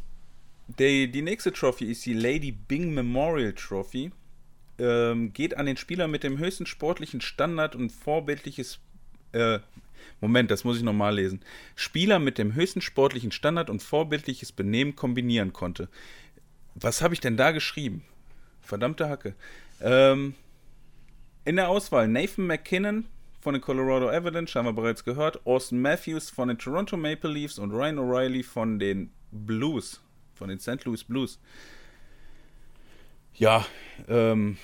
die, 0.68 1.12
die 1.12 1.22
nächste 1.22 1.52
Trophy 1.52 1.86
ist 1.86 2.06
die 2.06 2.14
Lady 2.14 2.52
Bing 2.52 2.94
Memorial 2.94 3.54
Trophy. 3.54 4.12
Ähm, 4.78 5.32
geht 5.32 5.58
an 5.58 5.66
den 5.66 5.78
Spieler 5.78 6.08
mit 6.08 6.24
dem 6.24 6.38
höchsten 6.38 6.66
sportlichen 6.66 7.22
Standard 7.22 7.76
und 7.76 7.92
vorbildliches. 7.92 8.80
Äh, 9.32 9.60
Moment, 10.22 10.52
das 10.52 10.64
muss 10.64 10.78
ich 10.78 10.84
nochmal 10.84 11.16
lesen. 11.16 11.42
Spieler 11.76 12.20
mit 12.20 12.38
dem 12.38 12.56
höchsten 12.56 12.82
sportlichen 12.82 13.32
Standard 13.32 13.70
und 13.70 13.82
vorbildliches 13.82 14.52
Benehmen 14.52 14.96
kombinieren 14.96 15.54
konnte. 15.54 15.90
Was 16.76 17.02
habe 17.02 17.14
ich 17.14 17.22
denn 17.22 17.38
da 17.38 17.52
geschrieben? 17.52 18.04
Verdammte 18.62 19.10
Hacke. 19.10 19.36
Ähm, 19.82 20.36
in 21.46 21.56
der 21.56 21.70
Auswahl 21.70 22.08
Nathan 22.08 22.48
McKinnon 22.48 23.06
von 23.46 23.54
den 23.54 23.62
Colorado 23.62 24.10
Avalanche, 24.10 24.58
haben 24.58 24.66
wir 24.66 24.74
bereits 24.74 25.06
gehört. 25.06 25.46
Austin 25.46 25.80
Matthews 25.80 26.32
von 26.32 26.48
den 26.48 26.58
Toronto 26.58 26.98
Maple 26.98 27.30
Leafs 27.30 27.60
und 27.60 27.72
Ryan 27.72 28.00
O'Reilly 28.00 28.44
von 28.44 28.80
den 28.80 29.12
Blues, 29.32 30.02
von 30.36 30.50
den 30.50 30.60
St. 30.60 30.84
Louis 30.86 31.04
Blues. 31.04 31.40
Ja, 33.36 33.66
ähm, 34.08 34.58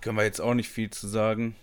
können 0.00 0.16
wir 0.16 0.24
jetzt 0.24 0.40
auch 0.40 0.54
nicht 0.54 0.68
viel 0.68 0.90
zu 0.90 1.08
sagen. 1.08 1.56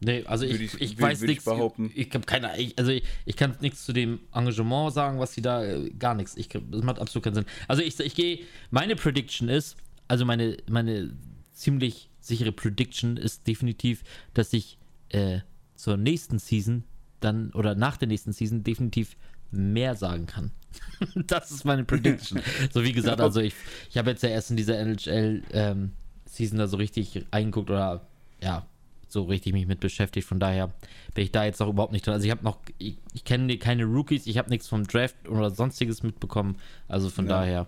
Nee, 0.00 0.24
also 0.26 0.44
ich, 0.44 0.60
ich, 0.60 0.80
ich- 0.80 1.00
weiß 1.00 1.22
ich 1.22 1.28
nichts. 1.28 1.44
behaupten. 1.44 1.90
Ich, 1.94 2.12
habe 2.14 2.26
keine, 2.26 2.58
ich, 2.58 2.78
also 2.78 2.90
ich, 2.92 3.04
ich 3.24 3.36
kann 3.36 3.56
nichts 3.60 3.84
zu 3.86 3.92
dem 3.92 4.20
Engagement 4.34 4.92
sagen, 4.92 5.18
was 5.18 5.32
sie 5.32 5.40
da, 5.42 5.64
äh, 5.64 5.90
gar 5.98 6.14
nichts. 6.14 6.36
Ich, 6.36 6.48
das 6.48 6.82
macht 6.82 6.98
absolut 6.98 7.24
keinen 7.24 7.34
Sinn. 7.34 7.46
Also 7.68 7.82
ich, 7.82 7.98
ich 8.00 8.14
gehe, 8.14 8.40
meine 8.70 8.96
Prediction 8.96 9.48
ist, 9.48 9.76
also 10.06 10.24
meine, 10.26 10.58
meine 10.68 11.16
ziemlich 11.52 12.10
sichere 12.20 12.52
Prediction 12.52 13.16
ist 13.16 13.46
definitiv, 13.46 14.02
dass 14.34 14.52
ich 14.52 14.76
äh, 15.08 15.40
zur 15.74 15.96
nächsten 15.96 16.38
Season 16.38 16.84
dann, 17.20 17.50
oder 17.52 17.74
nach 17.74 17.96
der 17.96 18.08
nächsten 18.08 18.32
Season 18.32 18.62
definitiv 18.62 19.16
mehr 19.56 19.94
sagen 19.94 20.26
kann. 20.26 20.50
das 21.26 21.50
ist 21.50 21.64
meine 21.64 21.84
Prediction. 21.84 22.40
so 22.72 22.82
wie 22.84 22.92
gesagt, 22.92 23.20
also 23.20 23.40
ich, 23.40 23.54
ich 23.90 23.98
habe 23.98 24.10
jetzt 24.10 24.22
ja 24.22 24.28
erst 24.28 24.50
in 24.50 24.56
dieser 24.56 24.78
NHL-Season 24.78 26.58
da 26.58 26.66
so 26.66 26.76
richtig 26.76 27.24
eingeguckt 27.30 27.70
oder 27.70 28.06
ja, 28.40 28.66
so 29.08 29.22
richtig 29.22 29.52
mich 29.52 29.66
mit 29.66 29.80
beschäftigt. 29.80 30.26
Von 30.26 30.40
daher 30.40 30.68
bin 31.14 31.24
ich 31.24 31.32
da 31.32 31.44
jetzt 31.44 31.62
auch 31.62 31.68
überhaupt 31.68 31.92
nicht 31.92 32.06
drin. 32.06 32.14
Also 32.14 32.26
ich 32.26 32.30
habe 32.30 32.44
noch, 32.44 32.58
ich, 32.78 32.98
ich 33.12 33.24
kenne 33.24 33.56
keine 33.58 33.84
Rookies, 33.84 34.26
ich 34.26 34.38
habe 34.38 34.50
nichts 34.50 34.68
vom 34.68 34.86
Draft 34.86 35.28
oder 35.28 35.50
sonstiges 35.50 36.02
mitbekommen. 36.02 36.56
Also 36.88 37.08
von 37.10 37.26
Ja. 37.26 37.38
daher 37.40 37.66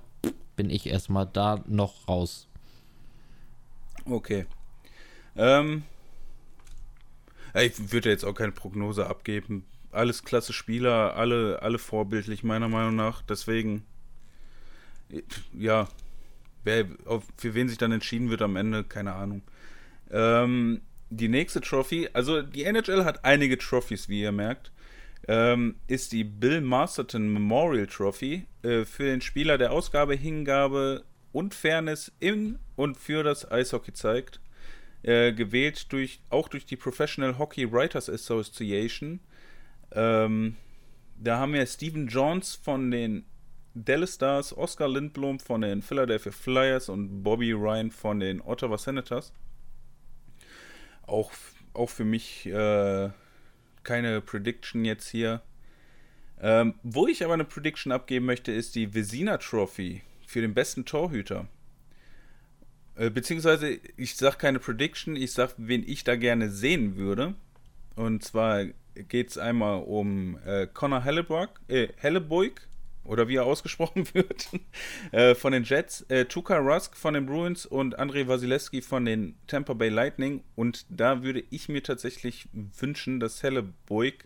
bin 0.56 0.70
ich 0.70 0.86
erstmal 0.86 1.26
da 1.26 1.62
noch 1.66 2.08
raus. 2.08 2.48
Okay. 4.04 4.46
Ähm, 5.36 5.84
ich 7.54 7.92
würde 7.92 8.10
jetzt 8.10 8.24
auch 8.24 8.34
keine 8.34 8.52
Prognose 8.52 9.06
abgeben. 9.06 9.64
Alles 9.96 10.22
klasse 10.22 10.52
Spieler, 10.52 11.16
alle, 11.16 11.62
alle 11.62 11.78
vorbildlich, 11.78 12.44
meiner 12.44 12.68
Meinung 12.68 12.96
nach. 12.96 13.22
Deswegen, 13.22 13.84
ja, 15.52 15.88
wer, 16.64 16.86
auf, 17.06 17.24
für 17.36 17.54
wen 17.54 17.68
sich 17.68 17.78
dann 17.78 17.92
entschieden 17.92 18.30
wird 18.30 18.42
am 18.42 18.56
Ende, 18.56 18.84
keine 18.84 19.14
Ahnung. 19.14 19.42
Ähm, 20.10 20.82
die 21.10 21.28
nächste 21.28 21.60
Trophy, 21.60 22.08
also 22.12 22.42
die 22.42 22.64
NHL 22.64 23.04
hat 23.04 23.24
einige 23.24 23.58
Trophys, 23.58 24.08
wie 24.08 24.20
ihr 24.22 24.32
merkt, 24.32 24.72
ähm, 25.28 25.76
ist 25.86 26.12
die 26.12 26.24
Bill 26.24 26.60
Masterton 26.60 27.32
Memorial 27.32 27.86
Trophy 27.86 28.46
äh, 28.62 28.84
für 28.84 29.04
den 29.04 29.20
Spieler, 29.20 29.58
der 29.58 29.72
Ausgabe, 29.72 30.14
Hingabe 30.14 31.04
und 31.32 31.54
Fairness 31.54 32.12
in 32.20 32.58
und 32.76 32.96
für 32.96 33.22
das 33.22 33.50
Eishockey 33.50 33.92
zeigt. 33.92 34.40
Äh, 35.02 35.32
gewählt 35.32 35.92
durch, 35.92 36.20
auch 36.30 36.48
durch 36.48 36.66
die 36.66 36.76
Professional 36.76 37.38
Hockey 37.38 37.70
Writers 37.70 38.10
Association. 38.10 39.20
Ähm, 39.92 40.56
da 41.18 41.38
haben 41.38 41.52
wir 41.52 41.66
Stephen 41.66 42.08
Johns 42.08 42.54
von 42.54 42.90
den 42.90 43.24
Dallas 43.74 44.14
Stars, 44.14 44.56
Oscar 44.56 44.88
Lindblom 44.88 45.38
von 45.38 45.60
den 45.60 45.82
Philadelphia 45.82 46.32
Flyers 46.32 46.88
und 46.88 47.22
Bobby 47.22 47.52
Ryan 47.52 47.90
von 47.90 48.20
den 48.20 48.40
Ottawa 48.40 48.78
Senators. 48.78 49.32
Auch, 51.06 51.30
auch 51.74 51.90
für 51.90 52.04
mich 52.04 52.46
äh, 52.46 53.10
keine 53.82 54.20
Prediction 54.20 54.84
jetzt 54.84 55.08
hier. 55.08 55.42
Ähm, 56.40 56.74
wo 56.82 57.06
ich 57.06 57.24
aber 57.24 57.34
eine 57.34 57.44
Prediction 57.44 57.92
abgeben 57.92 58.26
möchte, 58.26 58.52
ist 58.52 58.74
die 58.74 58.92
Vesina 58.92 59.38
Trophy 59.38 60.02
für 60.26 60.40
den 60.40 60.54
besten 60.54 60.84
Torhüter. 60.84 61.46
Äh, 62.96 63.10
beziehungsweise, 63.10 63.78
ich 63.96 64.16
sage 64.16 64.36
keine 64.36 64.58
Prediction, 64.58 65.16
ich 65.16 65.32
sage, 65.32 65.52
wen 65.58 65.86
ich 65.86 66.04
da 66.04 66.16
gerne 66.16 66.50
sehen 66.50 66.96
würde. 66.96 67.34
Und 67.94 68.24
zwar 68.24 68.64
geht 69.04 69.30
es 69.30 69.38
einmal 69.38 69.82
um 69.82 70.38
äh, 70.44 70.66
Connor 70.66 71.02
Hellebuck, 71.02 71.60
äh, 71.68 71.88
Hellebuig, 71.96 72.68
oder 73.04 73.28
wie 73.28 73.36
er 73.36 73.46
ausgesprochen 73.46 74.06
wird, 74.12 74.48
äh, 75.12 75.34
von 75.34 75.52
den 75.52 75.64
Jets, 75.64 76.02
äh, 76.08 76.24
Tuka 76.26 76.58
Rusk 76.58 76.96
von 76.96 77.14
den 77.14 77.26
Bruins 77.26 77.66
und 77.66 77.98
Andrei 77.98 78.26
Wasilewski 78.26 78.82
von 78.82 79.04
den 79.04 79.36
Tampa 79.46 79.74
Bay 79.74 79.88
Lightning. 79.88 80.42
Und 80.54 80.86
da 80.88 81.22
würde 81.22 81.44
ich 81.50 81.68
mir 81.68 81.82
tatsächlich 81.82 82.48
wünschen, 82.52 83.20
dass 83.20 83.42
Hellebuig 83.42 84.24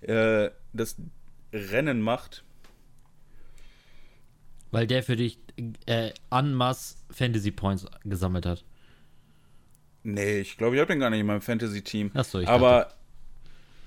äh, 0.00 0.50
das 0.72 0.96
Rennen 1.52 2.00
macht. 2.00 2.44
Weil 4.70 4.86
der 4.86 5.02
für 5.02 5.16
dich 5.16 5.38
äh, 5.86 6.12
masse 6.42 6.96
Fantasy 7.10 7.50
Points 7.50 7.86
gesammelt 8.04 8.44
hat. 8.44 8.64
Nee, 10.02 10.40
ich 10.40 10.56
glaube, 10.56 10.76
ich 10.76 10.80
habe 10.80 10.92
den 10.92 11.00
gar 11.00 11.10
nicht 11.10 11.20
in 11.20 11.26
meinem 11.26 11.40
Fantasy-Team. 11.40 12.12
Achso, 12.14 12.38
ich 12.40 12.48
Aber, 12.48 12.94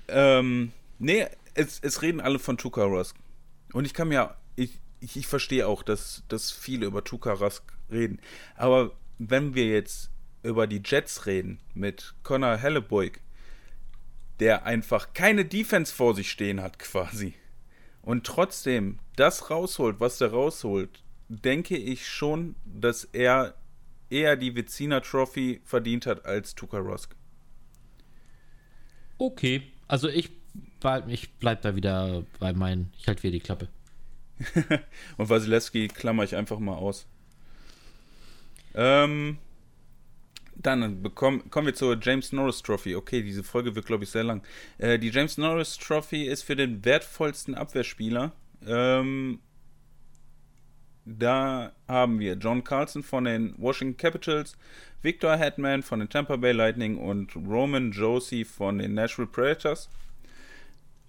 ähm, 0.08 0.72
nee, 0.98 1.26
es, 1.54 1.80
es 1.80 2.02
reden 2.02 2.20
alle 2.20 2.38
von 2.38 2.56
Tuka 2.56 2.84
Rusk. 2.84 3.16
Und 3.72 3.84
ich 3.84 3.94
kann 3.94 4.08
mir, 4.08 4.36
ich, 4.56 4.80
ich, 5.00 5.16
ich 5.16 5.26
verstehe 5.26 5.66
auch, 5.66 5.82
dass, 5.82 6.24
dass 6.28 6.50
viele 6.50 6.86
über 6.86 7.04
Tuka 7.04 7.32
Rusk 7.32 7.64
reden. 7.90 8.20
Aber 8.56 8.92
wenn 9.18 9.54
wir 9.54 9.66
jetzt 9.66 10.10
über 10.42 10.66
die 10.66 10.82
Jets 10.84 11.26
reden 11.26 11.60
mit 11.74 12.14
Connor 12.22 12.56
Hellebuig, 12.56 13.20
der 14.40 14.64
einfach 14.64 15.12
keine 15.14 15.44
Defense 15.44 15.94
vor 15.94 16.14
sich 16.14 16.30
stehen 16.30 16.60
hat 16.60 16.78
quasi 16.78 17.34
und 18.00 18.26
trotzdem 18.26 18.98
das 19.14 19.50
rausholt, 19.50 20.00
was 20.00 20.18
der 20.18 20.32
rausholt, 20.32 21.02
denke 21.28 21.76
ich 21.76 22.08
schon, 22.08 22.56
dass 22.64 23.04
er 23.04 23.54
eher 24.10 24.36
die 24.36 24.54
Vizina 24.54 25.00
Trophy 25.00 25.60
verdient 25.64 26.06
hat 26.06 26.26
als 26.26 26.54
Tuka 26.54 26.78
Rosk. 26.78 27.14
Okay, 29.18 29.71
also 29.92 30.08
ich, 30.08 30.30
ich 31.08 31.30
bleib 31.34 31.60
da 31.60 31.76
wieder 31.76 32.24
bei 32.40 32.54
meinen, 32.54 32.90
ich 32.96 33.08
halte 33.08 33.22
wieder 33.24 33.32
die 33.32 33.40
Klappe. 33.40 33.68
Und 35.18 35.28
Wasilewski 35.28 35.88
klammer 35.88 36.24
ich 36.24 36.34
einfach 36.34 36.58
mal 36.58 36.76
aus. 36.76 37.06
Ähm, 38.74 39.36
dann 40.56 41.02
bekommen, 41.02 41.50
kommen 41.50 41.66
wir 41.66 41.74
zur 41.74 41.98
James 42.00 42.32
Norris 42.32 42.62
Trophy. 42.62 42.96
Okay, 42.96 43.22
diese 43.22 43.44
Folge 43.44 43.74
wird, 43.74 43.84
glaube 43.84 44.04
ich, 44.04 44.10
sehr 44.10 44.24
lang. 44.24 44.42
Äh, 44.78 44.98
die 44.98 45.10
James 45.10 45.36
Norris 45.36 45.76
Trophy 45.76 46.24
ist 46.24 46.42
für 46.42 46.56
den 46.56 46.82
wertvollsten 46.86 47.54
Abwehrspieler. 47.54 48.32
Ähm, 48.66 49.40
da 51.04 51.72
haben 51.88 52.18
wir 52.18 52.34
John 52.34 52.64
Carlson 52.64 53.02
von 53.02 53.24
den 53.24 53.54
Washington 53.58 53.96
Capitals, 53.96 54.56
Victor 55.02 55.36
Hetman 55.36 55.82
von 55.82 55.98
den 55.98 56.08
Tampa 56.08 56.36
Bay 56.36 56.52
Lightning 56.52 56.96
und 56.96 57.34
Roman 57.34 57.90
Josie 57.90 58.44
von 58.44 58.78
den 58.78 58.94
Nashville 58.94 59.28
Predators. 59.28 59.88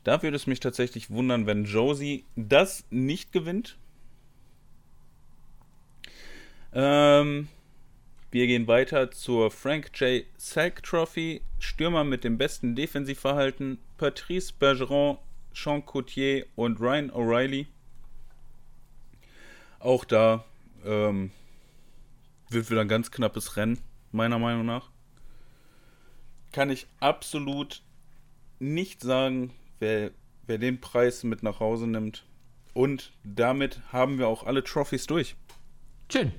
Da 0.03 0.21
würde 0.21 0.35
es 0.35 0.47
mich 0.47 0.59
tatsächlich 0.59 1.11
wundern, 1.11 1.45
wenn 1.45 1.65
Josie 1.65 2.25
das 2.35 2.85
nicht 2.89 3.31
gewinnt. 3.31 3.77
Ähm, 6.73 7.47
wir 8.31 8.47
gehen 8.47 8.67
weiter 8.67 9.11
zur 9.11 9.51
Frank 9.51 9.91
J. 9.99 10.25
Sack 10.37 10.81
Trophy. 10.83 11.41
Stürmer 11.59 12.03
mit 12.03 12.23
dem 12.23 12.37
besten 12.37 12.75
Defensivverhalten: 12.75 13.77
Patrice 13.97 14.51
Bergeron, 14.57 15.19
Sean 15.53 15.85
Coutier 15.85 16.47
und 16.55 16.81
Ryan 16.81 17.11
O'Reilly. 17.11 17.67
Auch 19.83 20.05
da 20.05 20.45
ähm, 20.85 21.31
wird 22.49 22.69
wieder 22.69 22.79
ein 22.79 22.87
ganz 22.87 23.11
knappes 23.11 23.57
Rennen, 23.57 23.79
meiner 24.13 24.39
Meinung 24.39 24.65
nach. 24.65 24.89
Kann 26.53 26.69
ich 26.69 26.87
absolut 27.01 27.81
nicht 28.59 29.01
sagen, 29.01 29.53
wer, 29.79 30.11
wer 30.47 30.57
den 30.57 30.79
Preis 30.79 31.25
mit 31.25 31.43
nach 31.43 31.59
Hause 31.59 31.87
nimmt. 31.87 32.23
Und 32.73 33.11
damit 33.25 33.81
haben 33.91 34.19
wir 34.19 34.29
auch 34.29 34.45
alle 34.45 34.63
Trophys 34.63 35.05
durch. 35.05 35.35
Schön. 36.09 36.31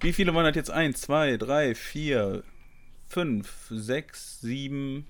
Wie 0.00 0.12
viele 0.12 0.32
waren 0.32 0.44
das 0.44 0.54
jetzt? 0.54 0.70
Eins, 0.70 1.00
zwei, 1.00 1.38
drei, 1.38 1.74
vier, 1.74 2.44
fünf, 3.08 3.66
sechs, 3.68 4.40
sieben, 4.40 5.08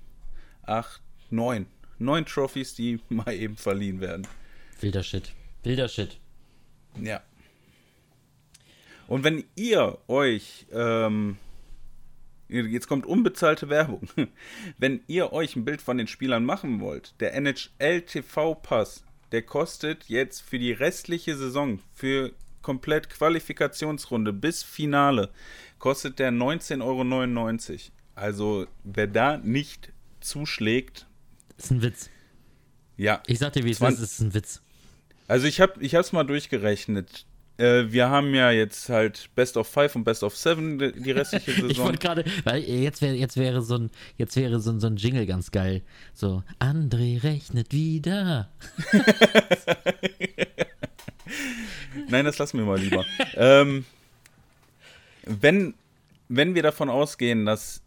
acht, 0.63 1.03
neun. 1.29 1.67
Neun 1.99 2.25
Trophys, 2.25 2.75
die 2.75 3.01
mal 3.11 3.35
eben 3.35 3.59
verliehen 3.59 4.01
werden. 4.01 4.27
Wilder 4.81 5.03
Shit. 5.03 5.35
Wilder 5.63 5.91
Shit. 5.91 6.19
Ja. 7.01 7.23
Und 9.07 9.25
wenn 9.25 9.45
ihr 9.57 9.99
euch, 10.07 10.67
ähm, 10.71 11.39
jetzt 12.49 12.89
kommt 12.89 13.07
unbezahlte 13.07 13.69
Werbung, 13.69 14.09
wenn 14.79 15.01
ihr 15.07 15.33
euch 15.33 15.57
ein 15.57 15.65
Bild 15.65 15.81
von 15.81 15.99
den 15.99 16.07
Spielern 16.07 16.45
machen 16.45 16.81
wollt, 16.81 17.15
der 17.21 17.35
NHL 17.35 18.03
TV 18.03 18.55
Pass, 18.55 19.03
der 19.33 19.43
kostet 19.43 20.05
jetzt 20.05 20.43
für 20.43 20.59
die 20.59 20.73
restliche 20.73 21.37
Saison, 21.37 21.81
für 21.95 22.33
komplett 22.63 23.09
Qualifikationsrunde 23.09 24.33
bis 24.33 24.63
Finale, 24.63 25.31
kostet 25.79 26.19
der 26.19 26.31
19,99 26.31 26.83
Euro. 26.83 27.81
Also, 28.15 28.67
wer 28.85 29.07
da 29.07 29.39
nicht 29.39 29.93
zuschlägt. 30.21 31.07
Ist 31.57 31.71
ein 31.71 31.83
Witz. 31.83 32.11
Ja. 32.97 33.23
Ich 33.27 33.39
sag 33.39 33.53
dir, 33.53 33.65
wie 33.65 33.71
es 33.71 33.81
ist, 33.81 34.01
ist 34.01 34.21
ein 34.21 34.35
Witz. 34.35 34.61
Also 35.29 35.47
ich 35.47 35.61
habe 35.61 35.75
ich 35.81 35.95
es 35.95 36.13
mal 36.13 36.25
durchgerechnet. 36.25 37.27
Äh, 37.59 37.93
wir 37.93 38.09
haben 38.09 38.35
ja 38.35 38.51
jetzt 38.51 38.89
halt 38.89 39.29
Best 39.35 39.57
of 39.57 39.69
Five 39.69 39.95
und 39.95 40.05
Best 40.05 40.23
of 40.23 40.35
Seven 40.37 40.79
die, 40.79 41.11
restliche 41.11 41.53
Saison. 41.53 41.71
ich 41.71 41.79
wollte 41.79 41.99
gerade, 41.99 42.25
weil 42.45 42.63
jetzt 42.63 43.03
wäre 43.03 43.15
jetzt 43.15 43.37
wäre 43.37 43.63
so 43.63 43.77
ein 43.77 43.91
jetzt 44.17 44.37
wäre 44.37 44.59
so 44.59 44.71
ein, 44.71 44.81
so 44.81 44.87
ein 44.87 44.97
Jingle 44.97 45.27
ganz 45.27 45.51
geil. 45.51 45.83
So 46.15 46.43
André 46.59 47.23
rechnet 47.23 47.73
wieder. 47.73 48.49
Nein, 52.09 52.25
das 52.25 52.39
lassen 52.39 52.59
wir 52.59 52.65
mal 52.65 52.79
lieber. 52.79 53.05
ähm, 53.35 53.85
wenn 55.27 55.75
wenn 56.29 56.55
wir 56.55 56.63
davon 56.63 56.89
ausgehen, 56.89 57.45
dass 57.45 57.83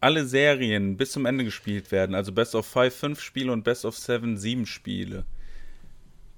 alle 0.00 0.26
Serien 0.26 0.96
bis 0.96 1.12
zum 1.12 1.26
Ende 1.26 1.44
gespielt 1.44 1.90
werden, 1.90 2.14
also 2.14 2.30
Best 2.30 2.54
of 2.54 2.66
Five 2.66 2.94
fünf 2.94 3.20
Spiele 3.20 3.50
und 3.50 3.64
Best 3.64 3.84
of 3.84 3.96
Seven 3.96 4.36
sieben 4.36 4.66
Spiele, 4.66 5.24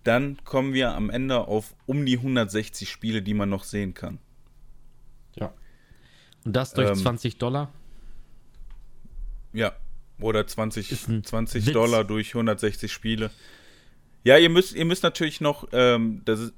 dann 0.07 0.39
kommen 0.45 0.73
wir 0.73 0.95
am 0.95 1.11
Ende 1.11 1.49
auf 1.49 1.75
um 1.87 2.07
die 2.07 2.19
160 2.19 2.91
Spiele, 2.91 3.23
die 3.23 3.35
man 3.35 3.49
noch 3.49 3.65
sehen 3.65 3.95
kann. 3.95 4.19
Ja. 5.35 5.53
Und 6.45 6.55
das 6.55 6.73
durch 6.73 6.89
ähm, 6.89 6.97
20 6.97 7.39
Dollar? 7.39 7.73
Ja. 9.53 9.75
Oder 10.21 10.47
20, 10.47 11.25
20 11.25 11.73
Dollar 11.73 12.05
durch 12.05 12.29
160 12.29 12.93
Spiele. 12.93 13.31
Ja, 14.25 14.39
ihr 14.39 14.49
müsst, 14.49 14.75
ihr 14.75 14.85
müsst 14.85 15.03
natürlich 15.03 15.41
noch, 15.41 15.69
ähm, 15.73 16.23
das, 16.25 16.41
ist, 16.41 16.55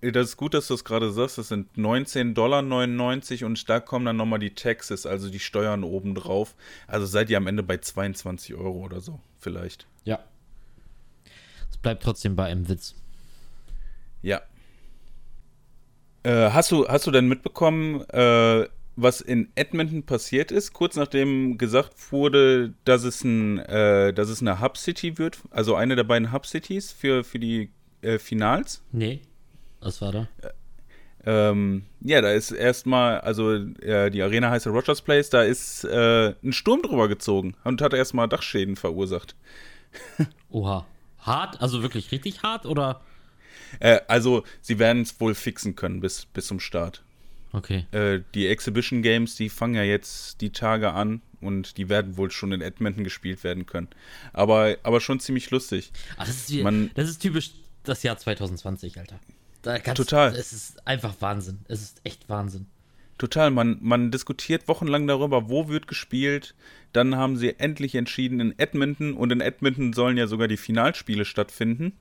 das 0.00 0.30
ist 0.30 0.36
gut, 0.36 0.54
dass 0.54 0.66
du 0.68 0.74
es 0.74 0.84
gerade 0.84 1.10
sagst, 1.12 1.38
das 1.38 1.48
sind 1.48 1.76
19,99 1.76 2.34
Dollar 2.34 3.46
und 3.46 3.68
da 3.68 3.80
kommen 3.80 4.06
dann 4.06 4.16
nochmal 4.16 4.38
die 4.38 4.54
Taxes, 4.54 5.06
also 5.06 5.28
die 5.28 5.40
Steuern 5.40 5.84
obendrauf. 5.84 6.54
Also 6.86 7.06
seid 7.06 7.30
ihr 7.30 7.36
am 7.36 7.46
Ende 7.46 7.62
bei 7.62 7.78
22 7.78 8.54
Euro 8.54 8.84
oder 8.84 9.00
so, 9.00 9.20
vielleicht. 9.38 9.86
Ja, 10.04 10.20
bleibt 11.78 12.02
trotzdem 12.02 12.36
bei 12.36 12.46
einem 12.46 12.68
Witz. 12.68 12.94
Ja. 14.22 14.42
Äh, 16.22 16.50
hast, 16.50 16.70
du, 16.70 16.86
hast 16.86 17.06
du 17.06 17.10
denn 17.10 17.28
mitbekommen, 17.28 18.02
äh, 18.10 18.68
was 18.96 19.20
in 19.20 19.50
Edmonton 19.54 20.02
passiert 20.04 20.52
ist, 20.52 20.72
kurz 20.72 20.96
nachdem 20.96 21.56
gesagt 21.56 22.12
wurde, 22.12 22.74
dass 22.84 23.04
es, 23.04 23.24
ein, 23.24 23.58
äh, 23.60 24.12
dass 24.12 24.28
es 24.28 24.42
eine 24.42 24.60
Hub-City 24.60 25.18
wird, 25.18 25.38
also 25.50 25.74
eine 25.74 25.96
der 25.96 26.04
beiden 26.04 26.32
Hub-Cities 26.32 26.92
für, 26.92 27.24
für 27.24 27.38
die 27.38 27.70
äh, 28.02 28.18
Finals? 28.18 28.82
Nee. 28.92 29.22
Was 29.80 30.02
war 30.02 30.12
da? 30.12 30.28
Ähm, 31.24 31.84
ja, 32.00 32.20
da 32.22 32.32
ist 32.32 32.50
erstmal, 32.50 33.20
also 33.20 33.52
äh, 33.52 34.10
die 34.10 34.22
Arena 34.22 34.50
heißt 34.50 34.66
Rogers 34.66 35.02
Place, 35.02 35.28
da 35.30 35.42
ist 35.42 35.84
äh, 35.84 36.34
ein 36.42 36.52
Sturm 36.52 36.82
drüber 36.82 37.08
gezogen 37.08 37.54
und 37.64 37.82
hat 37.82 37.92
erstmal 37.92 38.28
Dachschäden 38.28 38.76
verursacht. 38.76 39.34
Oha. 40.50 40.86
Hart? 41.20 41.60
Also 41.60 41.82
wirklich 41.82 42.10
richtig 42.12 42.42
hart 42.42 42.66
oder? 42.66 43.00
Äh, 43.78 44.00
also, 44.08 44.44
sie 44.60 44.78
werden 44.78 45.02
es 45.02 45.20
wohl 45.20 45.34
fixen 45.34 45.76
können 45.76 46.00
bis, 46.00 46.26
bis 46.26 46.46
zum 46.46 46.60
Start. 46.60 47.02
Okay. 47.52 47.86
Äh, 47.92 48.20
die 48.34 48.46
Exhibition 48.48 49.02
Games, 49.02 49.34
die 49.34 49.48
fangen 49.48 49.74
ja 49.74 49.82
jetzt 49.82 50.40
die 50.40 50.50
Tage 50.50 50.92
an 50.92 51.20
und 51.40 51.76
die 51.78 51.88
werden 51.88 52.16
wohl 52.16 52.30
schon 52.30 52.52
in 52.52 52.60
Edmonton 52.60 53.04
gespielt 53.04 53.42
werden 53.44 53.66
können. 53.66 53.88
Aber, 54.32 54.76
aber 54.82 55.00
schon 55.00 55.20
ziemlich 55.20 55.50
lustig. 55.50 55.92
Ach, 56.16 56.26
das, 56.26 56.36
ist 56.36 56.50
wie, 56.50 56.62
Man, 56.62 56.90
das 56.94 57.08
ist 57.08 57.20
typisch 57.20 57.52
das 57.82 58.02
Jahr 58.02 58.18
2020, 58.18 58.98
Alter. 58.98 59.18
total. 59.94 60.34
Es 60.34 60.52
ist 60.52 60.86
einfach 60.86 61.14
Wahnsinn. 61.20 61.60
Es 61.68 61.82
ist 61.82 62.00
echt 62.04 62.28
Wahnsinn. 62.28 62.66
Total. 63.20 63.50
Man, 63.50 63.76
man 63.82 64.10
diskutiert 64.10 64.66
wochenlang 64.66 65.06
darüber, 65.06 65.50
wo 65.50 65.68
wird 65.68 65.86
gespielt, 65.86 66.54
dann 66.94 67.16
haben 67.16 67.36
sie 67.36 67.54
endlich 67.60 67.94
entschieden 67.94 68.40
in 68.40 68.58
Edmonton 68.58 69.12
und 69.12 69.30
in 69.30 69.42
Edmonton 69.42 69.92
sollen 69.92 70.16
ja 70.16 70.26
sogar 70.26 70.48
die 70.48 70.56
Finalspiele 70.56 71.26
stattfinden. 71.26 71.92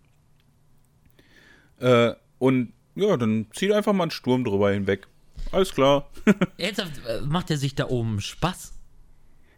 Äh, 1.79 2.13
und 2.37 2.71
ja, 2.95 3.17
dann 3.17 3.47
zieht 3.51 3.73
einfach 3.73 3.91
mal 3.91 4.03
einen 4.03 4.11
Sturm 4.11 4.45
drüber 4.45 4.71
hinweg. 4.71 5.07
Alles 5.51 5.73
klar. 5.73 6.09
Ernsthaft, 6.57 7.05
äh, 7.05 7.19
macht 7.19 7.51
er 7.51 7.57
sich 7.57 7.75
da 7.75 7.89
oben 7.89 8.21
Spaß? 8.21 8.71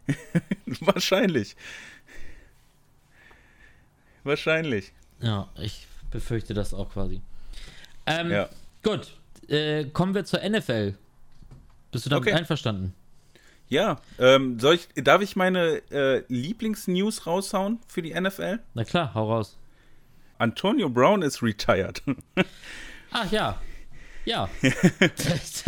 Wahrscheinlich. 0.80 1.54
Wahrscheinlich. 4.24 4.92
Ja, 5.20 5.48
ich 5.60 5.86
befürchte 6.10 6.54
das 6.54 6.74
auch 6.74 6.90
quasi. 6.90 7.22
Ähm, 8.06 8.32
ja. 8.32 8.48
Gut, 8.82 9.16
äh, 9.46 9.84
kommen 9.84 10.16
wir 10.16 10.24
zur 10.24 10.40
NFL. 10.40 10.96
Bist 11.92 12.06
du 12.06 12.10
damit 12.10 12.26
okay. 12.26 12.36
einverstanden? 12.36 12.94
Ja, 13.68 14.00
ähm, 14.18 14.58
soll 14.58 14.74
ich, 14.74 14.88
darf 15.04 15.22
ich 15.22 15.36
meine 15.36 15.82
äh, 15.90 16.24
Lieblingsnews 16.28 17.26
raushauen 17.26 17.78
für 17.86 18.02
die 18.02 18.18
NFL? 18.18 18.58
Na 18.74 18.84
klar, 18.84 19.14
hau 19.14 19.32
raus. 19.32 19.56
Antonio 20.38 20.88
Brown 20.88 21.22
ist 21.22 21.42
retired. 21.42 22.02
Ach 23.12 23.30
ja. 23.30 23.60
Ja. 24.24 24.48
was, 24.62 25.64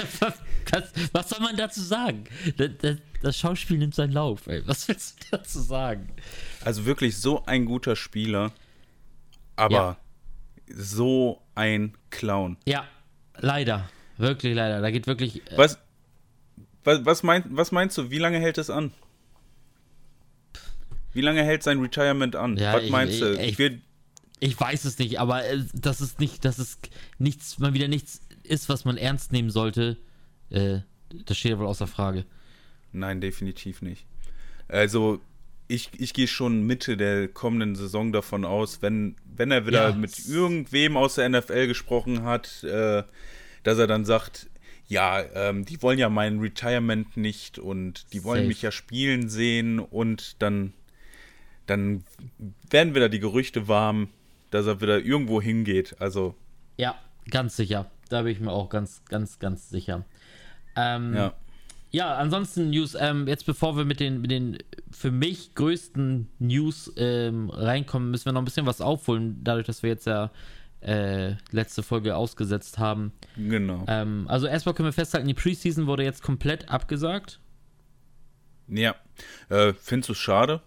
was, 1.12 1.28
soll 1.28 1.40
man 1.40 1.56
dazu 1.56 1.80
sagen? 1.80 2.24
Das, 2.56 2.98
das, 3.22 3.36
Schauspiel 3.36 3.78
nimmt 3.78 3.94
seinen 3.94 4.12
Lauf, 4.12 4.46
ey. 4.46 4.66
Was 4.66 4.88
willst 4.88 5.20
du 5.20 5.36
dazu 5.36 5.60
sagen? 5.60 6.08
Also 6.64 6.86
wirklich 6.86 7.18
so 7.18 7.44
ein 7.46 7.64
guter 7.64 7.96
Spieler, 7.96 8.52
aber 9.56 9.74
ja. 9.74 9.96
so 10.68 11.42
ein 11.54 11.96
Clown. 12.10 12.56
Ja, 12.64 12.86
leider. 13.36 13.88
Wirklich 14.16 14.54
leider. 14.54 14.80
Da 14.80 14.90
geht 14.90 15.06
wirklich. 15.06 15.50
Äh, 15.50 15.58
was, 15.58 15.78
was, 16.84 17.04
was, 17.04 17.22
mein, 17.22 17.44
was 17.48 17.72
meinst 17.72 17.96
du, 17.98 18.10
wie 18.10 18.18
lange 18.18 18.38
hält 18.38 18.58
es 18.58 18.70
an? 18.70 18.92
Wie 21.12 21.20
lange 21.20 21.42
hält 21.44 21.62
sein 21.62 21.80
Retirement 21.80 22.36
an? 22.36 22.56
Ja, 22.56 22.74
was 22.74 22.88
meinst 22.90 23.14
ich, 23.14 23.20
du? 23.20 23.40
Ich, 23.40 23.58
wird, 23.58 23.80
Ich 24.40 24.58
weiß 24.58 24.84
es 24.84 24.98
nicht, 24.98 25.20
aber 25.20 25.44
äh, 25.46 25.62
das 25.72 26.00
ist 26.00 26.18
nicht, 26.20 26.44
dass 26.44 26.58
es 26.58 26.78
nichts, 27.18 27.58
mal 27.58 27.72
wieder 27.74 27.88
nichts 27.88 28.20
ist, 28.42 28.68
was 28.68 28.84
man 28.84 28.96
ernst 28.96 29.32
nehmen 29.32 29.50
sollte. 29.50 29.96
Äh, 30.50 30.80
das 31.26 31.38
steht 31.38 31.52
ja 31.52 31.58
wohl 31.58 31.66
außer 31.66 31.86
Frage. 31.86 32.24
Nein, 32.92 33.20
definitiv 33.20 33.80
nicht. 33.82 34.04
Also, 34.68 35.20
ich, 35.68 35.90
ich 35.98 36.12
gehe 36.14 36.26
schon 36.26 36.62
Mitte 36.66 36.96
der 36.96 37.28
kommenden 37.28 37.76
Saison 37.76 38.12
davon 38.12 38.44
aus, 38.44 38.82
wenn, 38.82 39.16
wenn 39.24 39.50
er 39.50 39.66
wieder 39.66 39.90
Ja. 39.90 39.94
mit 39.94 40.26
irgendwem 40.26 40.96
aus 40.96 41.14
der 41.14 41.28
NFL 41.28 41.68
gesprochen 41.68 42.24
hat, 42.24 42.64
äh, 42.64 43.04
dass 43.62 43.78
er 43.78 43.86
dann 43.86 44.04
sagt, 44.04 44.48
ja, 44.86 45.22
ähm, 45.34 45.64
die 45.64 45.80
wollen 45.82 45.98
ja 45.98 46.08
mein 46.08 46.40
Retirement 46.40 47.16
nicht 47.16 47.58
und 47.58 48.12
die 48.12 48.24
wollen 48.24 48.40
Safe. 48.40 48.48
mich 48.48 48.62
ja 48.62 48.70
spielen 48.70 49.28
sehen 49.28 49.78
und 49.78 50.42
dann, 50.42 50.72
dann 51.66 52.04
werden 52.70 52.94
wieder 52.94 53.08
die 53.08 53.20
Gerüchte 53.20 53.68
warm, 53.68 54.08
dass 54.50 54.66
er 54.66 54.80
wieder 54.80 55.00
irgendwo 55.00 55.40
hingeht. 55.40 55.96
Also, 56.00 56.34
Ja, 56.76 56.96
ganz 57.30 57.56
sicher. 57.56 57.90
Da 58.10 58.22
bin 58.22 58.32
ich 58.32 58.40
mir 58.40 58.52
auch 58.52 58.68
ganz, 58.68 59.02
ganz, 59.06 59.38
ganz 59.38 59.70
sicher. 59.70 60.04
Ähm, 60.76 61.14
ja. 61.14 61.34
Ja, 61.90 62.16
ansonsten 62.16 62.70
News, 62.70 62.96
ähm, 62.98 63.28
jetzt 63.28 63.46
bevor 63.46 63.76
wir 63.76 63.84
mit 63.84 64.00
den, 64.00 64.20
mit 64.20 64.32
den 64.32 64.58
für 64.90 65.12
mich 65.12 65.54
größten 65.54 66.28
News 66.40 66.92
ähm, 66.96 67.50
reinkommen, 67.50 68.10
müssen 68.10 68.26
wir 68.26 68.32
noch 68.32 68.42
ein 68.42 68.44
bisschen 68.44 68.66
was 68.66 68.80
aufholen, 68.80 69.38
dadurch, 69.44 69.66
dass 69.66 69.84
wir 69.84 69.90
jetzt 69.90 70.06
ja 70.08 70.32
äh, 70.84 71.36
letzte 71.50 71.82
Folge 71.82 72.16
ausgesetzt 72.16 72.78
haben. 72.78 73.12
Genau. 73.36 73.84
Ähm, 73.88 74.26
also 74.28 74.46
erstmal 74.46 74.74
können 74.74 74.88
wir 74.88 74.92
festhalten, 74.92 75.26
die 75.26 75.34
Preseason 75.34 75.86
wurde 75.86 76.04
jetzt 76.04 76.22
komplett 76.22 76.68
abgesagt. 76.68 77.40
Ja. 78.68 78.94
Äh, 79.48 79.72
findest 79.74 80.08
du 80.08 80.12
es 80.12 80.18
schade? 80.18 80.60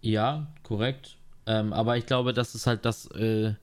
Ja, 0.00 0.52
korrekt. 0.62 1.16
Ähm, 1.46 1.72
aber 1.72 1.96
ich 1.96 2.06
glaube, 2.06 2.32
das 2.32 2.54
ist 2.54 2.66
halt 2.66 2.84
das, 2.84 3.06
äh, 3.12 3.54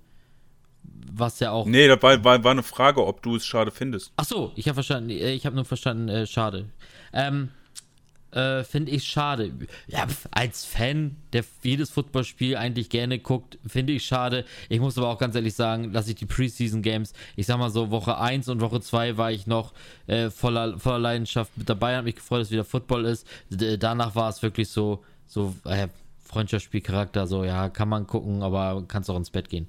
was 0.84 1.40
ja 1.40 1.52
auch. 1.52 1.66
Nee, 1.66 1.88
das 1.88 2.02
war, 2.02 2.24
war, 2.24 2.44
war 2.44 2.52
eine 2.52 2.64
Frage, 2.64 3.06
ob 3.06 3.22
du 3.22 3.36
es 3.36 3.46
schade 3.46 3.72
findest. 3.72 4.12
Ach 4.18 4.26
so, 4.26 4.52
ich 4.56 4.68
habe 4.68 4.76
verstanden, 4.76 5.10
äh, 5.10 5.34
ich 5.34 5.46
habe 5.46 5.56
nur 5.56 5.66
verstanden, 5.66 6.10
äh, 6.10 6.28
schade. 6.28 6.70
Ähm, 7.14 7.50
äh, 8.32 8.64
finde 8.64 8.92
ich 8.92 9.04
schade. 9.04 9.52
Ja, 9.88 10.08
als 10.32 10.66
Fan, 10.66 11.18
der 11.34 11.44
jedes 11.64 11.90
Footballspiel 11.90 12.56
eigentlich 12.56 12.90
gerne 12.90 13.20
guckt, 13.20 13.58
finde 13.66 13.94
ich 13.94 14.06
schade. 14.06 14.46
Ich 14.70 14.80
muss 14.80 14.98
aber 14.98 15.10
auch 15.10 15.18
ganz 15.18 15.36
ehrlich 15.36 15.54
sagen, 15.54 15.94
dass 15.94 16.08
ich 16.08 16.16
die 16.16 16.26
Preseason 16.26 16.82
Games, 16.82 17.14
ich 17.36 17.46
sag 17.46 17.58
mal 17.58 17.70
so, 17.70 17.92
Woche 17.92 18.18
1 18.18 18.50
und 18.50 18.62
Woche 18.62 18.82
2 18.82 19.18
war 19.18 19.32
ich 19.32 19.48
noch 19.48 19.74
äh, 20.08 20.30
voller, 20.30 20.80
voller 20.80 21.00
Leidenschaft 21.00 21.58
mit 21.58 21.70
dabei, 21.70 21.96
habe 21.96 22.06
mich 22.06 22.16
gefreut, 22.16 22.42
dass 22.42 22.52
wieder 22.52 22.66
Football 22.66 23.06
ist. 23.06 23.28
D 23.50 23.78
danach 23.78 24.16
war 24.16 24.30
es 24.30 24.42
wirklich 24.42 24.70
so, 24.70 25.04
so 25.28 25.56
äh, 25.66 25.88
Freundschaftsspielcharakter, 26.24 27.28
so, 27.28 27.44
ja, 27.44 27.70
kann 27.70 27.90
man 27.90 28.08
gucken, 28.08 28.42
aber 28.44 28.84
kannst 28.88 29.10
auch 29.10 29.18
ins 29.18 29.30
Bett 29.30 29.50
gehen. 29.50 29.68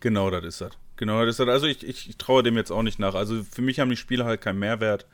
Genau, 0.00 0.30
das 0.30 0.44
ist 0.44 0.60
das. 0.60 0.72
Genau, 0.96 1.20
das 1.24 1.30
ist 1.30 1.40
das. 1.40 1.48
Also 1.48 1.66
ich, 1.66 1.86
ich, 1.86 2.08
ich 2.08 2.16
traue 2.16 2.42
dem 2.42 2.56
jetzt 2.56 2.72
auch 2.72 2.82
nicht 2.82 2.98
nach. 2.98 3.14
Also 3.14 3.44
für 3.44 3.62
mich 3.62 3.78
haben 3.78 3.90
die 3.90 3.96
Spiele 3.96 4.24
halt 4.24 4.40
keinen 4.40 4.58
Mehrwert. 4.58 5.06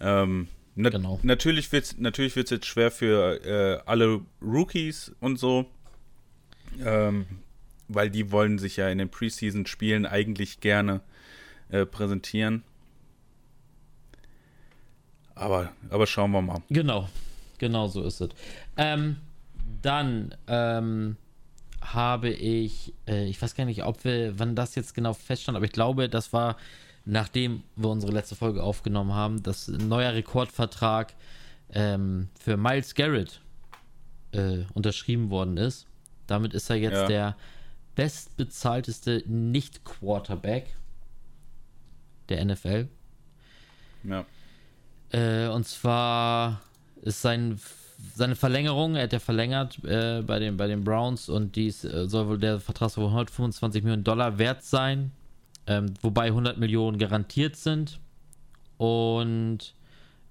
Ähm, 0.00 0.48
na 0.78 0.90
Genau. 0.90 1.18
Natürlich 1.22 1.70
wird 1.72 1.84
es 1.84 1.98
natürlich 1.98 2.36
wird's 2.36 2.50
jetzt 2.50 2.66
schwer 2.66 2.90
für 2.90 3.44
äh, 3.44 3.82
alle 3.84 4.20
Rookies 4.40 5.12
und 5.20 5.38
so. 5.38 5.66
Ähm, 6.80 7.26
weil 7.88 8.10
die 8.10 8.30
wollen 8.30 8.58
sich 8.58 8.76
ja 8.76 8.88
in 8.88 8.98
den 8.98 9.08
Preseason-Spielen 9.08 10.06
eigentlich 10.06 10.60
gerne 10.60 11.00
äh, 11.70 11.86
präsentieren. 11.86 12.62
Aber, 15.34 15.72
aber 15.90 16.06
schauen 16.06 16.30
wir 16.32 16.42
mal. 16.42 16.62
Genau, 16.68 17.08
genau 17.58 17.88
so 17.88 18.02
ist 18.02 18.20
es. 18.20 18.30
Ähm, 18.76 19.16
dann 19.82 20.34
ähm, 20.46 21.16
habe 21.80 22.30
ich, 22.30 22.92
äh, 23.06 23.26
ich 23.26 23.40
weiß 23.40 23.54
gar 23.54 23.64
nicht, 23.64 23.84
ob 23.84 24.04
wir, 24.04 24.38
wann 24.38 24.54
das 24.54 24.74
jetzt 24.74 24.94
genau 24.94 25.14
feststand, 25.14 25.56
aber 25.56 25.64
ich 25.64 25.72
glaube, 25.72 26.08
das 26.08 26.32
war, 26.32 26.56
nachdem 27.08 27.62
wir 27.74 27.88
unsere 27.88 28.12
letzte 28.12 28.36
Folge 28.36 28.62
aufgenommen 28.62 29.14
haben, 29.14 29.42
dass 29.42 29.66
ein 29.68 29.88
neuer 29.88 30.12
Rekordvertrag 30.12 31.14
ähm, 31.72 32.28
für 32.38 32.56
Miles 32.56 32.94
Garrett 32.94 33.40
äh, 34.32 34.64
unterschrieben 34.74 35.30
worden 35.30 35.56
ist. 35.56 35.86
Damit 36.26 36.52
ist 36.52 36.68
er 36.68 36.76
jetzt 36.76 36.92
Ja. 37.00 37.06
der 37.06 37.36
bestbezahlteste 37.94 39.24
Nicht-Quarterback 39.26 40.76
der 42.28 42.44
NFL. 42.44 42.88
Ja. 44.04 44.26
Äh, 45.10 45.48
und 45.48 45.66
zwar 45.66 46.60
ist 47.00 47.22
sein, 47.22 47.58
seine 48.14 48.36
Verlängerung, 48.36 48.96
er 48.96 49.04
hat 49.04 49.14
ja 49.14 49.18
verlängert 49.18 49.82
äh, 49.84 50.22
bei, 50.22 50.38
den, 50.38 50.58
bei 50.58 50.66
den 50.66 50.84
Browns 50.84 51.30
und 51.30 51.56
dies 51.56 51.84
äh, 51.84 52.06
soll 52.06 52.28
wohl 52.28 52.38
der 52.38 52.60
Vertrag 52.60 52.90
soll 52.90 53.04
wohl 53.04 53.10
125 53.10 53.82
Millionen 53.82 54.04
Dollar 54.04 54.36
wert 54.38 54.62
sein, 54.62 55.12
ähm, 55.68 55.94
wobei 56.02 56.26
100 56.26 56.58
Millionen 56.58 56.98
garantiert 56.98 57.56
sind. 57.56 58.00
Und 58.78 59.74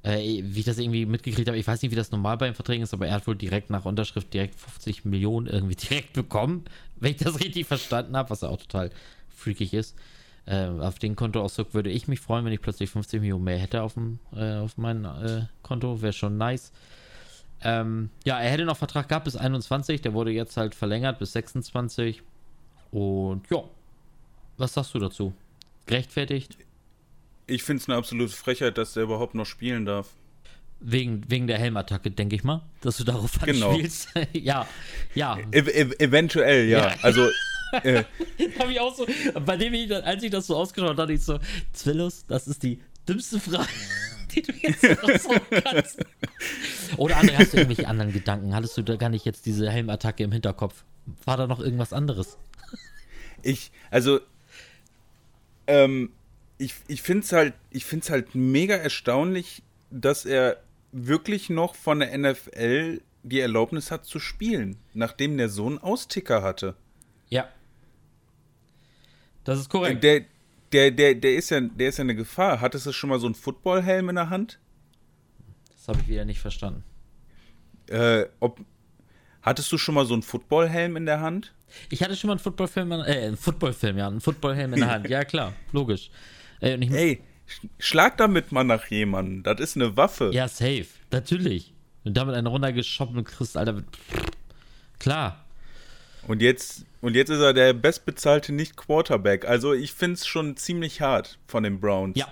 äh, 0.03 0.41
wie 0.43 0.59
ich 0.59 0.65
das 0.65 0.79
irgendwie 0.79 1.05
mitgekriegt 1.05 1.47
habe, 1.47 1.57
ich 1.57 1.67
weiß 1.67 1.81
nicht, 1.81 1.91
wie 1.91 1.95
das 1.95 2.11
normal 2.11 2.37
bei 2.37 2.47
den 2.47 2.55
Verträgen 2.55 2.83
ist, 2.83 2.93
aber 2.93 3.07
er 3.07 3.13
hat 3.13 3.27
wohl 3.27 3.35
direkt 3.35 3.69
nach 3.69 3.85
Unterschrift 3.85 4.33
direkt 4.33 4.55
50 4.55 5.05
Millionen 5.05 5.47
irgendwie 5.47 5.75
direkt 5.89 6.13
bekommen, 6.13 6.65
wenn 6.95 7.11
ich 7.11 7.17
das 7.17 7.39
richtig 7.39 7.67
verstanden 7.67 8.17
habe, 8.17 8.29
was 8.29 8.41
ja 8.41 8.49
auch 8.49 8.57
total 8.57 8.89
freakig 9.29 9.73
ist. 9.73 9.95
Äh, 10.45 10.67
auf 10.67 10.97
den 10.97 11.15
Kontoauszug 11.15 11.73
würde 11.73 11.89
ich 11.91 12.07
mich 12.07 12.21
freuen, 12.21 12.45
wenn 12.45 12.53
ich 12.53 12.61
plötzlich 12.61 12.89
50 12.89 13.19
Millionen 13.19 13.43
mehr 13.43 13.57
hätte 13.57 13.83
auf, 13.83 13.95
äh, 14.33 14.55
auf 14.55 14.77
meinem 14.77 15.05
äh, 15.05 15.45
Konto. 15.61 16.01
Wäre 16.01 16.13
schon 16.13 16.37
nice. 16.37 16.71
Ähm, 17.61 18.09
ja, 18.23 18.39
er 18.39 18.49
hätte 18.49 18.65
noch 18.65 18.77
Vertrag 18.77 19.09
gehabt 19.09 19.25
bis 19.25 19.35
21. 19.35 20.01
Der 20.01 20.13
wurde 20.13 20.31
jetzt 20.31 20.55
halt 20.55 20.73
verlängert 20.73 21.19
bis 21.19 21.33
26. 21.33 22.23
Und 22.91 23.49
ja, 23.49 23.63
was 24.57 24.73
sagst 24.73 24.93
du 24.93 24.99
dazu? 24.99 25.33
Gerechtfertigt? 25.85 26.57
Ich 27.45 27.63
finde 27.63 27.81
es 27.81 27.89
eine 27.89 27.97
absolute 27.97 28.33
Frechheit, 28.33 28.77
dass 28.77 28.93
der 28.93 29.03
überhaupt 29.03 29.35
noch 29.35 29.45
spielen 29.45 29.85
darf. 29.85 30.09
Wegen, 30.79 31.23
wegen 31.29 31.47
der 31.47 31.57
Helmattacke, 31.57 32.11
denke 32.11 32.35
ich 32.35 32.43
mal, 32.43 32.61
dass 32.81 32.97
du 32.97 33.03
darauf 33.03 33.39
Genau. 33.45 33.69
anspielst. 33.71 34.09
ja, 34.33 34.67
ja. 35.15 35.37
E 35.51 35.59
e 35.59 35.89
eventuell, 35.99 36.67
ja. 36.67 36.89
Ja. 36.89 36.95
Also, 37.01 37.29
äh, 37.83 38.03
Habe 38.59 38.71
ich 38.71 38.79
auch 38.79 38.95
so, 38.95 39.07
bei 39.45 39.57
dem 39.57 39.73
ich, 39.73 39.93
als 39.93 40.21
ich 40.23 40.31
das 40.31 40.47
so 40.47 40.55
ausgeschaut 40.55 40.89
habe, 40.89 40.97
dachte 40.97 41.13
ich 41.13 41.23
so, 41.23 41.39
Zwillus, 41.73 42.25
das 42.27 42.47
ist 42.47 42.63
die 42.63 42.79
dümmste 43.07 43.39
Frage, 43.39 43.67
die 44.35 44.41
du 44.41 44.51
jetzt 44.53 44.83
raushauen 44.83 45.41
kannst. 45.63 46.05
Oder 46.97 47.15
André, 47.17 47.37
hast 47.37 47.53
du 47.53 47.57
irgendwelche 47.57 47.87
anderen 47.87 48.11
Gedanken? 48.13 48.53
Hattest 48.53 48.77
du 48.77 48.83
da 48.83 48.95
gar 48.97 49.09
nicht 49.09 49.25
jetzt 49.25 49.45
diese 49.45 49.69
Helmattacke 49.69 50.23
im 50.23 50.31
Hinterkopf? 50.31 50.83
War 51.25 51.37
da 51.37 51.47
noch 51.47 51.59
irgendwas 51.59 51.93
anderes? 51.93 52.37
ich, 53.41 53.71
also, 53.89 54.19
ähm, 55.67 56.11
ich, 56.57 56.73
ich 56.87 57.01
finde 57.01 57.23
es 57.23 57.31
halt, 57.31 57.53
ich 57.69 57.85
find's 57.85 58.09
halt 58.09 58.33
mega 58.35 58.75
erstaunlich, 58.75 59.63
dass 59.91 60.25
er 60.25 60.57
wirklich 60.91 61.49
noch 61.49 61.75
von 61.75 61.99
der 61.99 62.17
NFL 62.17 63.01
die 63.23 63.39
Erlaubnis 63.39 63.91
hat 63.91 64.05
zu 64.05 64.19
spielen, 64.19 64.77
nachdem 64.93 65.37
der 65.37 65.49
so 65.49 65.67
einen 65.67 65.77
Austicker 65.79 66.41
hatte. 66.41 66.75
Ja. 67.29 67.49
Das 69.43 69.59
ist 69.59 69.69
korrekt. 69.69 70.03
Der, 70.03 70.25
der, 70.71 70.91
der, 70.91 71.15
der, 71.15 71.35
ist 71.35 71.49
ja, 71.49 71.61
der 71.61 71.89
ist 71.89 71.97
ja 71.97 72.03
eine 72.03 72.15
Gefahr. 72.15 72.61
Hattest 72.61 72.85
du 72.85 72.91
schon 72.91 73.09
mal 73.09 73.19
so 73.19 73.27
einen 73.27 73.35
Footballhelm 73.35 74.09
in 74.09 74.15
der 74.15 74.29
Hand? 74.29 74.59
Das 75.71 75.87
habe 75.89 75.99
ich 76.01 76.07
wieder 76.07 76.25
nicht 76.25 76.39
verstanden. 76.39 76.83
Äh, 77.89 78.25
ob, 78.39 78.59
hattest 79.47 79.71
du 79.71 79.77
schon 79.77 79.95
mal 79.95 80.05
so 80.05 80.13
einen 80.13 80.23
Footballhelm 80.23 80.95
in 80.97 81.05
der 81.05 81.19
Hand? 81.21 81.53
Ich 81.89 82.01
hatte 82.03 82.15
schon 82.15 82.27
mal 82.29 82.33
einen 82.33 82.39
Footballfilm, 82.39 82.91
in- 82.91 82.99
äh, 83.01 83.25
einen 83.27 83.37
Footballfilm, 83.37 83.97
ja, 83.97 84.07
einen 84.07 84.21
Footballhelm 84.21 84.73
in 84.73 84.79
der 84.79 84.89
Hand. 84.91 85.09
Ja, 85.09 85.23
klar, 85.25 85.53
logisch. 85.71 86.09
Äh, 86.61 86.75
und 86.75 86.83
Ey, 86.93 87.21
sch- 87.49 87.67
schlag 87.79 88.17
damit 88.17 88.51
mal 88.51 88.63
nach 88.63 88.85
jemandem. 88.87 89.43
Das 89.43 89.59
ist 89.59 89.75
eine 89.75 89.97
Waffe. 89.97 90.31
Ja, 90.33 90.47
safe. 90.47 90.85
Natürlich. 91.11 91.73
Du 92.03 92.11
damit 92.11 92.35
einen 92.35 92.47
runtergeschoppen 92.47 93.23
kriegst, 93.25 93.57
Alter. 93.57 93.83
Klar. 94.99 95.43
Und 96.27 96.41
jetzt, 96.41 96.85
und 97.01 97.15
jetzt 97.15 97.29
ist 97.29 97.39
er 97.39 97.53
der 97.53 97.73
bestbezahlte 97.73 98.53
Nicht-Quarterback. 98.53 99.45
Also 99.47 99.73
ich 99.73 99.93
finde 99.93 100.13
es 100.15 100.25
schon 100.27 100.55
ziemlich 100.57 101.01
hart 101.01 101.37
von 101.47 101.63
den 101.63 101.79
Browns. 101.79 102.17
Ja. 102.17 102.27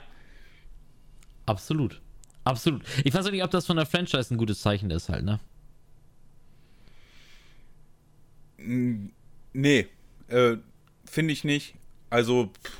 Absolut. 1.45 2.01
Absolut. 2.43 2.83
Ich 3.03 3.13
weiß 3.13 3.25
auch 3.25 3.31
nicht, 3.31 3.43
ob 3.43 3.51
das 3.51 3.65
von 3.65 3.77
der 3.77 3.85
Franchise 3.85 4.33
ein 4.33 4.37
gutes 4.37 4.61
Zeichen 4.61 4.91
ist, 4.91 5.09
halt, 5.09 5.23
ne? 5.25 5.39
Nee, 9.53 9.87
äh, 10.27 10.57
finde 11.05 11.33
ich 11.33 11.43
nicht. 11.43 11.75
Also, 12.09 12.51
pff, 12.63 12.77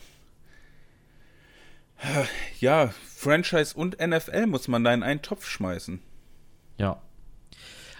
ja, 2.60 2.94
Franchise 3.06 3.76
und 3.76 3.98
NFL 4.00 4.48
muss 4.48 4.68
man 4.68 4.84
da 4.84 4.94
in 4.94 5.04
einen 5.04 5.22
Topf 5.22 5.48
schmeißen. 5.48 6.00
Ja. 6.78 7.02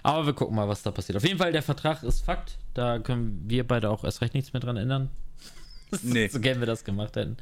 Aber 0.02 0.26
wir 0.26 0.34
gucken 0.34 0.54
mal, 0.54 0.68
was 0.68 0.82
da 0.82 0.90
passiert. 0.90 1.16
Auf 1.16 1.24
jeden 1.24 1.38
Fall, 1.38 1.52
der 1.52 1.62
Vertrag 1.62 2.02
ist 2.02 2.20
Fakt. 2.20 2.58
Da 2.74 2.98
können 2.98 3.42
wir 3.46 3.66
beide 3.66 3.90
auch 3.90 4.04
erst 4.04 4.20
recht 4.20 4.34
nichts 4.34 4.52
mehr 4.52 4.60
dran 4.60 4.76
ändern. 4.76 5.10
Nee. 6.02 6.26
so 6.26 6.40
gern 6.40 6.58
wir 6.58 6.66
das 6.66 6.82
gemacht 6.84 7.14
hätten. 7.14 7.36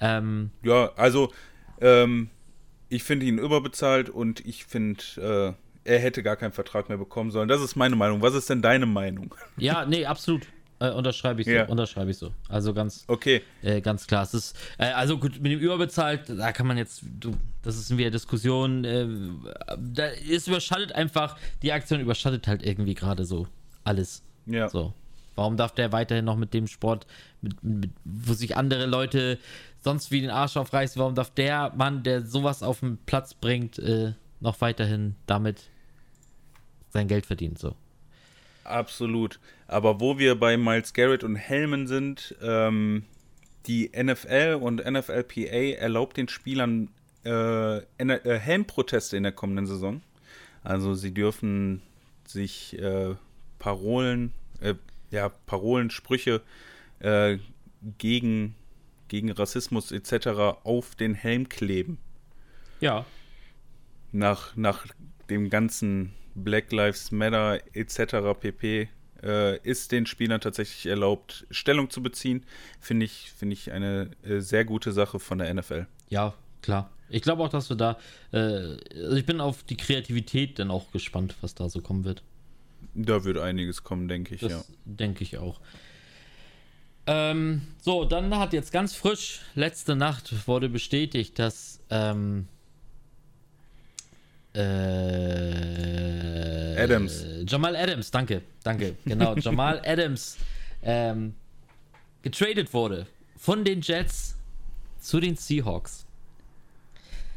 Ähm, 0.00 0.50
Ja, 0.64 0.92
also, 0.96 1.32
ähm, 1.80 2.30
ich 2.88 3.04
finde 3.04 3.26
ihn 3.26 3.38
überbezahlt 3.38 4.10
und 4.10 4.44
ich 4.44 4.64
finde, 4.66 5.56
äh, 5.56 5.65
er 5.86 5.98
hätte 5.98 6.22
gar 6.22 6.36
keinen 6.36 6.52
Vertrag 6.52 6.88
mehr 6.88 6.98
bekommen 6.98 7.30
sollen. 7.30 7.48
Das 7.48 7.60
ist 7.62 7.76
meine 7.76 7.96
Meinung. 7.96 8.22
Was 8.22 8.34
ist 8.34 8.50
denn 8.50 8.62
deine 8.62 8.86
Meinung? 8.86 9.34
ja, 9.56 9.84
nee, 9.86 10.04
absolut. 10.06 10.42
Äh, 10.78 10.90
unterschreibe 10.90 11.40
ich 11.40 11.46
so, 11.46 11.52
Ja. 11.54 11.64
unterschreibe 11.68 12.10
ich 12.10 12.18
so. 12.18 12.32
Also 12.50 12.74
ganz, 12.74 13.04
Okay, 13.08 13.40
äh, 13.62 13.80
ganz 13.80 14.06
klar. 14.06 14.24
Es 14.24 14.34
ist, 14.34 14.54
äh, 14.76 14.84
also 14.92 15.16
gut, 15.18 15.40
mit 15.40 15.50
dem 15.50 15.58
überbezahlt, 15.60 16.28
da 16.28 16.52
kann 16.52 16.66
man 16.66 16.76
jetzt, 16.76 17.00
du, 17.18 17.32
das 17.62 17.78
ist 17.78 17.96
wieder 17.96 18.10
Diskussion, 18.10 18.84
äh, 18.84 19.06
da, 19.78 20.08
es 20.08 20.46
überschattet 20.46 20.92
einfach, 20.92 21.38
die 21.62 21.72
Aktion 21.72 22.00
überschattet 22.00 22.46
halt 22.46 22.62
irgendwie 22.62 22.92
gerade 22.94 23.24
so 23.24 23.46
alles. 23.84 24.22
ja. 24.44 24.68
So. 24.68 24.92
Warum 25.34 25.56
darf 25.58 25.72
der 25.74 25.92
weiterhin 25.92 26.24
noch 26.24 26.36
mit 26.36 26.54
dem 26.54 26.66
Sport, 26.66 27.06
mit, 27.42 27.62
mit, 27.62 27.90
wo 28.04 28.32
sich 28.32 28.56
andere 28.56 28.86
Leute 28.86 29.38
sonst 29.84 30.10
wie 30.10 30.22
den 30.22 30.30
Arsch 30.30 30.56
aufreißen, 30.56 30.98
warum 30.98 31.14
darf 31.14 31.28
der 31.30 31.72
Mann, 31.76 32.02
der 32.02 32.24
sowas 32.24 32.62
auf 32.62 32.80
den 32.80 32.96
Platz 33.04 33.34
bringt, 33.34 33.78
äh, 33.78 34.12
noch 34.40 34.60
weiterhin 34.62 35.14
damit 35.26 35.68
sein 36.90 37.08
Geld 37.08 37.26
verdienen? 37.26 37.56
So. 37.56 37.74
Absolut. 38.64 39.38
Aber 39.66 40.00
wo 40.00 40.18
wir 40.18 40.34
bei 40.34 40.56
Miles 40.56 40.92
Garrett 40.92 41.24
und 41.24 41.36
Helmen 41.36 41.86
sind, 41.86 42.34
ähm, 42.42 43.04
die 43.66 43.90
NFL 43.90 44.58
und 44.60 44.84
NFLPA 44.84 45.76
erlaubt 45.78 46.16
den 46.16 46.28
Spielern 46.28 46.88
äh, 47.24 47.78
äh, 47.78 48.38
Helmproteste 48.38 49.16
in 49.16 49.24
der 49.24 49.32
kommenden 49.32 49.66
Saison. 49.66 50.02
Also 50.62 50.94
sie 50.94 51.12
dürfen 51.12 51.82
sich 52.26 52.78
äh, 52.78 53.14
Parolen, 53.58 54.32
äh, 54.60 54.74
ja, 55.10 55.28
Parolen, 55.28 55.90
Sprüche 55.90 56.42
äh, 57.00 57.38
gegen, 57.98 58.54
gegen 59.08 59.30
Rassismus 59.30 59.92
etc. 59.92 60.28
auf 60.64 60.94
den 60.94 61.14
Helm 61.14 61.48
kleben. 61.48 61.98
Ja. 62.80 63.06
nach, 64.12 64.54
nach 64.54 64.86
dem 65.30 65.50
ganzen 65.50 66.12
Black 66.36 66.70
Lives 66.72 67.10
Matter 67.10 67.60
etc. 67.72 68.38
pp. 68.38 68.88
Äh, 69.22 69.58
ist 69.62 69.92
den 69.92 70.06
Spielern 70.06 70.40
tatsächlich 70.40 70.86
erlaubt, 70.86 71.46
Stellung 71.50 71.90
zu 71.90 72.02
beziehen. 72.02 72.44
Finde 72.80 73.06
ich, 73.06 73.32
finde 73.36 73.54
ich 73.54 73.72
eine 73.72 74.10
äh, 74.22 74.40
sehr 74.40 74.64
gute 74.64 74.92
Sache 74.92 75.18
von 75.18 75.38
der 75.38 75.52
NFL. 75.52 75.86
Ja, 76.10 76.34
klar. 76.62 76.90
Ich 77.08 77.22
glaube 77.22 77.42
auch, 77.42 77.48
dass 77.48 77.70
wir 77.70 77.76
da, 77.76 77.98
äh, 78.32 78.36
also 78.38 79.16
ich 79.16 79.24
bin 79.24 79.40
auf 79.40 79.62
die 79.62 79.76
Kreativität 79.76 80.58
dann 80.58 80.70
auch 80.70 80.90
gespannt, 80.92 81.34
was 81.40 81.54
da 81.54 81.68
so 81.68 81.80
kommen 81.80 82.04
wird. 82.04 82.22
Da 82.94 83.24
wird 83.24 83.38
einiges 83.38 83.84
kommen, 83.84 84.08
denke 84.08 84.34
ich, 84.34 84.42
Das 84.42 84.52
ja. 84.52 84.64
denke 84.84 85.22
ich 85.22 85.38
auch. 85.38 85.60
Ähm, 87.06 87.62
so, 87.80 88.04
dann 88.04 88.36
hat 88.36 88.52
jetzt 88.52 88.72
ganz 88.72 88.94
frisch, 88.94 89.40
letzte 89.54 89.94
Nacht 89.94 90.46
wurde 90.48 90.68
bestätigt, 90.68 91.38
dass 91.38 91.80
ähm, 91.88 92.48
äh, 94.56 94.62
Adams. 96.82 97.24
Jamal 97.46 97.76
Adams, 97.76 98.10
danke, 98.10 98.42
danke, 98.62 98.96
genau, 99.04 99.36
Jamal 99.38 99.80
Adams 99.84 100.38
ähm, 100.82 101.34
getradet 102.22 102.72
wurde 102.72 103.06
von 103.36 103.64
den 103.64 103.80
Jets 103.80 104.36
zu 104.98 105.20
den 105.20 105.36
Seahawks. 105.36 106.06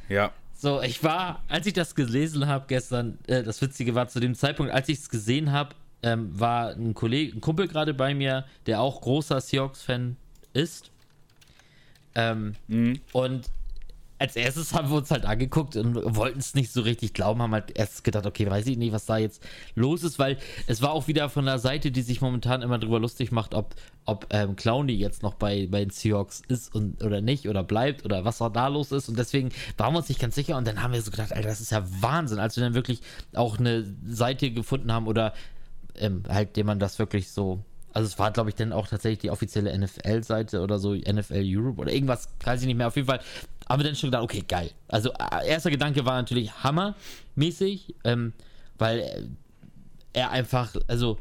Ja, 0.08 0.32
So, 0.56 0.82
ich 0.82 1.04
war, 1.04 1.44
als 1.48 1.68
ich 1.68 1.74
das 1.74 1.96
gelesen 1.96 2.48
habe 2.48 2.66
gestern, 2.68 3.18
äh, 3.28 3.44
das 3.44 3.62
Witzige 3.62 3.96
war 3.96 4.08
zu 4.08 4.20
dem 4.20 4.36
Zeitpunkt, 4.36 4.74
als 4.74 4.90
ich 4.90 4.98
es 4.98 5.10
gesehen 5.10 5.52
habe, 5.52 5.76
ähm, 6.04 6.38
war 6.38 6.72
ein 6.72 6.94
Kollege, 6.94 7.38
ein 7.38 7.42
Kumpel 7.42 7.68
gerade 7.68 7.94
bei 7.94 8.14
mir, 8.14 8.46
der 8.66 8.82
auch 8.82 9.02
großer 9.02 9.40
Seahawks-Fan 9.40 10.18
ist. 10.54 10.92
Ähm, 12.16 12.56
mhm. 12.68 13.00
und 13.14 13.50
als 14.20 14.36
erstes 14.36 14.74
haben 14.74 14.90
wir 14.90 14.98
uns 14.98 15.12
halt 15.12 15.26
angeguckt 15.26 15.78
und 15.78 15.96
wollten 16.16 16.40
es 16.40 16.54
nicht 16.54 16.72
so 16.72 16.82
richtig 16.82 17.14
glauben, 17.14 17.42
haben 17.42 17.54
halt 17.54 17.78
erst 17.78 18.04
gedacht, 18.04 18.26
okay, 18.26 18.50
weiß 18.50 18.68
ich 18.68 18.78
nicht, 18.78 18.92
was 18.92 19.06
da 19.06 19.18
jetzt 19.18 19.42
los 19.76 20.04
ist, 20.04 20.20
weil 20.20 20.38
es 20.68 20.82
war 20.82 20.92
auch 20.92 21.08
wieder 21.08 21.30
von 21.30 21.46
der 21.46 21.58
Seite, 21.58 21.90
die 21.90 22.02
sich 22.02 22.20
momentan 22.20 22.62
immer 22.62 22.78
drüber 22.80 23.00
lustig 23.00 23.32
macht, 23.32 23.56
ob, 23.56 23.76
ob 24.06 24.28
ähm, 24.32 24.58
Clowney 24.58 24.94
jetzt 24.94 25.24
noch 25.24 25.36
bei, 25.36 25.68
bei 25.72 25.80
den 25.80 25.90
Seahawks 25.90 26.42
ist 26.50 26.76
und, 26.76 27.02
oder 27.02 27.22
nicht 27.22 27.48
oder 27.48 27.64
bleibt 27.64 28.04
oder 28.04 28.26
was 28.26 28.42
auch 28.42 28.52
da 28.52 28.68
los 28.68 28.92
ist. 28.92 29.08
Und 29.08 29.18
deswegen 29.18 29.52
waren 29.78 29.94
wir 29.94 30.00
uns 30.00 30.10
nicht 30.10 30.20
ganz 30.20 30.36
sicher 30.36 30.58
und 30.58 30.68
dann 30.68 30.84
haben 30.84 30.94
wir 30.94 31.02
so 31.02 31.12
gedacht, 31.12 31.32
Alter, 31.32 31.48
das 31.48 31.62
ist 31.62 31.72
ja 31.72 31.84
Wahnsinn, 32.02 32.40
als 32.40 32.58
wir 32.58 32.64
dann 32.64 32.74
wirklich 32.74 33.02
auch 33.34 33.58
eine 33.58 33.86
Seite 34.06 34.52
gefunden 34.52 34.92
haben 34.92 35.08
oder 35.08 35.34
ähm, 35.96 36.24
halt, 36.28 36.58
dem 36.58 36.68
man 36.68 36.80
das 36.80 37.00
wirklich 37.00 37.32
so 37.32 37.64
also 37.94 38.08
es 38.08 38.20
war, 38.20 38.32
glaube 38.32 38.50
ich, 38.50 38.56
dann 38.56 38.72
auch 38.72 38.88
tatsächlich 38.88 39.20
die 39.20 39.32
offizielle 39.32 39.78
NFL-Seite 39.78 40.62
oder 40.62 40.80
so, 40.80 40.94
NFL 40.94 41.44
Europe 41.46 41.82
oder 41.82 41.92
irgendwas, 41.92 42.30
weiß 42.44 42.62
ich 42.62 42.68
nicht 42.68 42.78
mehr. 42.78 42.88
Auf 42.88 42.96
jeden 42.96 43.08
Fall 43.08 43.20
haben 43.68 43.80
wir 43.80 43.86
dann 43.86 43.96
schon 43.96 44.10
gedacht, 44.10 44.24
okay, 44.24 44.44
geil. 44.48 44.72
Also 44.88 45.12
äh, 45.12 45.48
erster 45.48 45.72
Gedanke 45.72 46.06
war 46.06 46.16
natürlich 46.16 46.52
hammermäßig, 46.64 47.96
ähm, 48.04 48.34
weil 48.78 49.00
äh, 49.00 49.24
er 50.14 50.32
einfach, 50.32 50.76
also 50.88 51.18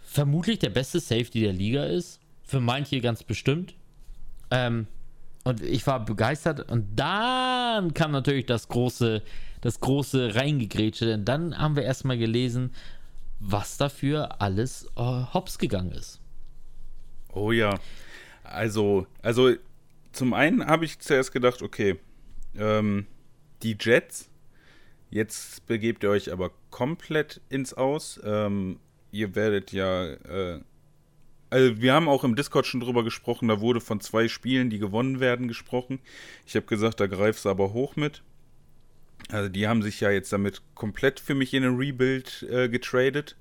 vermutlich 0.00 0.58
der 0.58 0.70
beste 0.70 1.00
Safety 1.00 1.40
der 1.40 1.52
Liga 1.52 1.84
ist. 1.84 2.20
Für 2.44 2.60
manche 2.60 3.00
ganz 3.00 3.24
bestimmt. 3.24 3.74
Ähm, 4.50 4.86
und 5.44 5.62
ich 5.62 5.86
war 5.86 6.04
begeistert. 6.04 6.70
Und 6.70 6.96
dann 6.96 7.94
kam 7.94 8.12
natürlich 8.12 8.46
das 8.46 8.68
große, 8.68 9.22
das 9.60 9.80
große 9.80 10.34
Reingegrätsche, 10.34 11.06
denn 11.06 11.24
dann 11.24 11.58
haben 11.58 11.76
wir 11.76 11.84
erstmal 11.84 12.18
gelesen, 12.18 12.72
was 13.46 13.76
dafür 13.76 14.40
alles 14.40 14.86
äh, 14.96 15.00
hops 15.00 15.58
gegangen 15.58 15.92
ist. 15.92 16.20
Oh 17.32 17.52
ja. 17.52 17.78
Also, 18.42 19.06
also 19.22 19.54
zum 20.12 20.32
einen 20.32 20.66
habe 20.66 20.84
ich 20.84 20.98
zuerst 20.98 21.32
gedacht, 21.32 21.60
okay, 21.60 21.98
ähm, 22.56 23.06
die 23.62 23.76
Jets, 23.78 24.30
jetzt 25.10 25.66
begebt 25.66 26.04
ihr 26.04 26.10
euch 26.10 26.32
aber 26.32 26.52
komplett 26.70 27.40
ins 27.50 27.74
Aus. 27.74 28.18
Ähm, 28.24 28.78
ihr 29.10 29.34
werdet 29.34 29.72
ja, 29.72 30.06
äh, 30.06 30.60
also 31.50 31.80
wir 31.80 31.92
haben 31.92 32.08
auch 32.08 32.24
im 32.24 32.36
Discord 32.36 32.66
schon 32.66 32.80
drüber 32.80 33.04
gesprochen, 33.04 33.48
da 33.48 33.60
wurde 33.60 33.80
von 33.80 34.00
zwei 34.00 34.28
Spielen, 34.28 34.70
die 34.70 34.78
gewonnen 34.78 35.20
werden, 35.20 35.48
gesprochen. 35.48 36.00
Ich 36.46 36.56
habe 36.56 36.66
gesagt, 36.66 36.98
da 37.00 37.06
greifst 37.06 37.44
du 37.44 37.50
aber 37.50 37.72
hoch 37.74 37.96
mit. 37.96 38.22
Also 39.30 39.48
die 39.48 39.66
haben 39.66 39.82
sich 39.82 40.00
ja 40.00 40.10
jetzt 40.10 40.32
damit 40.32 40.62
komplett 40.74 41.20
für 41.20 41.34
mich 41.34 41.54
in 41.54 41.64
ein 41.64 41.76
Rebuild 41.76 42.46
äh, 42.50 42.68
getradet. 42.68 43.36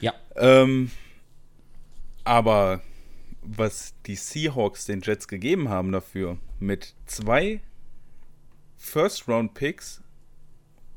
Ja. 0.00 0.14
Ähm, 0.36 0.90
aber 2.24 2.82
was 3.42 3.94
die 4.06 4.16
Seahawks 4.16 4.86
den 4.86 5.00
Jets 5.00 5.28
gegeben 5.28 5.68
haben 5.68 5.92
dafür, 5.92 6.38
mit 6.58 6.94
zwei 7.06 7.60
First-Round-Picks 8.78 10.02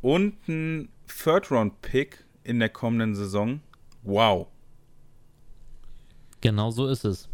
und 0.01 0.47
ein 0.47 0.89
Third-Round-Pick 1.07 2.25
in 2.43 2.59
der 2.59 2.69
kommenden 2.69 3.15
Saison, 3.15 3.61
wow. 4.03 4.47
Genau 6.41 6.71
so 6.71 6.87
ist 6.87 7.03
es. 7.03 7.29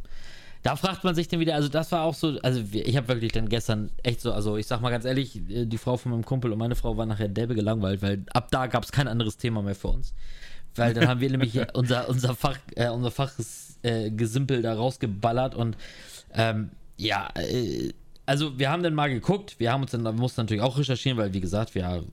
Da 0.65 0.75
fragt 0.75 1.03
man 1.03 1.13
sich 1.13 1.27
dann 1.27 1.39
wieder, 1.39 1.53
also 1.53 1.69
das 1.69 1.91
war 1.91 2.01
auch 2.01 2.15
so, 2.15 2.39
also 2.41 2.59
ich 2.71 2.97
habe 2.97 3.07
wirklich 3.09 3.31
dann 3.31 3.49
gestern 3.49 3.91
echt 4.01 4.19
so, 4.19 4.33
also 4.33 4.57
ich 4.57 4.65
sag 4.65 4.81
mal 4.81 4.89
ganz 4.89 5.05
ehrlich, 5.05 5.35
äh, 5.47 5.67
die 5.67 5.77
Frau 5.77 5.95
von 5.95 6.11
meinem 6.11 6.25
Kumpel 6.25 6.51
und 6.51 6.57
meine 6.57 6.73
Frau 6.73 6.97
waren 6.97 7.07
nachher 7.07 7.27
derbe 7.27 7.53
gelangweilt, 7.53 8.01
weil 8.01 8.23
ab 8.33 8.49
da 8.49 8.65
gab 8.65 8.83
es 8.83 8.91
kein 8.91 9.07
anderes 9.07 9.37
Thema 9.37 9.61
mehr 9.61 9.75
für 9.75 9.89
uns. 9.89 10.15
Weil 10.73 10.95
dann 10.95 11.07
haben 11.07 11.21
wir 11.21 11.29
nämlich 11.29 11.55
unser, 11.75 12.09
unser 12.09 12.33
Fach, 12.33 12.57
äh, 12.75 12.89
unser 12.89 13.11
Faches 13.11 13.77
äh, 13.83 14.09
Gesimpel 14.09 14.63
da 14.63 14.73
rausgeballert 14.73 15.53
und 15.53 15.77
ähm, 16.33 16.71
ja, 16.97 17.29
äh, 17.35 17.93
also 18.25 18.57
wir 18.57 18.71
haben 18.71 18.81
dann 18.81 18.95
mal 18.95 19.11
geguckt, 19.11 19.59
wir 19.59 19.71
haben 19.71 19.83
uns 19.83 19.91
dann, 19.91 20.01
wir 20.01 20.13
mussten 20.13 20.41
natürlich 20.41 20.63
auch 20.63 20.79
recherchieren, 20.79 21.19
weil 21.19 21.31
wie 21.31 21.41
gesagt, 21.41 21.75
wir 21.75 22.03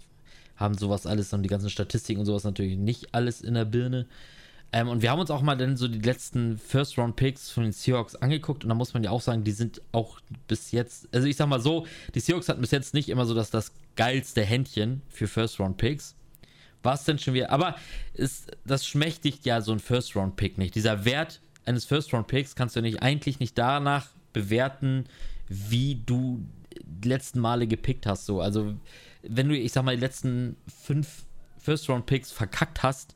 haben 0.57 0.76
sowas 0.76 1.07
alles 1.07 1.32
und 1.32 1.42
die 1.42 1.48
ganzen 1.48 1.70
Statistiken 1.70 2.20
und 2.20 2.26
sowas 2.26 2.44
natürlich 2.44 2.76
nicht 2.76 3.14
alles 3.14 3.40
in 3.40 3.55
der 3.55 3.64
Birne. 3.64 4.05
Ähm, 4.72 4.88
und 4.88 5.02
wir 5.02 5.10
haben 5.10 5.20
uns 5.20 5.30
auch 5.30 5.42
mal 5.42 5.56
dann 5.56 5.76
so 5.76 5.86
die 5.86 5.98
letzten 5.98 6.56
First-Round-Picks 6.56 7.50
von 7.50 7.64
den 7.64 7.72
Seahawks 7.72 8.14
angeguckt 8.16 8.64
und 8.64 8.70
da 8.70 8.74
muss 8.74 8.94
man 8.94 9.04
ja 9.04 9.10
auch 9.10 9.20
sagen, 9.20 9.44
die 9.44 9.52
sind 9.52 9.82
auch 9.92 10.18
bis 10.48 10.72
jetzt, 10.72 11.08
also 11.12 11.26
ich 11.26 11.36
sag 11.36 11.48
mal 11.48 11.60
so, 11.60 11.86
die 12.14 12.20
Seahawks 12.20 12.48
hatten 12.48 12.62
bis 12.62 12.70
jetzt 12.70 12.94
nicht 12.94 13.10
immer 13.10 13.26
so 13.26 13.34
das, 13.34 13.50
das 13.50 13.72
geilste 13.96 14.42
Händchen 14.42 15.02
für 15.08 15.28
First-Round-Picks. 15.28 16.16
War 16.82 16.94
es 16.94 17.04
denn 17.04 17.18
schon 17.18 17.34
wieder, 17.34 17.50
aber 17.50 17.76
ist, 18.14 18.56
das 18.64 18.86
schmächtigt 18.86 19.44
ja 19.44 19.60
so 19.60 19.72
ein 19.72 19.78
First-Round-Pick 19.78 20.58
nicht. 20.58 20.74
Dieser 20.74 21.04
Wert 21.04 21.40
eines 21.64 21.84
First-Round-Picks 21.84 22.56
kannst 22.56 22.74
du 22.74 22.80
nicht, 22.80 23.02
eigentlich 23.02 23.40
nicht 23.40 23.56
danach 23.56 24.08
bewerten, 24.32 25.04
wie 25.48 26.02
du 26.06 26.44
die 26.84 27.08
letzten 27.08 27.40
Male 27.40 27.66
gepickt 27.66 28.06
hast. 28.06 28.26
So. 28.26 28.40
Also, 28.40 28.74
wenn 29.22 29.48
du, 29.48 29.56
ich 29.56 29.72
sag 29.72 29.84
mal, 29.84 29.94
die 29.94 30.00
letzten 30.00 30.56
fünf 30.66 31.24
First-Round-Picks 31.58 32.32
verkackt 32.32 32.82
hast, 32.82 33.14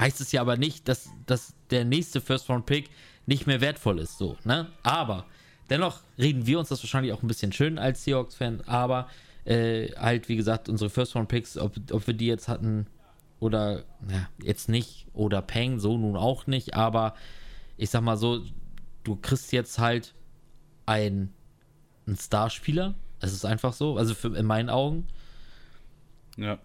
heißt 0.00 0.20
es 0.20 0.32
ja 0.32 0.40
aber 0.40 0.56
nicht, 0.56 0.88
dass, 0.88 1.10
dass 1.26 1.54
der 1.70 1.84
nächste 1.84 2.20
First-Round-Pick 2.20 2.90
nicht 3.26 3.46
mehr 3.46 3.60
wertvoll 3.60 3.98
ist. 4.00 4.18
So, 4.18 4.36
ne? 4.44 4.68
Aber 4.82 5.26
dennoch 5.68 6.00
reden 6.18 6.46
wir 6.46 6.58
uns 6.58 6.70
das 6.70 6.82
wahrscheinlich 6.82 7.12
auch 7.12 7.22
ein 7.22 7.28
bisschen 7.28 7.52
schön 7.52 7.78
als 7.78 8.04
Seahawks-Fan, 8.04 8.62
aber 8.62 9.08
äh, 9.44 9.92
halt, 9.92 10.28
wie 10.28 10.36
gesagt, 10.36 10.68
unsere 10.68 10.90
First-Round-Picks, 10.90 11.58
ob, 11.58 11.76
ob 11.92 12.06
wir 12.06 12.14
die 12.14 12.26
jetzt 12.26 12.48
hatten 12.48 12.86
oder 13.38 13.84
ja, 14.08 14.28
jetzt 14.42 14.68
nicht 14.68 15.06
oder 15.12 15.42
Peng, 15.42 15.78
so 15.78 15.96
nun 15.96 16.16
auch 16.16 16.46
nicht, 16.46 16.74
aber 16.74 17.14
ich 17.76 17.90
sag 17.90 18.02
mal 18.02 18.16
so, 18.16 18.42
du 19.04 19.16
kriegst 19.16 19.52
jetzt 19.52 19.78
halt 19.78 20.14
ein, 20.86 21.32
einen 22.06 22.16
Starspieler. 22.16 22.94
Es 23.20 23.32
ist 23.32 23.44
einfach 23.44 23.72
so, 23.72 23.96
also 23.96 24.14
für, 24.14 24.36
in 24.36 24.46
meinen 24.46 24.70
Augen. 24.70 25.06
Ja. 26.36 26.58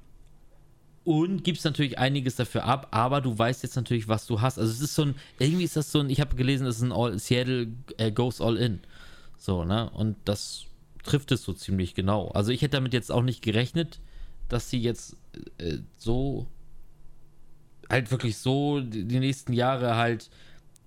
Und 1.05 1.43
gibst 1.43 1.63
natürlich 1.63 1.99
einiges 1.99 2.35
dafür 2.35 2.65
ab, 2.65 2.87
aber 2.91 3.21
du 3.21 3.37
weißt 3.37 3.63
jetzt 3.63 3.75
natürlich, 3.75 4.07
was 4.07 4.25
du 4.25 4.41
hast. 4.41 4.57
Also 4.57 4.71
es 4.71 4.81
ist 4.81 4.95
so 4.95 5.03
ein, 5.03 5.15
irgendwie 5.39 5.63
ist 5.63 5.75
das 5.77 5.91
so 5.91 5.99
ein, 5.99 6.09
ich 6.09 6.19
habe 6.19 6.35
gelesen, 6.35 6.65
es 6.67 6.77
ist 6.77 6.81
ein 6.81 6.91
All, 6.91 7.17
Seattle 7.19 7.67
äh, 7.97 8.11
goes 8.11 8.41
all 8.41 8.57
in. 8.57 8.79
So, 9.37 9.63
ne? 9.63 9.89
Und 9.91 10.17
das 10.25 10.65
trifft 11.03 11.31
es 11.31 11.43
so 11.43 11.53
ziemlich 11.53 11.93
genau. 11.93 12.29
Also 12.29 12.51
ich 12.51 12.61
hätte 12.63 12.77
damit 12.77 12.93
jetzt 12.93 13.11
auch 13.11 13.21
nicht 13.21 13.43
gerechnet, 13.43 13.99
dass 14.49 14.69
sie 14.69 14.79
jetzt 14.79 15.15
äh, 15.59 15.77
so 15.97 16.47
halt 17.89 18.09
wirklich 18.09 18.37
so 18.37 18.81
die, 18.81 19.05
die 19.05 19.19
nächsten 19.19 19.53
Jahre 19.53 19.95
halt 19.95 20.31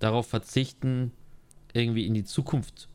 darauf 0.01 0.27
verzichten, 0.27 1.13
irgendwie 1.73 2.07
in 2.07 2.15
die 2.15 2.25
Zukunft 2.25 2.89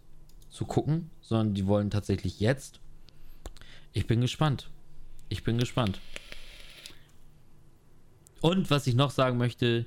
zu 0.49 0.65
gucken, 0.65 1.09
sondern 1.21 1.53
die 1.53 1.67
wollen 1.67 1.89
tatsächlich 1.89 2.41
jetzt. 2.41 2.81
Ich 3.93 4.07
bin 4.07 4.19
gespannt. 4.19 4.69
Ich 5.29 5.43
bin 5.43 5.57
gespannt. 5.57 5.99
Und 8.43 8.69
was 8.69 8.87
ich 8.87 8.95
noch 8.95 9.09
sagen 9.09 9.37
möchte, 9.37 9.85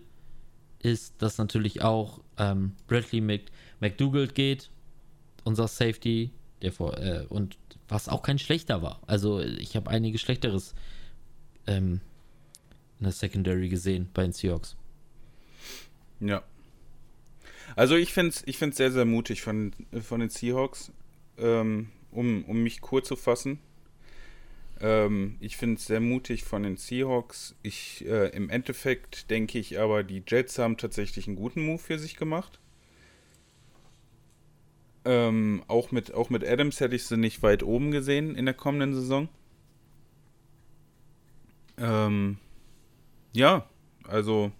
ist, 0.78 1.20
dass 1.20 1.36
natürlich 1.36 1.82
auch 1.82 2.22
ähm, 2.38 2.72
Bradley 2.86 3.20
Mc, 3.20 3.52
McDougall 3.80 4.28
geht, 4.28 4.70
unser 5.44 5.68
Safety, 5.68 6.30
der 6.62 6.72
vor, 6.72 6.96
äh, 6.96 7.26
und 7.28 7.58
was 7.86 8.08
auch 8.08 8.22
kein 8.22 8.38
schlechter 8.38 8.80
war. 8.80 9.02
Also 9.06 9.40
ich 9.40 9.76
habe 9.76 9.90
einiges 9.90 10.22
Schlechteres 10.22 10.74
ähm, 11.66 12.00
in 12.98 13.04
der 13.04 13.12
Secondary 13.12 13.68
gesehen 13.68 14.08
bei 14.14 14.22
den 14.22 14.32
Seahawks. 14.32 14.74
Ja. 16.20 16.42
Also 17.74 17.96
ich 17.96 18.14
finde 18.14 18.30
es 18.30 18.42
ich 18.46 18.56
find's 18.56 18.78
sehr, 18.78 18.90
sehr 18.90 19.04
mutig 19.04 19.42
von, 19.42 19.74
von 20.00 20.20
den 20.20 20.30
Seahawks, 20.30 20.92
ähm, 21.36 21.90
um, 22.10 22.42
um 22.46 22.62
mich 22.62 22.80
kurz 22.80 23.08
zu 23.08 23.16
fassen. 23.16 23.58
Ähm, 24.80 25.36
ich 25.40 25.56
finde 25.56 25.76
es 25.76 25.86
sehr 25.86 26.00
mutig 26.00 26.44
von 26.44 26.62
den 26.62 26.76
Seahawks. 26.76 27.54
Ich, 27.62 28.04
äh, 28.06 28.28
Im 28.28 28.50
Endeffekt 28.50 29.30
denke 29.30 29.58
ich 29.58 29.78
aber, 29.78 30.04
die 30.04 30.22
Jets 30.26 30.58
haben 30.58 30.76
tatsächlich 30.76 31.26
einen 31.26 31.36
guten 31.36 31.64
Move 31.64 31.78
für 31.78 31.98
sich 31.98 32.16
gemacht. 32.16 32.60
Ähm, 35.04 35.62
auch, 35.68 35.92
mit, 35.92 36.12
auch 36.14 36.30
mit 36.30 36.44
Adams 36.44 36.80
hätte 36.80 36.96
ich 36.96 37.06
sie 37.06 37.16
nicht 37.16 37.42
weit 37.42 37.62
oben 37.62 37.90
gesehen 37.90 38.34
in 38.34 38.44
der 38.44 38.54
kommenden 38.54 38.94
Saison. 38.94 39.28
Ähm, 41.78 42.38
ja, 43.32 43.68
also 44.04 44.50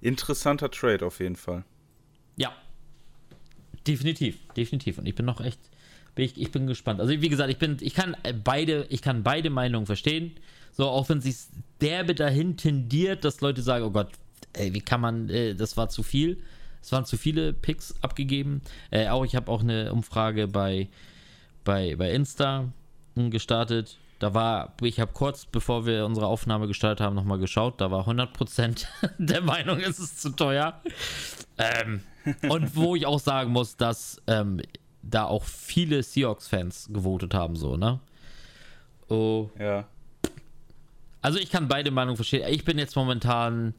interessanter 0.00 0.70
Trade 0.70 1.06
auf 1.06 1.20
jeden 1.20 1.36
Fall. 1.36 1.64
Ja, 2.36 2.54
definitiv, 3.86 4.38
definitiv. 4.56 4.98
Und 4.98 5.06
ich 5.06 5.14
bin 5.14 5.26
noch 5.26 5.40
echt 5.40 5.60
bin 6.18 6.24
ich, 6.24 6.36
ich 6.36 6.50
bin 6.50 6.66
gespannt. 6.66 7.00
Also 7.00 7.12
wie 7.12 7.28
gesagt, 7.28 7.48
ich 7.48 7.58
bin, 7.58 7.76
ich 7.80 7.94
kann 7.94 8.16
beide, 8.42 8.86
ich 8.88 9.02
kann 9.02 9.22
beide 9.22 9.50
Meinungen 9.50 9.86
verstehen. 9.86 10.32
So, 10.72 10.88
auch 10.88 11.08
wenn 11.08 11.20
sich 11.20 11.36
derbe 11.80 12.12
dahin 12.12 12.56
tendiert, 12.56 13.24
dass 13.24 13.40
Leute 13.40 13.62
sagen, 13.62 13.84
oh 13.84 13.90
Gott, 13.92 14.08
ey, 14.52 14.74
wie 14.74 14.80
kann 14.80 15.00
man, 15.00 15.28
äh, 15.28 15.54
das 15.54 15.76
war 15.76 15.88
zu 15.90 16.02
viel. 16.02 16.42
Es 16.82 16.90
waren 16.90 17.04
zu 17.04 17.16
viele 17.16 17.52
Picks 17.52 17.94
abgegeben. 18.02 18.62
Äh, 18.90 19.08
auch 19.08 19.24
ich 19.24 19.36
habe 19.36 19.48
auch 19.48 19.60
eine 19.60 19.92
Umfrage 19.92 20.48
bei, 20.48 20.88
bei, 21.62 21.94
bei 21.94 22.10
Insta 22.10 22.72
gestartet. 23.14 23.96
Da 24.18 24.34
war, 24.34 24.74
ich 24.82 24.98
habe 24.98 25.12
kurz 25.12 25.46
bevor 25.46 25.86
wir 25.86 26.04
unsere 26.04 26.26
Aufnahme 26.26 26.66
gestartet 26.66 27.00
haben, 27.00 27.14
nochmal 27.14 27.38
geschaut. 27.38 27.80
Da 27.80 27.92
war 27.92 28.08
100% 28.08 28.86
der 29.18 29.40
Meinung, 29.40 29.78
es 29.78 30.00
ist 30.00 30.20
zu 30.20 30.30
teuer. 30.30 30.80
Ähm, 31.58 32.00
und 32.48 32.74
wo 32.74 32.96
ich 32.96 33.06
auch 33.06 33.20
sagen 33.20 33.52
muss, 33.52 33.76
dass 33.76 34.20
ähm, 34.26 34.60
da 35.10 35.24
auch 35.24 35.44
viele 35.44 36.02
Seahawks-Fans 36.02 36.90
gewotet 36.92 37.34
haben, 37.34 37.56
so, 37.56 37.76
ne? 37.76 38.00
Oh. 39.08 39.50
Ja. 39.58 39.86
Also 41.20 41.38
ich 41.38 41.50
kann 41.50 41.68
beide 41.68 41.90
Meinungen 41.90 42.16
verstehen. 42.16 42.46
Ich 42.48 42.64
bin 42.64 42.78
jetzt 42.78 42.96
momentan 42.96 43.74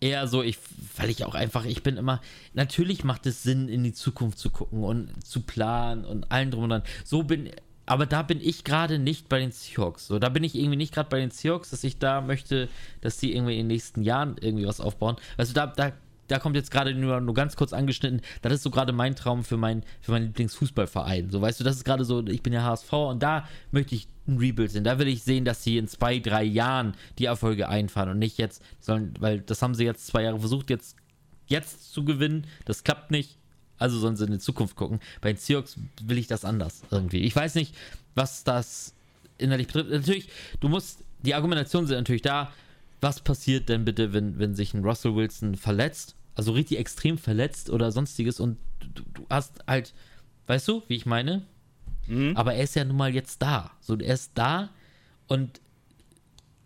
eher 0.00 0.28
so, 0.28 0.42
ich, 0.42 0.58
weil 0.96 1.10
ich 1.10 1.24
auch 1.24 1.34
einfach, 1.34 1.64
ich 1.64 1.82
bin 1.82 1.96
immer, 1.96 2.20
natürlich 2.52 3.04
macht 3.04 3.26
es 3.26 3.42
Sinn, 3.42 3.68
in 3.68 3.82
die 3.82 3.92
Zukunft 3.92 4.38
zu 4.38 4.50
gucken 4.50 4.84
und 4.84 5.26
zu 5.26 5.40
planen 5.40 6.04
und 6.04 6.30
allen 6.30 6.50
drum 6.50 6.64
und 6.64 6.70
dran. 6.70 6.82
So 7.04 7.22
bin, 7.22 7.50
aber 7.86 8.06
da 8.06 8.22
bin 8.22 8.40
ich 8.40 8.64
gerade 8.64 8.98
nicht 8.98 9.28
bei 9.28 9.40
den 9.40 9.50
Seahawks. 9.50 10.06
So, 10.06 10.18
da 10.18 10.28
bin 10.28 10.44
ich 10.44 10.54
irgendwie 10.54 10.76
nicht 10.76 10.94
gerade 10.94 11.08
bei 11.08 11.20
den 11.20 11.30
Seahawks, 11.30 11.70
dass 11.70 11.84
ich 11.84 11.98
da 11.98 12.20
möchte, 12.20 12.68
dass 13.00 13.16
die 13.16 13.34
irgendwie 13.34 13.54
in 13.54 13.60
den 13.60 13.68
nächsten 13.68 14.02
Jahren 14.02 14.36
irgendwie 14.40 14.66
was 14.66 14.80
aufbauen. 14.80 15.16
Also 15.36 15.54
da, 15.54 15.66
da 15.66 15.92
da 16.28 16.38
kommt 16.38 16.56
jetzt 16.56 16.70
gerade 16.70 16.94
nur, 16.94 17.20
nur 17.20 17.34
ganz 17.34 17.56
kurz 17.56 17.72
angeschnitten, 17.72 18.20
das 18.42 18.52
ist 18.54 18.62
so 18.62 18.70
gerade 18.70 18.92
mein 18.92 19.14
Traum 19.14 19.44
für, 19.44 19.56
mein, 19.56 19.84
für 20.00 20.12
meinen 20.12 20.26
Lieblingsfußballverein. 20.26 21.30
So, 21.30 21.40
weißt 21.40 21.60
du, 21.60 21.64
das 21.64 21.76
ist 21.76 21.84
gerade 21.84 22.04
so, 22.04 22.26
ich 22.26 22.42
bin 22.42 22.52
ja 22.52 22.62
HSV 22.62 22.92
und 22.92 23.22
da 23.22 23.48
möchte 23.70 23.94
ich 23.94 24.08
ein 24.26 24.38
Rebuild 24.38 24.70
sehen. 24.70 24.84
Da 24.84 24.98
will 24.98 25.08
ich 25.08 25.22
sehen, 25.22 25.44
dass 25.44 25.62
sie 25.62 25.76
in 25.76 25.88
zwei, 25.88 26.18
drei 26.18 26.44
Jahren 26.44 26.94
die 27.18 27.26
Erfolge 27.26 27.68
einfahren 27.68 28.08
und 28.08 28.18
nicht 28.18 28.38
jetzt, 28.38 28.62
sollen, 28.80 29.14
weil 29.18 29.40
das 29.40 29.60
haben 29.62 29.74
sie 29.74 29.84
jetzt 29.84 30.06
zwei 30.06 30.22
Jahre 30.22 30.40
versucht, 30.40 30.70
jetzt, 30.70 30.96
jetzt 31.46 31.92
zu 31.92 32.04
gewinnen. 32.04 32.46
Das 32.64 32.84
klappt 32.84 33.10
nicht. 33.10 33.38
Also 33.76 33.98
sollen 33.98 34.16
sie 34.16 34.24
in 34.24 34.32
die 34.32 34.38
Zukunft 34.38 34.76
gucken. 34.76 35.00
Bei 35.20 35.32
den 35.32 35.36
Seahawks 35.36 35.76
will 36.02 36.16
ich 36.16 36.28
das 36.28 36.44
anders 36.44 36.82
irgendwie. 36.90 37.20
Ich 37.20 37.34
weiß 37.34 37.56
nicht, 37.56 37.74
was 38.14 38.44
das 38.44 38.94
innerlich 39.36 39.66
betrifft. 39.66 39.90
Natürlich, 39.90 40.28
du 40.60 40.68
musst, 40.68 41.00
die 41.22 41.34
Argumentationen 41.34 41.88
sind 41.88 41.96
natürlich 41.96 42.22
da 42.22 42.52
was 43.04 43.20
passiert 43.20 43.68
denn 43.68 43.84
bitte, 43.84 44.14
wenn, 44.14 44.38
wenn 44.38 44.54
sich 44.54 44.72
ein 44.72 44.82
Russell 44.82 45.14
Wilson 45.14 45.56
verletzt, 45.56 46.16
also 46.34 46.52
richtig 46.52 46.78
extrem 46.78 47.18
verletzt 47.18 47.68
oder 47.68 47.92
sonstiges 47.92 48.40
und 48.40 48.56
du, 48.80 49.02
du 49.12 49.26
hast 49.28 49.62
halt, 49.66 49.92
weißt 50.46 50.66
du, 50.66 50.82
wie 50.88 50.96
ich 50.96 51.04
meine? 51.04 51.42
Mhm. 52.06 52.34
Aber 52.34 52.54
er 52.54 52.64
ist 52.64 52.74
ja 52.74 52.84
nun 52.84 52.96
mal 52.96 53.14
jetzt 53.14 53.42
da. 53.42 53.70
So, 53.80 53.96
er 53.98 54.14
ist 54.14 54.32
da 54.34 54.70
und 55.28 55.60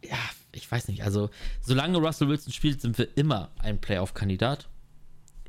ja, 0.04 0.16
ich 0.52 0.70
weiß 0.70 0.86
nicht, 0.86 1.02
also 1.02 1.28
solange 1.60 1.98
Russell 1.98 2.28
Wilson 2.28 2.52
spielt, 2.52 2.80
sind 2.80 2.96
wir 2.98 3.08
immer 3.16 3.50
ein 3.58 3.80
Playoff-Kandidat. 3.80 4.68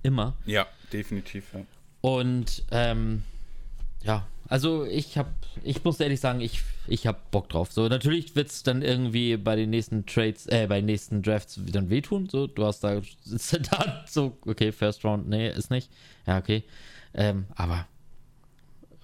Immer. 0.01 0.35
Ja, 0.47 0.65
definitiv, 0.91 1.53
ja. 1.53 1.61
Und 2.01 2.63
ähm, 2.71 3.23
ja, 4.01 4.25
also 4.49 4.83
ich 4.85 5.17
habe, 5.17 5.29
ich 5.63 5.83
muss 5.83 5.99
ehrlich 5.99 6.19
sagen, 6.19 6.41
ich, 6.41 6.61
ich 6.87 7.05
habe 7.05 7.19
Bock 7.29 7.49
drauf. 7.49 7.71
So, 7.71 7.87
natürlich 7.87 8.35
wird 8.35 8.49
es 8.49 8.63
dann 8.63 8.81
irgendwie 8.81 9.37
bei 9.37 9.55
den 9.55 9.69
nächsten 9.69 10.07
Trades, 10.07 10.47
äh, 10.47 10.65
bei 10.67 10.77
den 10.77 10.87
nächsten 10.87 11.21
Drafts 11.21 11.59
dann 11.71 11.91
wehtun. 11.91 12.27
So, 12.29 12.47
du 12.47 12.65
hast 12.65 12.83
da, 12.83 12.99
da 13.25 14.03
so, 14.07 14.37
okay, 14.45 14.71
First 14.71 15.05
Round, 15.05 15.29
nee, 15.29 15.49
ist 15.49 15.69
nicht. 15.69 15.91
Ja, 16.25 16.39
okay. 16.39 16.63
Ähm, 17.13 17.45
aber 17.55 17.87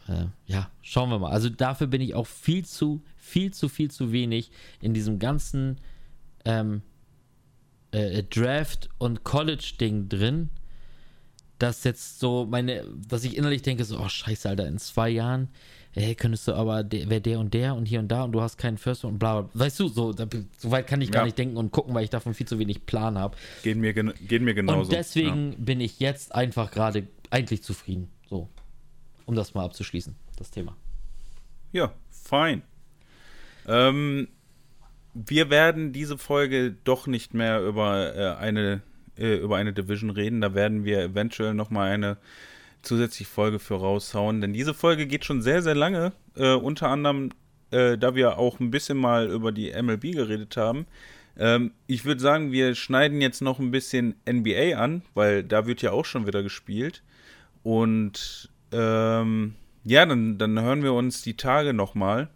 äh, 0.08 0.26
ja, 0.48 0.72
schauen 0.82 1.10
wir 1.12 1.20
mal. 1.20 1.32
Also 1.32 1.50
dafür 1.50 1.88
bin 1.88 2.02
ich 2.02 2.16
auch 2.16 2.28
viel 2.28 2.66
zu, 2.66 3.04
viel 3.16 3.54
zu, 3.54 3.70
viel 3.70 3.92
zu 3.92 4.12
wenig 4.12 4.52
in 4.82 4.96
diesem 4.96 5.20
ganzen 5.20 5.78
ähm, 6.44 6.82
äh, 7.92 8.24
Draft- 8.24 8.90
und 8.98 9.24
College-Ding 9.24 10.10
drin 10.10 10.50
dass 11.60 11.84
jetzt 11.84 12.20
so 12.20 12.46
meine, 12.46 12.86
dass 13.08 13.24
ich 13.24 13.38
innerlich 13.38 13.62
denke, 13.62 13.84
so, 13.86 14.00
oh 14.00 14.10
scheiße, 14.10 14.50
Alter, 14.50 14.68
in 14.68 14.78
zwei 14.78 15.10
Jahren, 15.10 15.50
hey, 15.92 16.16
könntest 16.16 16.48
du 16.48 16.54
aber, 16.54 16.84
wer 16.90 17.20
der 17.20 17.40
und 17.40 17.54
der 17.54 17.76
und 17.76 17.86
hier 17.86 18.00
und 18.00 18.10
da 18.10 18.24
und 18.24 18.34
du 18.34 18.42
hast 18.42 18.58
keinen 18.58 18.78
First 18.78 19.06
und 19.06 19.18
bla, 19.18 19.42
bla. 19.42 19.62
Weißt 19.62 19.80
du, 19.80 19.88
so, 19.88 20.12
da, 20.12 20.28
so 20.58 20.72
weit 20.72 20.88
kann 20.88 21.02
ich 21.02 21.12
gar 21.12 21.24
nicht 21.24 21.38
denken 21.38 21.58
und 21.58 21.72
gucken, 21.72 21.94
weil 21.96 22.04
ich 22.04 22.10
davon 22.10 22.34
viel 22.34 22.48
zu 22.48 22.60
wenig 22.60 22.86
Plan 22.86 23.18
habe. 23.18 23.38
Geht 23.64 23.78
mir, 23.78 23.94
geht 23.94 24.42
mir 24.42 24.54
genauso. 24.54 24.82
Und 24.82 24.92
deswegen 24.92 25.52
ja. 25.52 25.58
bin 25.60 25.80
ich 25.80 26.00
jetzt 26.00 26.36
einfach 26.36 26.72
gerade 26.72 27.08
eigentlich 27.30 27.64
zufrieden. 27.64 28.10
So, 28.30 28.50
um 29.26 29.36
das 29.36 29.54
mal 29.54 29.64
abzuschließen, 29.64 30.16
das 30.38 30.52
Thema. 30.52 30.76
Ja, 31.72 31.94
fein. 32.10 32.64
Ähm, 33.68 34.28
wir 35.14 35.50
werden 35.50 35.94
diese 35.94 36.18
Folge 36.18 36.76
doch 36.84 37.08
nicht 37.08 37.34
mehr 37.34 37.62
über 37.62 38.16
äh, 38.16 38.36
eine 38.36 38.82
äh, 39.18 39.36
über 39.36 39.58
eine 39.58 39.74
Division 39.74 40.10
reden. 40.10 40.42
Da 40.42 40.54
werden 40.54 40.86
wir 40.86 41.02
eventuell 41.02 41.54
nochmal 41.54 41.92
eine 41.92 42.18
zusätzliche 42.82 43.30
Folge 43.30 43.60
für 43.60 43.76
raushauen. 43.76 44.42
Denn 44.42 44.54
diese 44.54 44.74
Folge 44.74 45.08
geht 45.08 45.26
schon 45.26 45.42
sehr, 45.42 45.62
sehr 45.62 45.76
lange. 45.76 46.14
Äh, 46.36 46.54
unter 46.54 46.90
anderem, 46.90 47.32
äh, 47.72 47.98
da 47.98 48.16
wir 48.16 48.38
auch 48.38 48.60
ein 48.60 48.72
bisschen 48.72 48.98
mal 48.98 49.28
über 49.30 49.52
die 49.52 49.72
MLB 49.72 50.14
geredet 50.14 50.56
haben. 50.58 50.86
Ähm, 51.38 51.72
ich 51.88 52.06
würde 52.06 52.22
sagen, 52.22 52.52
wir 52.52 52.76
schneiden 52.76 53.22
jetzt 53.22 53.42
noch 53.42 53.60
ein 53.60 53.72
bisschen 53.72 54.16
NBA 54.30 54.78
an, 54.78 55.02
weil 55.14 55.44
da 55.44 55.66
wird 55.68 55.82
ja 55.82 55.92
auch 55.92 56.06
schon 56.06 56.28
wieder 56.28 56.44
gespielt. 56.44 57.04
Und 57.64 58.50
ähm, 58.72 59.56
ja, 59.84 60.06
dann, 60.06 60.38
dann 60.38 60.60
hören 60.60 60.84
wir 60.84 60.94
uns 60.94 61.22
die 61.22 61.36
Tage 61.36 61.74
nochmal. 61.74 62.30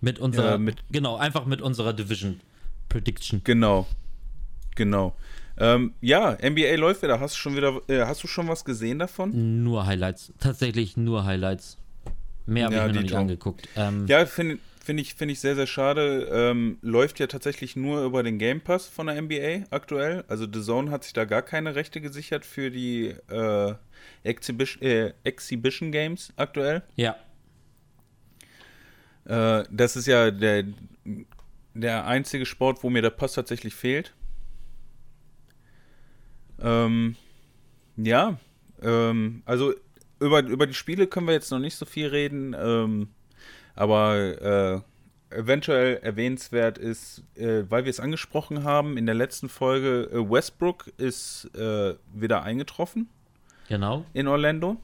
Mit 0.00 0.18
unserer, 0.18 0.54
äh, 0.54 0.58
mit, 0.58 0.76
genau, 0.90 1.16
einfach 1.16 1.46
mit 1.46 1.62
unserer 1.62 1.92
Division 1.92 2.40
Prediction. 2.88 3.40
Genau, 3.44 3.86
genau. 4.74 5.16
Ähm, 5.58 5.94
ja, 6.00 6.36
NBA 6.42 6.76
läuft 6.76 7.02
wieder. 7.02 7.20
Hast 7.20 7.34
du 7.34 7.38
schon 7.38 7.56
wieder, 7.56 7.80
äh, 7.88 8.00
hast 8.02 8.22
du 8.22 8.28
schon 8.28 8.48
was 8.48 8.64
gesehen 8.64 8.98
davon? 8.98 9.62
Nur 9.62 9.86
Highlights. 9.86 10.32
Tatsächlich 10.38 10.96
nur 10.96 11.24
Highlights. 11.24 11.78
Mehr 12.46 12.66
habe 12.66 12.74
ja, 12.74 12.86
ich 12.86 12.88
mir 12.88 12.94
noch 12.94 13.02
nicht 13.02 13.14
angeguckt. 13.14 13.68
Ähm, 13.76 14.06
ja, 14.08 14.26
finde 14.26 14.58
find 14.82 15.00
ich, 15.00 15.14
find 15.14 15.30
ich 15.30 15.40
sehr, 15.40 15.54
sehr 15.54 15.66
schade. 15.66 16.28
Ähm, 16.32 16.78
läuft 16.82 17.20
ja 17.20 17.26
tatsächlich 17.26 17.76
nur 17.76 18.04
über 18.04 18.22
den 18.22 18.38
Game 18.38 18.60
Pass 18.60 18.88
von 18.88 19.06
der 19.06 19.20
NBA 19.20 19.66
aktuell. 19.70 20.24
Also 20.28 20.46
The 20.52 20.60
Zone 20.60 20.90
hat 20.90 21.04
sich 21.04 21.12
da 21.12 21.24
gar 21.24 21.42
keine 21.42 21.74
Rechte 21.74 22.00
gesichert 22.00 22.44
für 22.44 22.70
die 22.70 23.14
äh, 23.30 23.74
Exhibition, 24.24 24.82
äh, 24.82 25.12
Exhibition 25.24 25.92
Games 25.92 26.32
aktuell. 26.36 26.82
Ja. 26.96 27.16
Äh, 29.24 29.64
das 29.70 29.96
ist 29.96 30.06
ja 30.06 30.30
der 30.30 30.64
der 31.74 32.06
einzige 32.06 32.44
Sport, 32.44 32.82
wo 32.82 32.90
mir 32.90 33.02
der 33.02 33.10
Pass 33.10 33.32
tatsächlich 33.34 33.74
fehlt. 33.74 34.12
Ähm, 36.62 37.16
ja, 37.96 38.38
ähm, 38.82 39.42
also 39.44 39.74
über, 40.20 40.42
über 40.44 40.66
die 40.66 40.74
Spiele 40.74 41.06
können 41.06 41.26
wir 41.26 41.34
jetzt 41.34 41.50
noch 41.50 41.58
nicht 41.58 41.76
so 41.76 41.84
viel 41.84 42.06
reden, 42.06 42.54
ähm, 42.58 43.08
aber 43.74 44.82
äh, 45.30 45.36
eventuell 45.36 45.98
erwähnenswert 46.02 46.78
ist, 46.78 47.24
äh, 47.36 47.64
weil 47.68 47.84
wir 47.84 47.90
es 47.90 48.00
angesprochen 48.00 48.64
haben 48.64 48.96
in 48.96 49.06
der 49.06 49.14
letzten 49.14 49.48
Folge, 49.48 50.08
äh, 50.12 50.30
Westbrook 50.30 50.88
ist 50.98 51.50
äh, 51.54 51.94
wieder 52.14 52.42
eingetroffen. 52.42 53.08
Genau. 53.68 54.04
In 54.12 54.28
Orlando. 54.28 54.76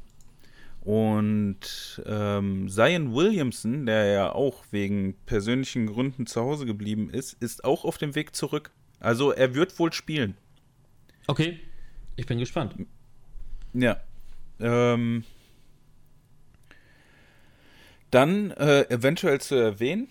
Und 0.80 2.02
ähm, 2.06 2.68
Zion 2.70 3.14
Williamson, 3.14 3.84
der 3.84 4.06
ja 4.06 4.32
auch 4.32 4.64
wegen 4.70 5.14
persönlichen 5.26 5.86
Gründen 5.86 6.26
zu 6.26 6.40
Hause 6.40 6.64
geblieben 6.64 7.10
ist, 7.10 7.34
ist 7.42 7.64
auch 7.64 7.84
auf 7.84 7.98
dem 7.98 8.14
Weg 8.14 8.34
zurück. 8.34 8.70
Also 8.98 9.32
er 9.32 9.54
wird 9.54 9.78
wohl 9.78 9.92
spielen. 9.92 10.34
Okay, 11.26 11.60
ich 12.18 12.26
bin 12.26 12.38
gespannt. 12.38 12.74
Ja. 13.72 14.00
Ähm, 14.58 15.22
dann 18.10 18.50
äh, 18.50 18.90
eventuell 18.90 19.40
zu 19.40 19.54
erwähnen, 19.54 20.08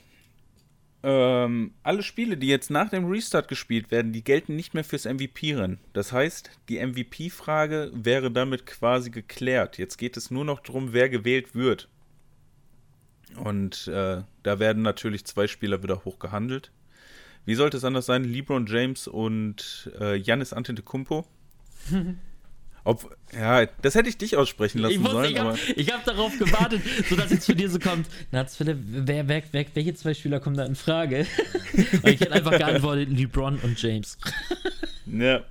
ähm, 1.03 1.73
alle 1.83 2.03
Spiele, 2.03 2.37
die 2.37 2.47
jetzt 2.47 2.69
nach 2.69 2.89
dem 2.89 3.05
Restart 3.05 3.49
gespielt 3.49 3.91
werden, 3.91 4.13
die 4.13 4.23
gelten 4.23 4.55
nicht 4.55 4.73
mehr 4.73 4.85
fürs 4.85 5.03
MVP-Rennen. 5.05 5.79
Das 5.91 6.13
heißt, 6.13 6.49
die 6.69 6.79
MVP-Frage 6.79 7.91
wäre 7.93 8.31
damit 8.31 8.65
quasi 8.65 9.09
geklärt. 9.09 9.77
Jetzt 9.77 9.97
geht 9.97 10.15
es 10.15 10.31
nur 10.31 10.45
noch 10.45 10.61
darum, 10.61 10.93
wer 10.93 11.09
gewählt 11.09 11.55
wird. 11.55 11.89
Und 13.35 13.87
äh, 13.89 14.21
da 14.43 14.59
werden 14.59 14.81
natürlich 14.81 15.25
zwei 15.25 15.47
Spieler 15.47 15.83
wieder 15.83 16.05
hochgehandelt. 16.05 16.71
Wie 17.43 17.55
sollte 17.55 17.77
es 17.77 17.83
anders 17.83 18.05
sein? 18.05 18.23
LeBron 18.23 18.65
James 18.65 19.07
und 19.09 19.91
äh, 19.99 20.19
Giannis 20.19 20.53
Antetokounmpo. 20.53 21.25
Ob, 22.87 23.17
ja, 23.33 23.65
das 23.65 23.95
hätte 23.95 24.07
ich 24.07 24.17
dich 24.17 24.37
aussprechen 24.37 24.79
lassen 24.79 24.93
ich 24.93 24.99
wusste, 25.01 25.11
sollen. 25.11 25.57
Ich 25.75 25.91
habe 25.91 25.97
hab 25.97 26.05
darauf 26.05 26.37
gewartet, 26.39 26.81
sodass 27.09 27.31
jetzt 27.31 27.45
von 27.45 27.57
dir 27.57 27.69
so 27.69 27.79
kommt. 27.79 28.07
Na, 28.31 28.45
Philipp, 28.45 28.77
wer, 28.81 29.27
wer, 29.27 29.43
wer, 29.51 29.65
welche 29.73 29.93
zwei 29.93 30.13
Spieler 30.13 30.39
kommen 30.39 30.55
da 30.55 30.63
in 30.63 30.75
Frage? 30.75 31.27
Und 31.73 32.07
ich 32.07 32.21
hätte 32.21 32.31
einfach 32.31 32.57
geantwortet, 32.57 33.09
LeBron 33.09 33.59
und 33.59 33.81
James. 33.81 34.17
Ja. 35.05 35.41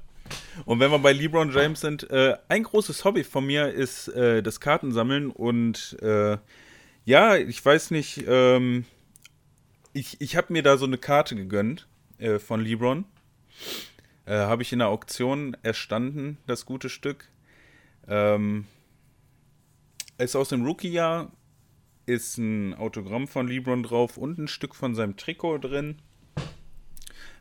Und 0.66 0.80
wenn 0.80 0.90
wir 0.90 0.98
bei 0.98 1.14
LeBron 1.14 1.50
James 1.50 1.80
sind, 1.80 2.10
äh, 2.10 2.36
ein 2.48 2.62
großes 2.62 3.04
Hobby 3.04 3.24
von 3.24 3.46
mir 3.46 3.68
ist 3.68 4.08
äh, 4.08 4.42
das 4.42 4.60
Kartensammeln 4.60 5.30
und 5.30 5.96
äh, 6.02 6.36
ja, 7.06 7.36
ich 7.36 7.64
weiß 7.64 7.90
nicht, 7.90 8.24
ähm, 8.28 8.84
ich, 9.94 10.20
ich 10.20 10.36
habe 10.36 10.52
mir 10.52 10.62
da 10.62 10.76
so 10.76 10.84
eine 10.84 10.98
Karte 10.98 11.36
gegönnt 11.36 11.86
äh, 12.18 12.38
von 12.38 12.60
LeBron. 12.60 13.06
Äh, 14.26 14.34
Habe 14.34 14.62
ich 14.62 14.72
in 14.72 14.80
der 14.80 14.88
Auktion 14.88 15.56
erstanden, 15.62 16.38
das 16.46 16.66
gute 16.66 16.88
Stück. 16.88 17.28
Ähm, 18.08 18.66
ist 20.18 20.36
aus 20.36 20.48
dem 20.48 20.64
Rookie-Jahr, 20.64 21.32
ist 22.06 22.38
ein 22.38 22.74
Autogramm 22.74 23.28
von 23.28 23.48
LeBron 23.48 23.82
drauf 23.82 24.16
und 24.16 24.38
ein 24.38 24.48
Stück 24.48 24.74
von 24.74 24.94
seinem 24.94 25.16
Trikot 25.16 25.58
drin. 25.58 25.98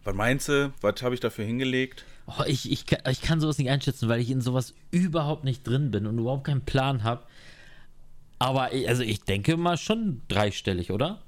Was 0.03 0.15
meinst 0.15 0.49
du? 0.49 0.71
Was 0.81 1.01
habe 1.01 1.15
ich 1.15 1.21
dafür 1.21 1.45
hingelegt? 1.45 2.05
Oh, 2.27 2.43
ich, 2.45 2.71
ich, 2.71 2.85
ich 3.09 3.21
kann 3.21 3.39
sowas 3.39 3.57
nicht 3.57 3.69
einschätzen, 3.69 4.07
weil 4.07 4.19
ich 4.19 4.29
in 4.29 4.41
sowas 4.41 4.75
überhaupt 4.91 5.43
nicht 5.43 5.65
drin 5.65 5.89
bin 5.89 6.05
und 6.05 6.19
überhaupt 6.19 6.45
keinen 6.45 6.65
Plan 6.65 7.03
habe. 7.03 7.23
Aber 8.37 8.73
ich, 8.73 8.87
also 8.87 9.01
ich 9.01 9.23
denke 9.23 9.57
mal 9.57 9.77
schon 9.77 10.21
dreistellig, 10.27 10.91
oder? 10.91 11.21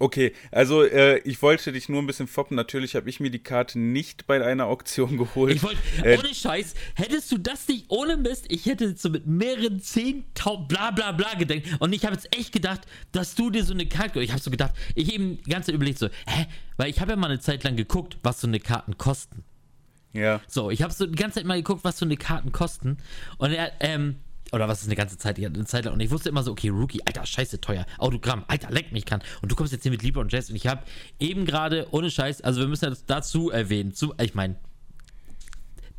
Okay, 0.00 0.32
also 0.50 0.82
äh, 0.82 1.18
ich 1.18 1.40
wollte 1.40 1.70
dich 1.70 1.88
nur 1.88 2.02
ein 2.02 2.06
bisschen 2.06 2.26
foppen. 2.26 2.56
Natürlich 2.56 2.96
habe 2.96 3.08
ich 3.08 3.20
mir 3.20 3.30
die 3.30 3.42
Karte 3.42 3.78
nicht 3.78 4.26
bei 4.26 4.44
einer 4.44 4.66
Auktion 4.66 5.16
geholt. 5.18 5.54
Ich 5.54 5.62
wollte, 5.62 5.78
äh, 6.02 6.18
ohne 6.18 6.34
Scheiß, 6.34 6.74
hättest 6.94 7.30
du 7.30 7.38
das 7.38 7.68
nicht 7.68 7.86
ohne 7.88 8.16
Mist, 8.16 8.46
ich 8.48 8.66
hätte 8.66 8.86
jetzt 8.86 9.02
so 9.02 9.10
mit 9.10 9.26
mehreren 9.26 9.80
zehntausend 9.80 10.68
bla 10.68 10.90
bla 10.90 11.12
bla 11.12 11.34
gedenkt. 11.34 11.68
Und 11.78 11.92
ich 11.92 12.04
habe 12.04 12.14
jetzt 12.14 12.34
echt 12.36 12.52
gedacht, 12.52 12.82
dass 13.12 13.34
du 13.34 13.50
dir 13.50 13.64
so 13.64 13.72
eine 13.72 13.86
Karte, 13.86 14.20
ich 14.20 14.32
habe 14.32 14.42
so 14.42 14.50
gedacht, 14.50 14.74
ich 14.94 15.12
eben 15.12 15.40
die 15.42 15.50
ganze 15.50 15.66
Zeit 15.66 15.76
überlegt 15.76 15.98
so, 15.98 16.08
hä? 16.26 16.46
Weil 16.76 16.90
ich 16.90 17.00
habe 17.00 17.12
ja 17.12 17.16
mal 17.16 17.30
eine 17.30 17.40
Zeit 17.40 17.62
lang 17.62 17.76
geguckt, 17.76 18.18
was 18.22 18.40
so 18.40 18.48
eine 18.48 18.58
Karten 18.58 18.98
kosten. 18.98 19.44
Ja. 20.12 20.40
So, 20.48 20.70
ich 20.70 20.82
habe 20.82 20.92
so 20.92 21.06
die 21.06 21.16
ganze 21.16 21.36
Zeit 21.36 21.46
mal 21.46 21.56
geguckt, 21.56 21.84
was 21.84 21.98
so 21.98 22.04
eine 22.04 22.16
Karten 22.16 22.52
kosten. 22.52 22.98
Und 23.38 23.52
er, 23.52 23.72
ähm, 23.80 24.16
oder 24.52 24.68
was 24.68 24.82
ist 24.82 24.88
eine 24.88 24.96
ganze 24.96 25.18
Zeit, 25.18 25.38
eine 25.38 25.64
Zeit 25.64 25.84
lang. 25.84 25.94
Und 25.94 26.00
ich 26.00 26.10
wusste 26.10 26.28
immer 26.28 26.42
so, 26.42 26.52
okay, 26.52 26.68
Rookie, 26.68 27.00
Alter, 27.04 27.26
scheiße 27.26 27.60
teuer. 27.60 27.86
Autogramm, 27.98 28.44
Alter, 28.46 28.70
leck 28.70 28.92
mich 28.92 29.04
kann. 29.04 29.22
Und 29.42 29.50
du 29.50 29.56
kommst 29.56 29.72
jetzt 29.72 29.82
hier 29.82 29.90
mit 29.90 30.16
und 30.16 30.32
Jazz. 30.32 30.50
Und 30.50 30.56
ich 30.56 30.66
habe 30.66 30.82
eben 31.18 31.44
gerade, 31.44 31.88
ohne 31.90 32.10
Scheiß, 32.10 32.42
also 32.42 32.60
wir 32.60 32.68
müssen 32.68 32.90
das 32.90 33.04
dazu 33.06 33.50
erwähnen. 33.50 33.94
Zu, 33.94 34.14
ich 34.20 34.34
meine, 34.34 34.56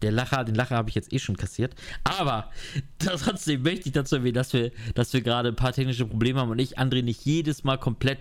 der 0.02 0.12
Lacher, 0.12 0.44
den 0.44 0.56
Lacher 0.56 0.76
habe 0.76 0.90
ich 0.90 0.96
jetzt 0.96 1.12
eh 1.12 1.20
schon 1.20 1.38
kassiert. 1.38 1.76
Aber 2.04 2.52
trotzdem 3.00 3.64
möchte 3.64 3.88
ich 3.88 3.94
dazu 3.94 4.16
erwähnen, 4.18 4.36
dass 4.36 4.54
wir, 4.54 4.72
dass 4.94 5.12
wir 5.14 5.22
gerade 5.22 5.50
ein 5.50 5.56
paar 5.56 5.74
technische 5.74 6.06
Probleme 6.06 6.40
haben 6.40 6.52
und 6.52 6.60
ich 6.60 6.78
André 6.78 7.02
nicht 7.02 7.26
jedes 7.26 7.64
Mal 7.64 7.78
komplett 7.78 8.20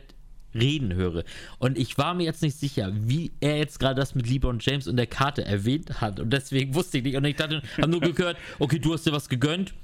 reden 0.55 0.95
höre. 0.95 1.25
Und 1.59 1.77
ich 1.77 1.99
war 1.99 2.15
mir 2.15 2.25
jetzt 2.25 2.43
nicht 2.43 2.57
sicher, 2.57 2.93
wie 2.95 3.33
er 3.41 3.59
jetzt 3.59 3.81
gerade 3.81 3.97
das 3.97 4.15
mit 4.15 4.29
Lieber 4.29 4.49
und 4.49 4.65
James 4.65 4.87
und 4.87 4.97
der 4.97 5.07
Karte 5.07 5.45
erwähnt 5.45 6.01
hat. 6.01 6.21
Und 6.21 6.31
deswegen 6.33 6.75
wusste 6.75 6.99
ich 6.99 7.05
nicht. 7.05 7.17
Und 7.17 7.25
ich 7.25 7.37
dachte, 7.37 7.63
habe 7.79 7.91
nur 7.91 8.01
gehört, 8.01 8.37
okay, 8.59 8.79
du 8.79 8.93
hast 8.93 9.05
dir 9.05 9.13
was 9.13 9.29
gegönnt. 9.29 9.75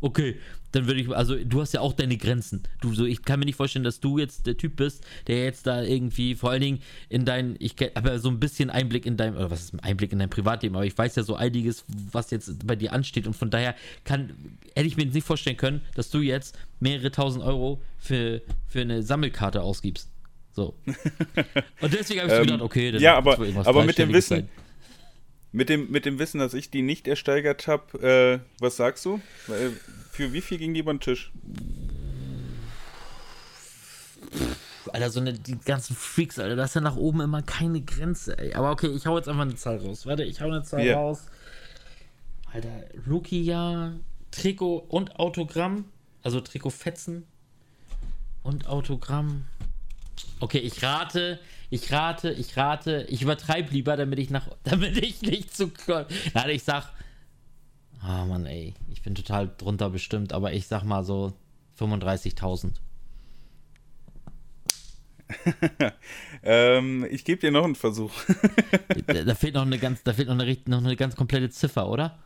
Okay, 0.00 0.36
dann 0.72 0.86
würde 0.86 1.00
ich, 1.00 1.08
also 1.08 1.36
du 1.36 1.60
hast 1.62 1.72
ja 1.72 1.80
auch 1.80 1.94
deine 1.94 2.18
Grenzen. 2.18 2.62
Du 2.82 2.92
so, 2.94 3.06
ich 3.06 3.22
kann 3.22 3.38
mir 3.38 3.46
nicht 3.46 3.56
vorstellen, 3.56 3.84
dass 3.84 3.98
du 3.98 4.18
jetzt 4.18 4.46
der 4.46 4.56
Typ 4.58 4.76
bist, 4.76 5.02
der 5.26 5.44
jetzt 5.44 5.66
da 5.66 5.82
irgendwie, 5.82 6.34
vor 6.34 6.50
allen 6.50 6.60
Dingen 6.60 6.82
in 7.08 7.24
dein, 7.24 7.56
ich 7.60 7.74
habe 7.94 8.10
ja 8.10 8.18
so 8.18 8.28
ein 8.28 8.38
bisschen 8.38 8.68
Einblick 8.68 9.06
in 9.06 9.16
dein, 9.16 9.34
oder 9.36 9.50
was 9.50 9.62
ist 9.62 9.72
ein 9.74 9.80
Einblick 9.80 10.12
in 10.12 10.18
dein 10.18 10.28
Privatleben, 10.28 10.76
aber 10.76 10.84
ich 10.84 10.96
weiß 10.96 11.16
ja 11.16 11.22
so 11.22 11.34
einiges, 11.34 11.84
was 12.12 12.30
jetzt 12.30 12.66
bei 12.66 12.76
dir 12.76 12.92
ansteht 12.92 13.26
und 13.26 13.34
von 13.34 13.48
daher 13.48 13.74
kann, 14.04 14.34
hätte 14.74 14.86
ich 14.86 14.98
mir 14.98 15.06
nicht 15.06 15.26
vorstellen 15.26 15.56
können, 15.56 15.80
dass 15.94 16.10
du 16.10 16.20
jetzt 16.20 16.58
mehrere 16.78 17.10
tausend 17.10 17.42
Euro 17.42 17.80
für, 17.98 18.42
für 18.68 18.82
eine 18.82 19.02
Sammelkarte 19.02 19.62
ausgibst. 19.62 20.10
So. 20.52 20.74
Und 21.82 21.92
deswegen 21.92 22.20
habe 22.20 22.32
ich 22.32 22.38
Ähm, 22.38 22.44
gedacht, 22.44 22.62
okay, 22.62 22.90
dann 22.90 23.02
ja, 23.02 23.16
aber- 23.16 23.38
aber 23.64 23.84
mit 23.84 23.98
dem 23.98 24.10
Wissen- 24.12 24.28
sein. 24.36 24.48
Mit 25.56 25.70
dem, 25.70 25.90
mit 25.90 26.04
dem 26.04 26.18
Wissen, 26.18 26.38
dass 26.38 26.52
ich 26.52 26.68
die 26.68 26.82
nicht 26.82 27.08
ersteigert 27.08 27.66
habe, 27.66 28.42
äh, 28.42 28.62
was 28.62 28.76
sagst 28.76 29.06
du? 29.06 29.22
Für 30.10 30.34
wie 30.34 30.42
viel 30.42 30.58
ging 30.58 30.74
die 30.74 30.80
über 30.80 30.92
den 30.92 31.00
Tisch? 31.00 31.32
Alter, 34.92 35.08
so 35.08 35.18
eine, 35.20 35.32
die 35.32 35.56
ganzen 35.58 35.96
Freaks, 35.96 36.38
Alter, 36.38 36.56
da 36.56 36.64
ist 36.64 36.74
ja 36.74 36.82
nach 36.82 36.96
oben 36.96 37.22
immer 37.22 37.40
keine 37.40 37.80
Grenze, 37.80 38.36
ey. 38.38 38.52
Aber 38.52 38.70
okay, 38.70 38.88
ich 38.88 39.06
hau 39.06 39.16
jetzt 39.16 39.30
einfach 39.30 39.44
eine 39.44 39.54
Zahl 39.54 39.78
raus. 39.78 40.04
Warte, 40.04 40.24
ich 40.24 40.42
hau 40.42 40.48
eine 40.48 40.62
Zahl 40.62 40.84
Ja. 40.84 40.96
raus. 40.96 41.24
Alter, 42.52 42.68
Rookie-Jahr, 43.08 43.94
Trikot 44.32 44.76
und 44.88 45.16
Autogramm. 45.18 45.86
Also 46.22 46.42
Trikotfetzen 46.42 47.24
und 48.42 48.66
Autogramm. 48.68 49.46
Okay, 50.40 50.58
ich 50.58 50.82
rate, 50.82 51.38
ich 51.70 51.92
rate, 51.92 52.30
ich 52.30 52.56
rate, 52.56 53.06
ich 53.08 53.22
übertreibe 53.22 53.72
lieber, 53.72 53.96
damit 53.96 54.18
ich 54.18 54.30
nach, 54.30 54.48
damit 54.64 54.96
ich 54.98 55.22
nicht 55.22 55.54
zu. 55.56 55.70
Nein, 56.34 56.50
ich 56.50 56.62
sag. 56.62 56.92
Ah, 58.00 58.24
Mann, 58.24 58.46
ey. 58.46 58.74
Ich 58.92 59.02
bin 59.02 59.14
total 59.14 59.50
drunter 59.58 59.90
bestimmt, 59.90 60.32
aber 60.32 60.52
ich 60.52 60.66
sag 60.66 60.84
mal 60.84 61.02
so 61.04 61.32
35.000. 61.78 62.72
ähm, 66.44 67.06
ich 67.10 67.24
gebe 67.24 67.40
dir 67.40 67.50
noch 67.50 67.64
einen 67.64 67.74
Versuch. 67.74 68.12
da, 69.06 69.24
da 69.24 69.34
fehlt 69.34 69.54
noch 69.54 69.62
eine 69.62 69.78
ganz, 69.78 70.02
da 70.04 70.12
fehlt 70.12 70.28
noch 70.28 70.38
eine, 70.38 70.56
noch 70.66 70.78
eine 70.78 70.94
ganz 70.96 71.16
komplette 71.16 71.50
Ziffer, 71.50 71.88
oder? 71.88 72.16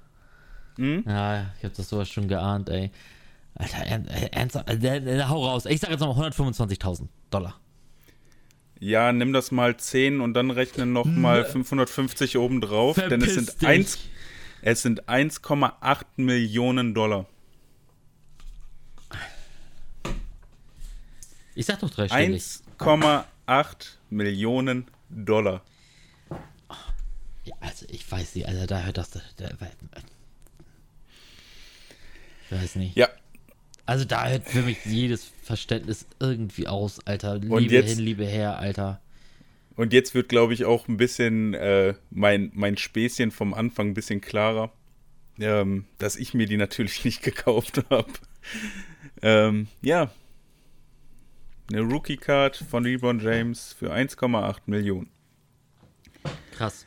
Hm? 0.76 1.04
Ja, 1.06 1.46
ich 1.58 1.64
hab 1.64 1.74
das 1.74 1.88
sowas 1.88 2.08
schon 2.08 2.28
geahnt, 2.28 2.68
ey. 2.68 2.90
Alter, 3.54 3.78
ern- 3.86 4.06
ernsthaft, 4.06 4.68
hau 5.28 5.46
raus. 5.46 5.66
Ich 5.66 5.80
sag 5.80 5.90
jetzt 5.90 6.00
nochmal 6.00 6.28
125.000 6.30 7.08
Dollar. 7.30 7.58
Ja, 8.80 9.12
nimm 9.12 9.34
das 9.34 9.50
mal 9.50 9.76
10 9.76 10.22
und 10.22 10.32
dann 10.32 10.50
rechne 10.50 10.86
noch 10.86 11.04
mal 11.04 11.44
550 11.44 12.38
obendrauf, 12.38 12.96
denn 12.96 13.20
es 13.20 13.32
Verpiss 13.32 13.46
sind, 13.46 13.62
dich. 13.62 13.68
eins, 13.68 13.98
es 14.62 14.82
sind 14.82 15.04
1,8 15.04 16.04
Millionen 16.16 16.94
Dollar. 16.94 17.26
Ich 21.54 21.66
sag 21.66 21.80
doch 21.80 21.90
dreistellig. 21.90 22.42
1,8 22.78 23.24
Millionen 24.08 24.86
Dollar. 25.10 25.62
Ja, 27.44 27.54
also 27.60 27.84
ich 27.90 28.10
weiß 28.10 28.34
nicht, 28.34 28.48
also 28.48 28.64
da 28.64 28.80
hört 28.80 28.96
das. 28.96 29.10
Da, 29.10 29.20
da, 29.36 29.50
ich 32.46 32.52
weiß 32.52 32.76
nicht. 32.76 32.96
Ja, 32.96 33.08
Also 33.90 34.04
da 34.04 34.28
hört 34.28 34.48
für 34.48 34.62
mich 34.62 34.84
jedes 34.84 35.32
Verständnis 35.42 36.06
irgendwie 36.20 36.68
aus, 36.68 37.04
Alter. 37.08 37.38
Liebe 37.38 37.52
Und 37.56 37.72
jetzt- 37.72 37.96
hin, 37.96 37.98
liebe 37.98 38.24
her, 38.24 38.56
Alter. 38.60 39.00
und 39.74 39.92
jetzt 39.92 40.14
wird, 40.14 40.28
glaube 40.28 40.54
ich, 40.54 40.64
auch 40.64 40.86
ein 40.86 40.96
bisschen 40.96 41.54
äh, 41.54 41.94
mein, 42.10 42.52
mein 42.54 42.76
Späßchen 42.76 43.32
vom 43.32 43.52
Anfang 43.52 43.88
ein 43.88 43.94
bisschen 43.94 44.20
klarer, 44.20 44.72
ähm, 45.40 45.86
dass 45.98 46.14
ich 46.14 46.34
mir 46.34 46.46
die 46.46 46.56
natürlich 46.56 47.04
nicht 47.04 47.20
gekauft 47.24 47.82
habe. 47.90 48.06
Ähm, 49.22 49.66
ja. 49.82 50.12
Eine 51.72 51.80
Rookie-Card 51.80 52.58
von 52.58 52.84
LeBron 52.84 53.18
James 53.18 53.72
für 53.72 53.92
1,8 53.92 54.58
Millionen. 54.66 55.10
Krass. 56.52 56.86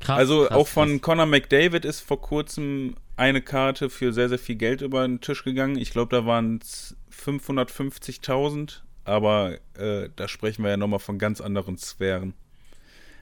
Krass, 0.00 0.18
also 0.18 0.46
krass, 0.46 0.56
auch 0.56 0.66
von 0.66 0.88
krass. 0.94 1.02
Conor 1.02 1.26
McDavid 1.26 1.84
ist 1.84 2.00
vor 2.00 2.20
kurzem 2.20 2.96
eine 3.16 3.42
Karte 3.42 3.90
für 3.90 4.12
sehr, 4.12 4.28
sehr 4.28 4.38
viel 4.38 4.56
Geld 4.56 4.82
über 4.82 5.06
den 5.06 5.20
Tisch 5.20 5.44
gegangen. 5.44 5.76
Ich 5.78 5.90
glaube, 5.90 6.14
da 6.14 6.26
waren 6.26 6.60
es 6.62 6.96
550.000, 7.12 8.80
aber 9.04 9.58
äh, 9.74 10.10
da 10.16 10.28
sprechen 10.28 10.62
wir 10.62 10.70
ja 10.70 10.76
nochmal 10.76 10.98
von 10.98 11.18
ganz 11.18 11.40
anderen 11.40 11.78
Sphären. 11.78 12.34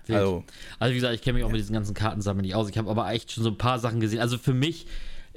Also, 0.08 0.44
Also 0.78 0.92
wie 0.92 0.96
gesagt, 0.96 1.14
ich 1.14 1.22
kenne 1.22 1.34
mich 1.34 1.44
auch 1.44 1.50
mit 1.50 1.60
diesen 1.60 1.72
ganzen 1.72 1.94
Kartensammeln 1.94 2.44
nicht 2.44 2.54
aus. 2.54 2.68
Ich 2.68 2.76
habe 2.76 2.90
aber 2.90 3.10
echt 3.10 3.32
schon 3.32 3.42
so 3.42 3.50
ein 3.50 3.58
paar 3.58 3.78
Sachen 3.78 4.00
gesehen. 4.00 4.20
Also 4.20 4.36
für 4.36 4.52
mich, 4.52 4.86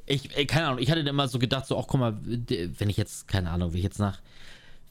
ich, 0.05 0.35
ey, 0.35 0.45
keine 0.45 0.67
Ahnung, 0.67 0.79
ich 0.79 0.91
hatte 0.91 1.01
immer 1.01 1.27
so 1.27 1.39
gedacht, 1.39 1.65
so, 1.67 1.77
ach 1.79 1.85
guck 1.87 1.99
mal, 1.99 2.17
wenn 2.23 2.89
ich 2.89 2.97
jetzt, 2.97 3.27
keine 3.27 3.51
Ahnung, 3.51 3.73
wie 3.73 3.77
ich 3.77 3.83
jetzt 3.83 3.99
nach, 3.99 4.19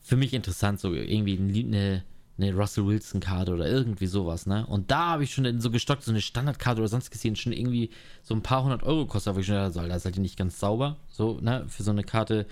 für 0.02 0.16
mich 0.16 0.32
interessant, 0.32 0.80
so 0.80 0.94
irgendwie 0.94 1.64
eine, 1.64 2.04
eine 2.38 2.54
Russell 2.54 2.86
Wilson-Karte 2.86 3.52
oder 3.52 3.66
irgendwie 3.66 4.06
sowas, 4.06 4.46
ne? 4.46 4.66
Und 4.66 4.90
da 4.90 5.10
habe 5.10 5.24
ich 5.24 5.32
schon 5.32 5.60
so 5.60 5.70
gestockt, 5.70 6.02
so 6.02 6.10
eine 6.10 6.20
Standardkarte 6.20 6.80
oder 6.80 6.88
sonst 6.88 7.10
gesehen, 7.10 7.36
schon 7.36 7.52
irgendwie 7.52 7.90
so 8.22 8.34
ein 8.34 8.42
paar 8.42 8.62
hundert 8.62 8.82
Euro 8.82 9.06
kostet, 9.06 9.30
aber 9.30 9.40
ich 9.40 9.46
schon 9.46 9.54
gedacht, 9.54 9.72
so, 9.72 9.80
ist 9.80 10.04
halt 10.04 10.18
nicht 10.18 10.36
ganz 10.38 10.60
sauber, 10.60 10.96
so, 11.10 11.38
ne? 11.40 11.64
Für 11.68 11.82
so 11.82 11.90
eine 11.90 12.04
Karte 12.04 12.46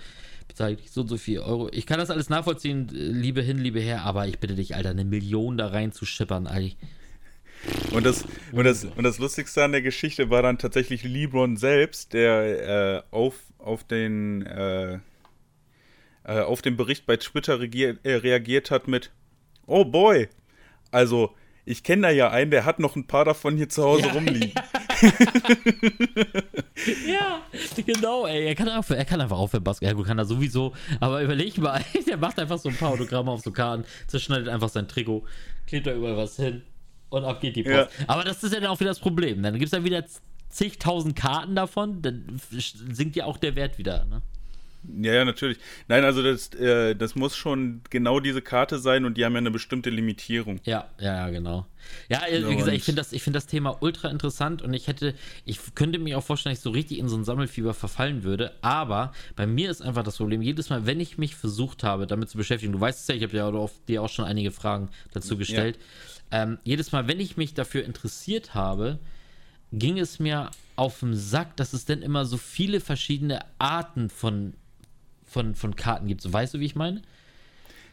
bezahle 0.47 0.77
ich 0.81 0.91
so 0.91 1.01
und 1.01 1.07
so 1.07 1.17
viel 1.17 1.39
Euro. 1.39 1.69
Ich 1.71 1.85
kann 1.85 1.99
das 1.99 2.09
alles 2.09 2.29
nachvollziehen, 2.29 2.87
liebe 2.91 3.41
hin, 3.41 3.57
liebe 3.57 3.79
her, 3.79 4.03
aber 4.03 4.27
ich 4.27 4.39
bitte 4.39 4.55
dich, 4.55 4.75
Alter, 4.75 4.89
eine 4.89 5.05
Million 5.05 5.57
da 5.57 5.67
rein 5.67 5.91
zu 5.91 6.05
schippern, 6.05 6.47
Alter. 6.47 6.75
Und 7.91 8.05
das, 8.05 8.25
und, 8.51 8.65
das, 8.65 8.85
und 8.85 9.03
das 9.03 9.17
Lustigste 9.17 9.63
an 9.63 9.71
der 9.71 9.81
Geschichte 9.81 10.29
war 10.29 10.41
dann 10.41 10.57
tatsächlich 10.57 11.03
LeBron 11.03 11.57
selbst, 11.57 12.13
der 12.13 13.03
äh, 13.11 13.15
auf, 13.15 13.35
auf, 13.57 13.83
den, 13.83 14.45
äh, 14.45 14.99
äh, 16.23 16.41
auf 16.41 16.61
den 16.61 16.77
Bericht 16.77 17.05
bei 17.05 17.17
Twitter 17.17 17.59
äh, 17.59 17.95
reagiert 18.03 18.71
hat 18.71 18.87
mit 18.87 19.11
Oh 19.67 19.83
boy, 19.85 20.29
also 20.91 21.33
ich 21.65 21.83
kenne 21.83 22.03
da 22.03 22.09
ja 22.11 22.29
einen, 22.29 22.51
der 22.51 22.65
hat 22.65 22.79
noch 22.79 22.95
ein 22.95 23.07
paar 23.07 23.25
davon 23.25 23.57
hier 23.57 23.67
zu 23.69 23.83
Hause 23.83 24.07
Ja. 24.07 24.13
rumliegen. 24.13 24.51
Ja, 27.07 27.41
genau, 27.85 28.25
ey. 28.27 28.45
Er 28.47 28.55
kann, 28.55 28.69
auch, 28.69 28.89
er 28.89 29.05
kann 29.05 29.21
einfach 29.21 29.37
aufhören, 29.37 29.63
Basketball. 29.63 29.91
Ja, 29.91 29.95
gut, 29.97 30.07
kann 30.07 30.17
er 30.17 30.25
sowieso. 30.25 30.73
Aber 30.99 31.21
überleg 31.23 31.57
mal, 31.57 31.83
der 32.07 32.17
macht 32.17 32.39
einfach 32.39 32.57
so 32.59 32.69
ein 32.69 32.75
paar 32.75 32.89
Autogramme 32.91 33.31
auf 33.31 33.41
so 33.41 33.51
Karten, 33.51 33.85
zerschneidet 34.07 34.47
einfach 34.47 34.69
sein 34.69 34.87
Trikot, 34.87 35.23
klebt 35.67 35.87
da 35.87 35.93
überall 35.93 36.17
was 36.17 36.35
hin 36.35 36.61
und 37.09 37.23
ab 37.23 37.41
geht 37.41 37.55
die 37.55 37.63
Post. 37.63 37.75
Ja. 37.75 38.05
Aber 38.07 38.23
das 38.23 38.43
ist 38.43 38.53
ja 38.53 38.59
dann 38.59 38.69
auch 38.69 38.79
wieder 38.79 38.91
das 38.91 38.99
Problem. 38.99 39.41
Dann 39.41 39.53
gibt 39.53 39.65
es 39.65 39.71
dann 39.71 39.83
wieder 39.83 40.03
zigtausend 40.49 41.15
Karten 41.15 41.55
davon, 41.55 42.01
dann 42.01 42.39
sinkt 42.51 43.15
ja 43.15 43.25
auch 43.25 43.37
der 43.37 43.55
Wert 43.55 43.77
wieder. 43.77 44.05
Ne? 44.05 44.21
Ja, 45.01 45.13
ja, 45.13 45.25
natürlich. 45.25 45.57
Nein, 45.87 46.03
also 46.03 46.21
das, 46.23 46.53
äh, 46.53 46.95
das 46.95 47.15
muss 47.15 47.35
schon 47.35 47.81
genau 47.89 48.19
diese 48.19 48.41
Karte 48.41 48.79
sein 48.79 49.05
und 49.05 49.17
die 49.17 49.25
haben 49.25 49.33
ja 49.33 49.39
eine 49.39 49.51
bestimmte 49.51 49.89
Limitierung. 49.89 50.59
Ja, 50.63 50.89
ja, 50.99 51.15
ja, 51.15 51.29
genau. 51.29 51.65
Ja, 52.09 52.25
äh, 52.25 52.41
Ja, 52.41 52.49
wie 52.49 52.55
gesagt, 52.55 52.75
ich 52.75 52.83
finde 52.83 53.01
das, 53.01 53.13
ich 53.13 53.23
find 53.23 53.35
das 53.35 53.47
Thema 53.47 53.77
ultra 53.81 54.09
interessant 54.09 54.61
und 54.61 54.73
ich 54.73 54.87
hätte, 54.87 55.13
ich 55.45 55.59
könnte 55.75 55.99
mir 55.99 56.17
auch 56.17 56.23
vorstellen, 56.23 56.53
dass 56.53 56.59
ich 56.59 56.63
so 56.63 56.71
richtig 56.71 56.99
in 56.99 57.07
so 57.09 57.17
ein 57.17 57.23
Sammelfieber 57.23 57.73
verfallen 57.73 58.23
würde. 58.23 58.53
Aber 58.61 59.13
bei 59.35 59.45
mir 59.47 59.69
ist 59.69 59.81
einfach 59.81 60.03
das 60.03 60.17
Problem, 60.17 60.41
jedes 60.41 60.69
Mal, 60.69 60.85
wenn 60.85 60.99
ich 60.99 61.17
mich 61.17 61.35
versucht 61.35 61.83
habe, 61.83 62.07
damit 62.07 62.29
zu 62.29 62.37
beschäftigen, 62.37 62.73
du 62.73 62.79
weißt 62.79 63.01
es 63.01 63.07
ja, 63.07 63.15
ich 63.15 63.23
habe 63.23 63.35
ja 63.37 63.47
auch 63.47 63.71
dir 63.87 64.01
auch 64.01 64.09
schon 64.09 64.25
einige 64.25 64.51
Fragen 64.51 64.89
dazu 65.13 65.37
gestellt. 65.37 65.77
Ähm, 66.31 66.57
jedes 66.63 66.91
Mal, 66.91 67.07
wenn 67.07 67.19
ich 67.19 67.37
mich 67.37 67.53
dafür 67.53 67.85
interessiert 67.85 68.53
habe, 68.55 68.99
ging 69.71 69.99
es 69.99 70.19
mir 70.19 70.51
auf 70.75 70.99
den 70.99 71.15
Sack, 71.15 71.55
dass 71.57 71.73
es 71.73 71.85
denn 71.85 72.01
immer 72.01 72.25
so 72.25 72.37
viele 72.37 72.79
verschiedene 72.79 73.39
Arten 73.59 74.09
von, 74.09 74.53
von, 75.25 75.55
von 75.55 75.75
Karten 75.75 76.07
gibt. 76.07 76.31
Weißt 76.31 76.53
du, 76.53 76.59
wie 76.59 76.65
ich 76.65 76.75
meine? 76.75 77.01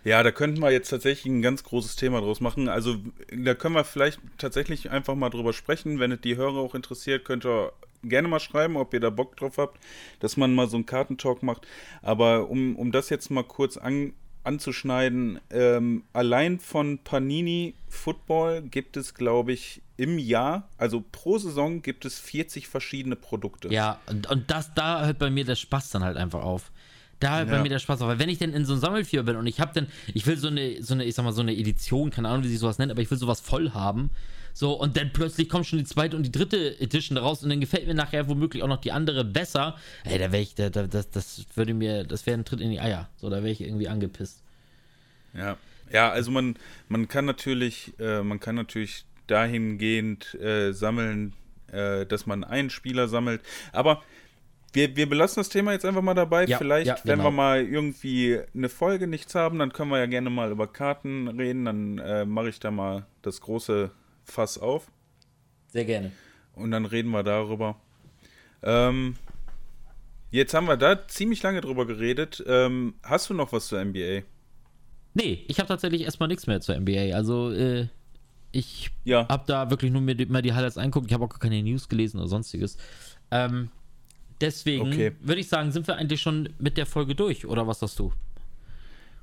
Ja, 0.05 0.23
da 0.23 0.33
könnten 0.33 0.61
wir 0.61 0.73
jetzt 0.73 0.89
tatsächlich 0.89 1.27
ein 1.27 1.43
ganz 1.43 1.63
großes 1.63 1.97
Thema 1.97 2.21
draus 2.21 2.41
machen. 2.41 2.69
Also 2.69 2.97
da 3.37 3.55
können 3.55 3.75
wir 3.75 3.85
vielleicht 3.85 4.21
tatsächlich 4.37 4.91
einfach 4.91 5.15
mal 5.15 5.31
drüber 5.31 5.53
sprechen. 5.53 6.01
Wenn 6.01 6.11
es 6.11 6.21
die 6.21 6.37
Hörer 6.37 6.59
auch 6.59 6.75
interessiert, 6.75 7.25
könnt 7.25 7.47
ihr 7.47 7.73
gerne 8.03 8.27
mal 8.27 8.41
schreiben, 8.41 8.77
ob 8.77 8.93
ihr 8.95 9.01
da 9.01 9.11
Bock 9.11 9.37
drauf 9.37 9.59
habt, 9.59 9.79
dass 10.19 10.37
man 10.37 10.55
mal 10.55 10.69
so 10.69 10.77
einen 10.77 10.87
Kartentalk 10.87 11.43
macht. 11.45 11.67
Aber 12.01 12.49
um, 12.51 12.75
um 12.77 12.91
das 12.91 13.11
jetzt 13.11 13.31
mal 13.31 13.45
kurz 13.45 13.77
an, 13.77 14.13
anzuschneiden, 14.43 15.41
ähm, 15.51 16.03
allein 16.13 16.59
von 16.59 16.99
Panini 16.99 17.75
Football 17.89 18.63
gibt 18.63 18.97
es, 18.97 19.15
glaube 19.15 19.53
ich, 19.53 19.83
im 19.97 20.19
Jahr, 20.19 20.69
also 20.79 21.05
pro 21.13 21.39
Saison 21.39 21.81
gibt 21.81 22.05
es 22.05 22.19
40 22.19 22.67
verschiedene 22.67 23.15
Produkte. 23.15 23.69
Ja, 23.69 24.01
und, 24.07 24.29
und 24.29 24.51
das, 24.51 24.75
da 24.75 25.05
hört 25.05 25.21
bei 25.21 25.31
mir 25.31 25.45
der 25.45 25.55
Spaß 25.55 25.91
dann 25.91 26.03
halt 26.03 26.17
einfach 26.17 26.43
auf. 26.43 26.73
Da 27.23 27.39
hört 27.39 27.51
bei 27.51 27.57
Ja. 27.57 27.63
mir 27.63 27.69
der 27.69 27.79
Spaß 27.79 28.01
auf. 28.03 28.09
Weil 28.09 28.19
wenn 28.19 28.29
ich 28.29 28.39
denn 28.39 28.53
in 28.53 28.65
so 28.65 28.73
einem 28.73 28.81
Sammelfieber 28.81 29.23
bin 29.23 29.37
und 29.37 29.47
ich 29.47 29.61
habe 29.61 29.73
dann, 29.75 29.87
ich 30.13 30.27
will 30.27 30.37
so 30.37 30.49
eine, 30.49 30.83
so 30.83 30.95
eine, 30.95 31.05
ich 31.05 31.15
sag 31.15 31.25
mal, 31.25 31.33
so 31.33 31.41
eine 31.41 31.57
Edition, 31.57 32.11
keine 32.11 32.29
Ahnung, 32.29 32.43
wie 32.45 32.49
sich 32.49 32.59
sowas 32.59 32.79
nennt, 32.79 32.91
aber 32.91 33.01
ich 33.01 33.11
will 33.11 33.19
sowas 33.19 33.41
voll 33.41 33.71
haben. 33.73 34.11
So, 34.55 34.73
und 34.73 34.97
dann 34.97 35.13
plötzlich 35.13 35.49
kommt 35.49 35.67
schon 35.67 35.79
die 35.79 35.85
zweite 35.85 36.17
und 36.17 36.25
die 36.25 36.33
dritte 36.33 36.79
Edition 36.81 37.17
raus 37.17 37.43
und 37.43 37.49
dann 37.49 37.61
gefällt 37.61 37.87
mir 37.87 37.95
nachher 37.95 38.29
womöglich 38.29 38.63
auch 38.63 38.69
noch 38.69 38.81
die 38.81 38.93
andere 38.93 39.25
besser. 39.25 39.77
Ey, 40.05 40.19
da 40.19 40.31
wäre 40.33 40.43
ich, 40.43 40.55
da, 40.55 40.69
da, 40.69 40.87
das, 40.87 41.11
das 41.11 41.47
würde 41.55 41.73
mir, 41.75 42.05
das 42.05 42.27
wäre 42.27 42.39
ein 42.39 42.45
Tritt 42.45 42.61
in 42.61 42.71
die 42.71 42.81
Eier. 42.81 43.09
So, 43.17 43.31
da 43.31 43.37
wäre 43.37 43.51
ich 43.51 43.61
irgendwie 43.61 43.89
angepisst. 43.89 44.43
Ja, 45.33 45.57
ja 45.91 46.11
also 46.11 46.31
man, 46.31 46.57
man 46.89 47.09
kann 47.09 47.25
natürlich, 47.25 47.93
äh, 47.99 48.23
man 48.23 48.41
kann 48.41 48.57
natürlich 48.57 49.05
dahingehend 49.27 50.35
äh, 50.35 50.73
sammeln, 50.73 51.33
äh, 51.71 52.05
dass 52.05 52.27
man 52.27 52.45
einen 52.45 52.69
Spieler 52.69 53.09
sammelt. 53.09 53.41
Aber 53.73 54.03
wir, 54.73 54.97
wir 54.97 55.09
belassen 55.09 55.41
das 55.41 55.49
Thema 55.49 55.73
jetzt 55.73 55.85
einfach 55.85 56.03
mal 56.03 56.15
dabei. 56.15 56.45
Ja, 56.47 56.59
Vielleicht, 56.59 56.87
ja, 56.87 56.97
wenn 57.05 57.19
genau. 57.19 57.25
wir 57.29 57.31
mal 57.33 57.63
irgendwie 57.63 58.39
eine 58.55 58.69
Folge 58.69 59.07
nichts 59.07 59.35
haben, 59.35 59.59
dann 59.59 59.73
können 59.73 59.91
wir 59.91 59.99
ja 59.99 60.07
gerne 60.07 60.31
mal 60.31 60.51
über 60.51 60.67
Karten 60.67 61.29
reden. 61.29 61.65
Dann 61.67 61.99
äh, 61.99 62.25
mache 62.25 62.49
ich 62.49 62.59
da 62.61 62.71
mal 62.71 63.07
das 63.23 63.41
große 63.41 63.91
Fass 64.25 64.59
auf 64.59 64.87
Sehr 65.69 65.85
gerne. 65.85 66.13
und 66.55 66.71
dann 66.71 66.85
reden 66.87 67.11
wir 67.11 67.23
darüber. 67.23 67.77
Ähm, 68.63 69.17
jetzt 70.31 70.55
haben 70.55 70.67
wir 70.69 70.77
da 70.77 71.07
ziemlich 71.09 71.43
lange 71.43 71.61
drüber 71.61 71.87
geredet. 71.87 72.43
Ähm, 72.47 72.95
hast 73.03 73.29
du 73.31 73.35
noch 73.35 73.53
was 73.53 73.67
zur 73.69 73.85
NBA? 73.85 74.23
Nee, 75.15 75.45
ich 75.49 75.59
habe 75.59 75.69
tatsächlich 75.69 76.03
erstmal 76.03 76.29
nichts 76.29 76.47
mehr 76.47 76.61
zur 76.61 76.77
NBA. 76.79 77.15
Also, 77.15 77.51
äh, 77.51 77.89
ich 78.53 78.91
Ja. 79.05 79.27
hab 79.29 79.47
da 79.47 79.69
wirklich 79.71 79.91
nur 79.91 80.01
mir 80.01 80.15
die, 80.15 80.27
mal 80.27 80.41
die 80.43 80.53
Highlights 80.55 80.79
angucken. 80.79 81.07
Ich 81.09 81.13
habe 81.15 81.25
auch 81.25 81.29
gar 81.29 81.39
keine 81.41 81.63
News 81.63 81.89
gelesen 81.89 82.19
oder 82.19 82.29
sonstiges. 82.29 82.77
Ähm, 83.31 83.71
deswegen 84.43 84.89
Okay. 84.93 85.13
würde 85.21 85.41
ich 85.41 85.49
sagen, 85.49 85.73
sind 85.73 85.87
wir 85.87 85.97
eigentlich 85.97 86.21
schon 86.21 86.49
mit 86.59 86.77
der 86.77 86.87
Folge 86.87 87.15
durch, 87.15 87.47
oder 87.47 87.67
was 87.67 87.81
sagst 87.81 87.99
du? 87.99 88.13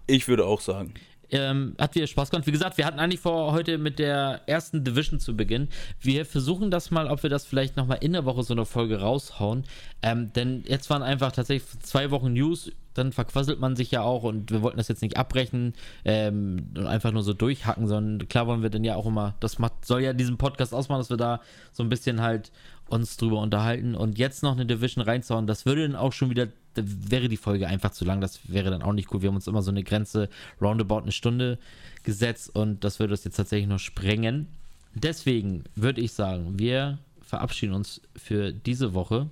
Ich 0.08 0.28
würde 0.28 0.46
auch 0.46 0.62
sagen. 0.62 0.94
Ähm, 1.32 1.76
hat 1.78 1.94
wieder 1.94 2.08
Spaß 2.08 2.32
gemacht. 2.32 2.48
Wie 2.48 2.52
gesagt, 2.52 2.80
wir 2.80 2.86
hatten 2.88 2.98
eigentlich 2.98 3.20
vor, 3.20 3.52
heute 3.52 3.78
mit 3.78 4.00
der 4.00 4.42
ersten 4.48 4.84
Division 4.84 5.20
zu 5.20 5.38
beginnen. 5.38 5.70
Wir 6.02 6.26
versuchen 6.26 6.72
das 6.72 6.90
mal, 6.90 7.08
ob 7.08 7.22
wir 7.22 7.30
das 7.30 7.46
vielleicht 7.46 7.78
nochmal 7.78 8.00
in 8.02 8.14
der 8.14 8.26
Woche 8.26 8.42
so 8.42 8.56
eine 8.56 8.66
Folge 8.66 9.00
raushauen. 9.02 9.66
Ähm, 10.02 10.34
denn 10.34 10.64
jetzt 10.66 10.90
waren 10.90 11.04
einfach 11.04 11.32
tatsächlich 11.32 11.70
zwei 11.82 12.10
Wochen 12.10 12.34
News, 12.34 12.72
dann 12.96 13.12
verquasselt 13.12 13.60
man 13.60 13.76
sich 13.76 13.92
ja 13.92 14.02
auch 14.02 14.24
und 14.24 14.52
wir 14.52 14.64
wollten 14.64 14.78
das 14.78 14.88
jetzt 14.88 15.04
nicht 15.04 15.18
abbrechen 15.18 15.76
ähm, 16.04 16.70
und 16.76 16.88
einfach 16.88 17.12
nur 17.12 17.22
so 17.22 17.34
durchhacken, 17.34 17.88
sondern 17.88 18.28
klar 18.28 18.48
wollen 18.48 18.64
wir 18.64 18.72
dann 18.72 18.84
ja 18.84 18.96
auch 18.96 19.06
immer, 19.06 19.36
das 19.40 19.60
macht, 19.60 19.86
soll 19.86 20.02
ja 20.02 20.14
diesen 20.14 20.38
Podcast 20.38 20.74
ausmachen, 20.74 21.02
dass 21.02 21.12
wir 21.12 21.18
da 21.18 21.42
so 21.72 21.84
ein 21.84 21.90
bisschen 21.90 22.22
halt 22.22 22.52
uns 22.90 23.18
drüber 23.18 23.40
unterhalten 23.40 23.96
und 23.96 24.18
jetzt 24.18 24.44
noch 24.44 24.54
eine 24.54 24.66
Division 24.66 25.04
reinzuhauen, 25.04 25.48
das 25.48 25.66
würde 25.66 25.88
dann 25.88 25.96
auch 25.96 26.14
schon 26.14 26.30
wieder, 26.30 26.48
wäre 26.76 27.30
die 27.30 27.38
Folge 27.38 27.68
einfach 27.68 27.92
zu 27.92 28.06
lang, 28.06 28.22
das 28.22 28.40
wäre 28.52 28.70
dann 28.70 28.82
auch 28.82 28.94
nicht 28.94 29.14
cool. 29.14 29.22
Wir 29.22 29.30
haben 29.30 29.36
uns 29.36 29.48
immer 29.48 29.62
so 29.62 29.72
eine 29.72 29.84
Grenze 29.84 30.30
roundabout 30.62 31.00
eine 31.00 31.12
Stunde 31.12 31.60
gesetzt 32.04 32.56
und 32.56 32.84
das 32.84 33.00
würde 33.00 33.12
das 33.12 33.24
jetzt 33.24 33.36
tatsächlich 33.36 33.70
noch 33.70 33.80
sprengen. 33.80 34.48
Deswegen 34.96 35.64
würde 35.76 36.02
ich 36.02 36.14
sagen, 36.14 36.58
wir 36.58 36.98
verabschieden 37.22 37.74
uns 37.74 38.02
für 38.16 38.52
diese 38.52 38.94
Woche 38.94 39.30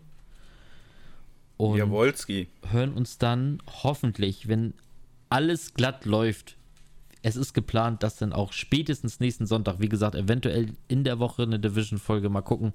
und 1.58 1.78
Jawolski. 1.78 2.48
hören 2.70 2.94
uns 2.94 3.18
dann 3.18 3.62
hoffentlich, 3.84 4.48
wenn 4.48 4.74
alles 5.30 5.74
glatt 5.74 6.06
läuft. 6.06 6.56
Es 7.22 7.36
ist 7.36 7.54
geplant, 7.54 8.04
dass 8.04 8.18
dann 8.18 8.34
auch 8.34 8.54
spätestens 8.54 9.20
nächsten 9.20 9.46
Sonntag, 9.46 9.80
wie 9.80 9.90
gesagt, 9.90 10.16
eventuell 10.16 10.74
in 10.88 11.04
der 11.04 11.20
Woche 11.20 11.44
eine 11.44 11.60
Division-Folge 11.60 12.30
mal 12.30 12.42
gucken. 12.42 12.74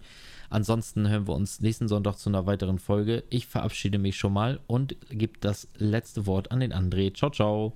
Ansonsten 0.50 1.08
hören 1.08 1.26
wir 1.26 1.34
uns 1.34 1.60
nächsten 1.60 1.88
Sonntag 1.88 2.16
zu 2.16 2.28
einer 2.28 2.46
weiteren 2.46 2.78
Folge. 2.78 3.24
Ich 3.30 3.46
verabschiede 3.46 3.98
mich 3.98 4.16
schon 4.16 4.32
mal 4.32 4.60
und 4.66 4.96
gebe 5.10 5.38
das 5.40 5.68
letzte 5.76 6.26
Wort 6.26 6.50
an 6.50 6.60
den 6.60 6.72
André. 6.72 7.14
Ciao, 7.14 7.30
ciao. 7.30 7.72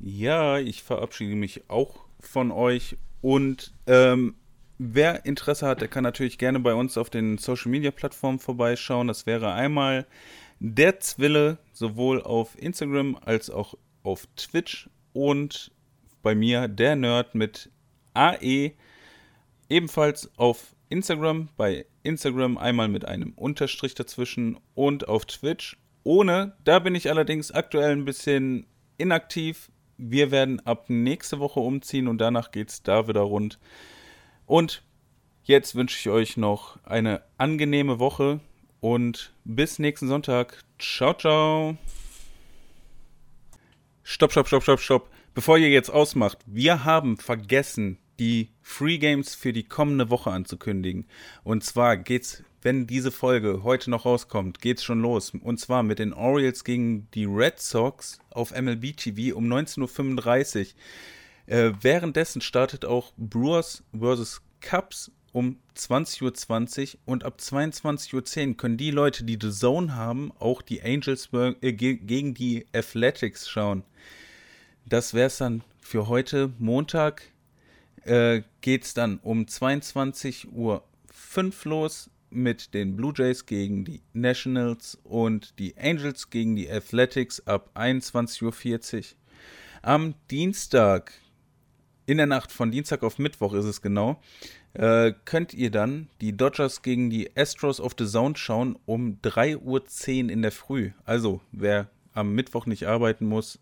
Ja, 0.00 0.58
ich 0.58 0.82
verabschiede 0.82 1.34
mich 1.34 1.68
auch 1.68 2.04
von 2.20 2.50
euch 2.50 2.96
und 3.20 3.72
ähm, 3.86 4.34
wer 4.78 5.24
Interesse 5.24 5.66
hat, 5.66 5.80
der 5.80 5.88
kann 5.88 6.04
natürlich 6.04 6.38
gerne 6.38 6.60
bei 6.60 6.74
uns 6.74 6.96
auf 6.96 7.10
den 7.10 7.38
Social 7.38 7.70
Media 7.70 7.90
Plattformen 7.90 8.38
vorbeischauen. 8.38 9.08
Das 9.08 9.26
wäre 9.26 9.52
einmal 9.52 10.06
der 10.60 11.00
Zwille, 11.00 11.58
sowohl 11.72 12.22
auf 12.22 12.60
Instagram 12.60 13.16
als 13.24 13.50
auch 13.50 13.74
auf 14.02 14.26
Twitch 14.36 14.88
und 15.18 15.72
bei 16.22 16.36
mir 16.36 16.68
der 16.68 16.94
Nerd 16.94 17.34
mit 17.34 17.70
AE, 18.14 18.72
ebenfalls 19.68 20.30
auf 20.36 20.76
Instagram, 20.90 21.48
bei 21.56 21.86
Instagram 22.04 22.56
einmal 22.56 22.88
mit 22.88 23.04
einem 23.04 23.32
Unterstrich 23.32 23.94
dazwischen 23.94 24.58
und 24.74 25.08
auf 25.08 25.26
Twitch 25.26 25.76
ohne. 26.04 26.54
Da 26.62 26.78
bin 26.78 26.94
ich 26.94 27.10
allerdings 27.10 27.50
aktuell 27.50 27.90
ein 27.92 28.04
bisschen 28.04 28.66
inaktiv. 28.96 29.70
wir 30.00 30.30
werden 30.30 30.64
ab 30.64 30.84
nächste 30.88 31.40
Woche 31.40 31.58
umziehen 31.58 32.06
und 32.06 32.18
danach 32.18 32.52
geht 32.52 32.68
es 32.68 32.84
da 32.84 33.08
wieder 33.08 33.22
rund. 33.22 33.58
Und 34.46 34.84
jetzt 35.42 35.74
wünsche 35.74 35.98
ich 35.98 36.08
euch 36.08 36.36
noch 36.36 36.78
eine 36.84 37.22
angenehme 37.36 37.98
Woche 37.98 38.38
und 38.78 39.32
bis 39.44 39.80
nächsten 39.80 40.06
Sonntag. 40.06 40.62
Ciao, 40.78 41.14
ciao. 41.14 41.76
Stopp, 44.10 44.32
stopp, 44.32 44.48
stopp, 44.48 44.62
stopp, 44.62 44.80
stopp. 44.80 45.10
Bevor 45.34 45.58
ihr 45.58 45.68
jetzt 45.68 45.90
ausmacht, 45.90 46.38
wir 46.46 46.86
haben 46.86 47.18
vergessen, 47.18 47.98
die 48.18 48.48
Free 48.62 48.96
Games 48.96 49.34
für 49.34 49.52
die 49.52 49.64
kommende 49.64 50.08
Woche 50.08 50.30
anzukündigen. 50.30 51.06
Und 51.44 51.62
zwar 51.62 51.98
geht's, 51.98 52.42
wenn 52.62 52.86
diese 52.86 53.10
Folge 53.10 53.64
heute 53.64 53.90
noch 53.90 54.06
rauskommt, 54.06 54.62
geht's 54.62 54.82
schon 54.82 55.02
los. 55.02 55.34
Und 55.38 55.60
zwar 55.60 55.82
mit 55.82 55.98
den 55.98 56.14
Orioles 56.14 56.64
gegen 56.64 57.06
die 57.12 57.26
Red 57.26 57.60
Sox 57.60 58.18
auf 58.30 58.58
MLB 58.58 58.96
TV 58.96 59.36
um 59.36 59.44
19.35 59.44 60.68
Uhr. 61.46 61.54
Äh, 61.54 61.72
währenddessen 61.82 62.40
startet 62.40 62.86
auch 62.86 63.12
Brewers 63.18 63.84
vs. 63.92 64.40
Cubs 64.62 65.12
um 65.32 65.58
20.20 65.76 66.94
Uhr 66.94 67.00
und 67.06 67.24
ab 67.24 67.38
22.10 67.40 68.48
Uhr 68.48 68.56
können 68.56 68.76
die 68.76 68.90
Leute, 68.90 69.24
die 69.24 69.38
The 69.40 69.50
Zone 69.50 69.94
haben, 69.94 70.32
auch 70.38 70.62
die 70.62 70.82
Angels 70.82 71.28
äh, 71.32 71.72
gegen 71.72 72.34
die 72.34 72.66
Athletics 72.72 73.48
schauen. 73.48 73.84
Das 74.86 75.14
wäre 75.14 75.26
es 75.26 75.38
dann 75.38 75.62
für 75.80 76.08
heute, 76.08 76.52
Montag 76.58 77.22
äh, 78.04 78.42
geht 78.60 78.84
es 78.84 78.94
dann 78.94 79.18
um 79.22 79.44
22.05 79.44 80.46
Uhr 80.52 80.82
los 81.64 82.10
mit 82.30 82.74
den 82.74 82.96
Blue 82.96 83.12
Jays 83.14 83.46
gegen 83.46 83.84
die 83.84 84.02
Nationals 84.12 84.98
und 85.04 85.58
die 85.58 85.76
Angels 85.78 86.30
gegen 86.30 86.56
die 86.56 86.70
Athletics 86.70 87.40
ab 87.46 87.70
21.40 87.74 88.96
Uhr. 88.96 89.04
Am 89.82 90.14
Dienstag, 90.30 91.12
in 92.06 92.18
der 92.18 92.26
Nacht 92.26 92.52
von 92.52 92.70
Dienstag 92.70 93.02
auf 93.02 93.18
Mittwoch 93.18 93.54
ist 93.54 93.64
es 93.64 93.80
genau, 93.80 94.20
äh, 94.74 95.12
könnt 95.24 95.54
ihr 95.54 95.70
dann 95.70 96.08
die 96.20 96.36
Dodgers 96.36 96.82
gegen 96.82 97.10
die 97.10 97.36
Astros 97.36 97.80
of 97.80 97.94
the 97.98 98.06
Zone 98.06 98.36
schauen 98.36 98.78
um 98.86 99.18
3.10 99.22 100.24
Uhr 100.24 100.30
in 100.30 100.42
der 100.42 100.52
Früh. 100.52 100.92
Also, 101.04 101.40
wer 101.52 101.88
am 102.12 102.34
Mittwoch 102.34 102.66
nicht 102.66 102.86
arbeiten 102.86 103.26
muss, 103.26 103.58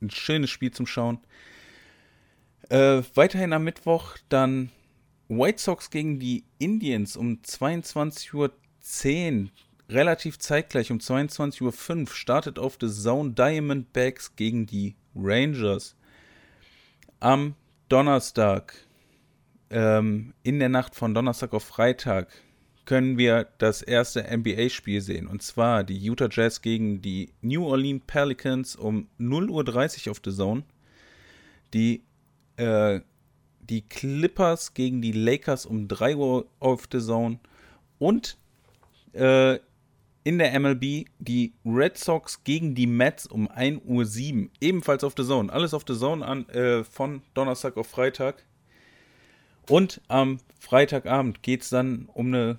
ein 0.00 0.10
schönes 0.10 0.50
Spiel 0.50 0.72
zum 0.72 0.86
Schauen. 0.86 1.18
Äh, 2.68 3.02
weiterhin 3.14 3.52
am 3.52 3.64
Mittwoch 3.64 4.16
dann 4.28 4.70
White 5.28 5.60
Sox 5.60 5.90
gegen 5.90 6.18
die 6.18 6.44
Indians 6.58 7.16
um 7.16 7.40
22.10 7.42 8.34
Uhr. 8.34 9.50
Relativ 9.88 10.38
zeitgleich 10.38 10.90
um 10.90 10.98
22.05 10.98 11.62
Uhr 12.02 12.06
startet 12.08 12.58
auf 12.58 12.78
The 12.80 12.88
Zone 12.88 13.32
Diamondbacks 13.32 14.36
gegen 14.36 14.66
die 14.66 14.94
Rangers. 15.14 15.96
Am 17.20 17.54
Donnerstag, 17.88 18.74
ähm, 19.72 20.34
in 20.42 20.58
der 20.58 20.68
Nacht 20.68 20.94
von 20.94 21.14
Donnerstag 21.14 21.52
auf 21.52 21.64
Freitag, 21.64 22.28
können 22.84 23.16
wir 23.16 23.48
das 23.58 23.82
erste 23.82 24.24
NBA-Spiel 24.24 25.00
sehen. 25.00 25.26
Und 25.26 25.42
zwar 25.42 25.84
die 25.84 25.98
Utah 25.98 26.28
Jazz 26.30 26.62
gegen 26.62 27.00
die 27.00 27.32
New 27.40 27.64
Orleans 27.66 28.02
Pelicans 28.06 28.76
um 28.76 29.08
0.30 29.20 30.06
Uhr 30.06 30.10
auf 30.12 30.20
The 30.24 30.32
Zone. 30.32 30.64
Die 31.72 32.02
äh, 32.56 33.00
die 33.62 33.82
Clippers 33.82 34.74
gegen 34.74 35.00
die 35.00 35.12
Lakers 35.12 35.66
um 35.66 35.88
3 35.88 36.16
Uhr 36.16 36.46
auf 36.58 36.88
The 36.90 37.00
Zone 37.00 37.38
und 37.98 38.36
äh, 39.12 39.58
in 40.24 40.38
der 40.38 40.58
MLB 40.58 41.06
die 41.18 41.52
Red 41.64 41.98
Sox 41.98 42.44
gegen 42.44 42.74
die 42.74 42.86
Mets 42.86 43.26
um 43.26 43.48
1.07 43.48 44.42
Uhr, 44.44 44.48
ebenfalls 44.60 45.04
auf 45.04 45.14
The 45.16 45.24
Zone. 45.24 45.52
Alles 45.52 45.74
auf 45.74 45.84
The 45.86 45.96
Zone 45.96 46.24
an, 46.24 46.48
äh, 46.50 46.84
von 46.84 47.22
Donnerstag 47.34 47.76
auf 47.76 47.88
Freitag. 47.88 48.44
Und 49.68 50.00
am 50.08 50.38
Freitagabend 50.58 51.42
geht 51.42 51.62
es 51.62 51.70
dann 51.70 52.08
um 52.12 52.28
eine 52.28 52.58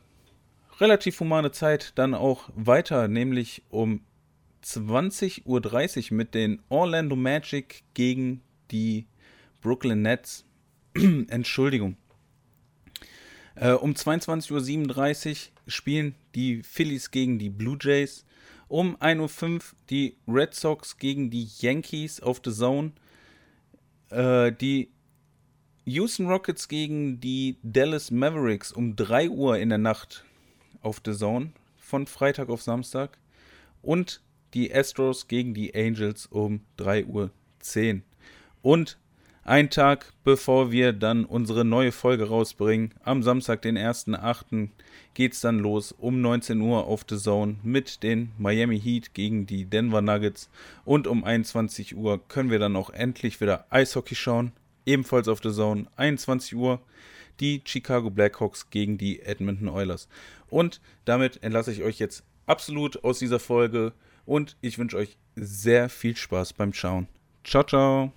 relativ 0.79 1.19
humane 1.19 1.51
Zeit 1.51 1.93
dann 1.95 2.13
auch 2.13 2.49
weiter, 2.55 3.07
nämlich 3.07 3.63
um 3.69 4.01
20.30 4.63 6.11
Uhr 6.11 6.17
mit 6.17 6.33
den 6.33 6.61
Orlando 6.69 7.15
Magic 7.15 7.83
gegen 7.93 8.41
die 8.71 9.07
Brooklyn 9.61 10.01
Nets. 10.01 10.45
Entschuldigung. 10.93 11.97
Äh, 13.55 13.71
um 13.71 13.93
22.37 13.93 15.29
Uhr 15.29 15.51
spielen 15.67 16.15
die 16.35 16.63
Phillies 16.63 17.11
gegen 17.11 17.39
die 17.39 17.49
Blue 17.49 17.77
Jays. 17.79 18.25
Um 18.67 18.95
1.05 18.97 19.53
Uhr 19.53 19.61
die 19.89 20.17
Red 20.27 20.55
Sox 20.55 20.97
gegen 20.97 21.29
die 21.29 21.47
Yankees 21.59 22.21
auf 22.21 22.41
The 22.43 22.51
Zone. 22.51 22.93
Äh, 24.09 24.51
die 24.53 24.92
Houston 25.85 26.27
Rockets 26.27 26.69
gegen 26.69 27.19
die 27.19 27.57
Dallas 27.61 28.09
Mavericks 28.09 28.71
um 28.71 28.95
3 28.95 29.29
Uhr 29.29 29.57
in 29.57 29.67
der 29.67 29.79
Nacht 29.79 30.23
auf 30.81 31.01
The 31.03 31.11
Zone 31.11 31.51
von 31.77 32.07
Freitag 32.07 32.47
auf 32.47 32.61
Samstag. 32.61 33.17
Und 33.81 34.21
die 34.53 34.73
Astros 34.73 35.27
gegen 35.27 35.53
die 35.53 35.75
Angels 35.75 36.25
um 36.27 36.61
3.10 36.77 37.07
Uhr. 37.07 38.01
Und 38.61 38.97
ein 39.43 39.69
Tag 39.69 40.13
bevor 40.23 40.71
wir 40.71 40.93
dann 40.93 41.25
unsere 41.25 41.65
neue 41.65 41.91
Folge 41.91 42.29
rausbringen, 42.29 42.93
am 43.03 43.21
Samstag, 43.21 43.61
den 43.61 43.77
1.8., 43.77 44.69
geht 45.13 45.33
es 45.33 45.41
dann 45.41 45.59
los 45.59 45.91
um 45.91 46.21
19 46.21 46.61
Uhr 46.61 46.87
auf 46.87 47.03
The 47.09 47.17
Zone 47.17 47.57
mit 47.61 48.03
den 48.03 48.31
Miami 48.37 48.79
Heat 48.79 49.13
gegen 49.13 49.45
die 49.45 49.65
Denver 49.65 50.01
Nuggets. 50.01 50.49
Und 50.85 51.07
um 51.07 51.25
21 51.25 51.97
Uhr 51.97 52.25
können 52.29 52.51
wir 52.51 52.59
dann 52.59 52.77
auch 52.77 52.89
endlich 52.89 53.41
wieder 53.41 53.65
Eishockey 53.69 54.15
schauen, 54.15 54.53
ebenfalls 54.85 55.27
auf 55.27 55.41
The 55.41 55.51
Zone. 55.51 55.87
21 55.95 56.55
Uhr 56.55 56.81
die 57.39 57.61
Chicago 57.65 58.09
Blackhawks 58.09 58.69
gegen 58.69 58.97
die 58.97 59.21
Edmonton 59.21 59.69
Oilers. 59.69 60.07
Und 60.49 60.81
damit 61.05 61.41
entlasse 61.43 61.71
ich 61.71 61.83
euch 61.83 61.99
jetzt 61.99 62.23
absolut 62.45 63.03
aus 63.03 63.19
dieser 63.19 63.39
Folge 63.39 63.93
und 64.25 64.55
ich 64.61 64.77
wünsche 64.77 64.97
euch 64.97 65.17
sehr 65.35 65.89
viel 65.89 66.15
Spaß 66.15 66.53
beim 66.53 66.73
Schauen. 66.73 67.07
Ciao, 67.43 67.63
ciao. 67.63 68.13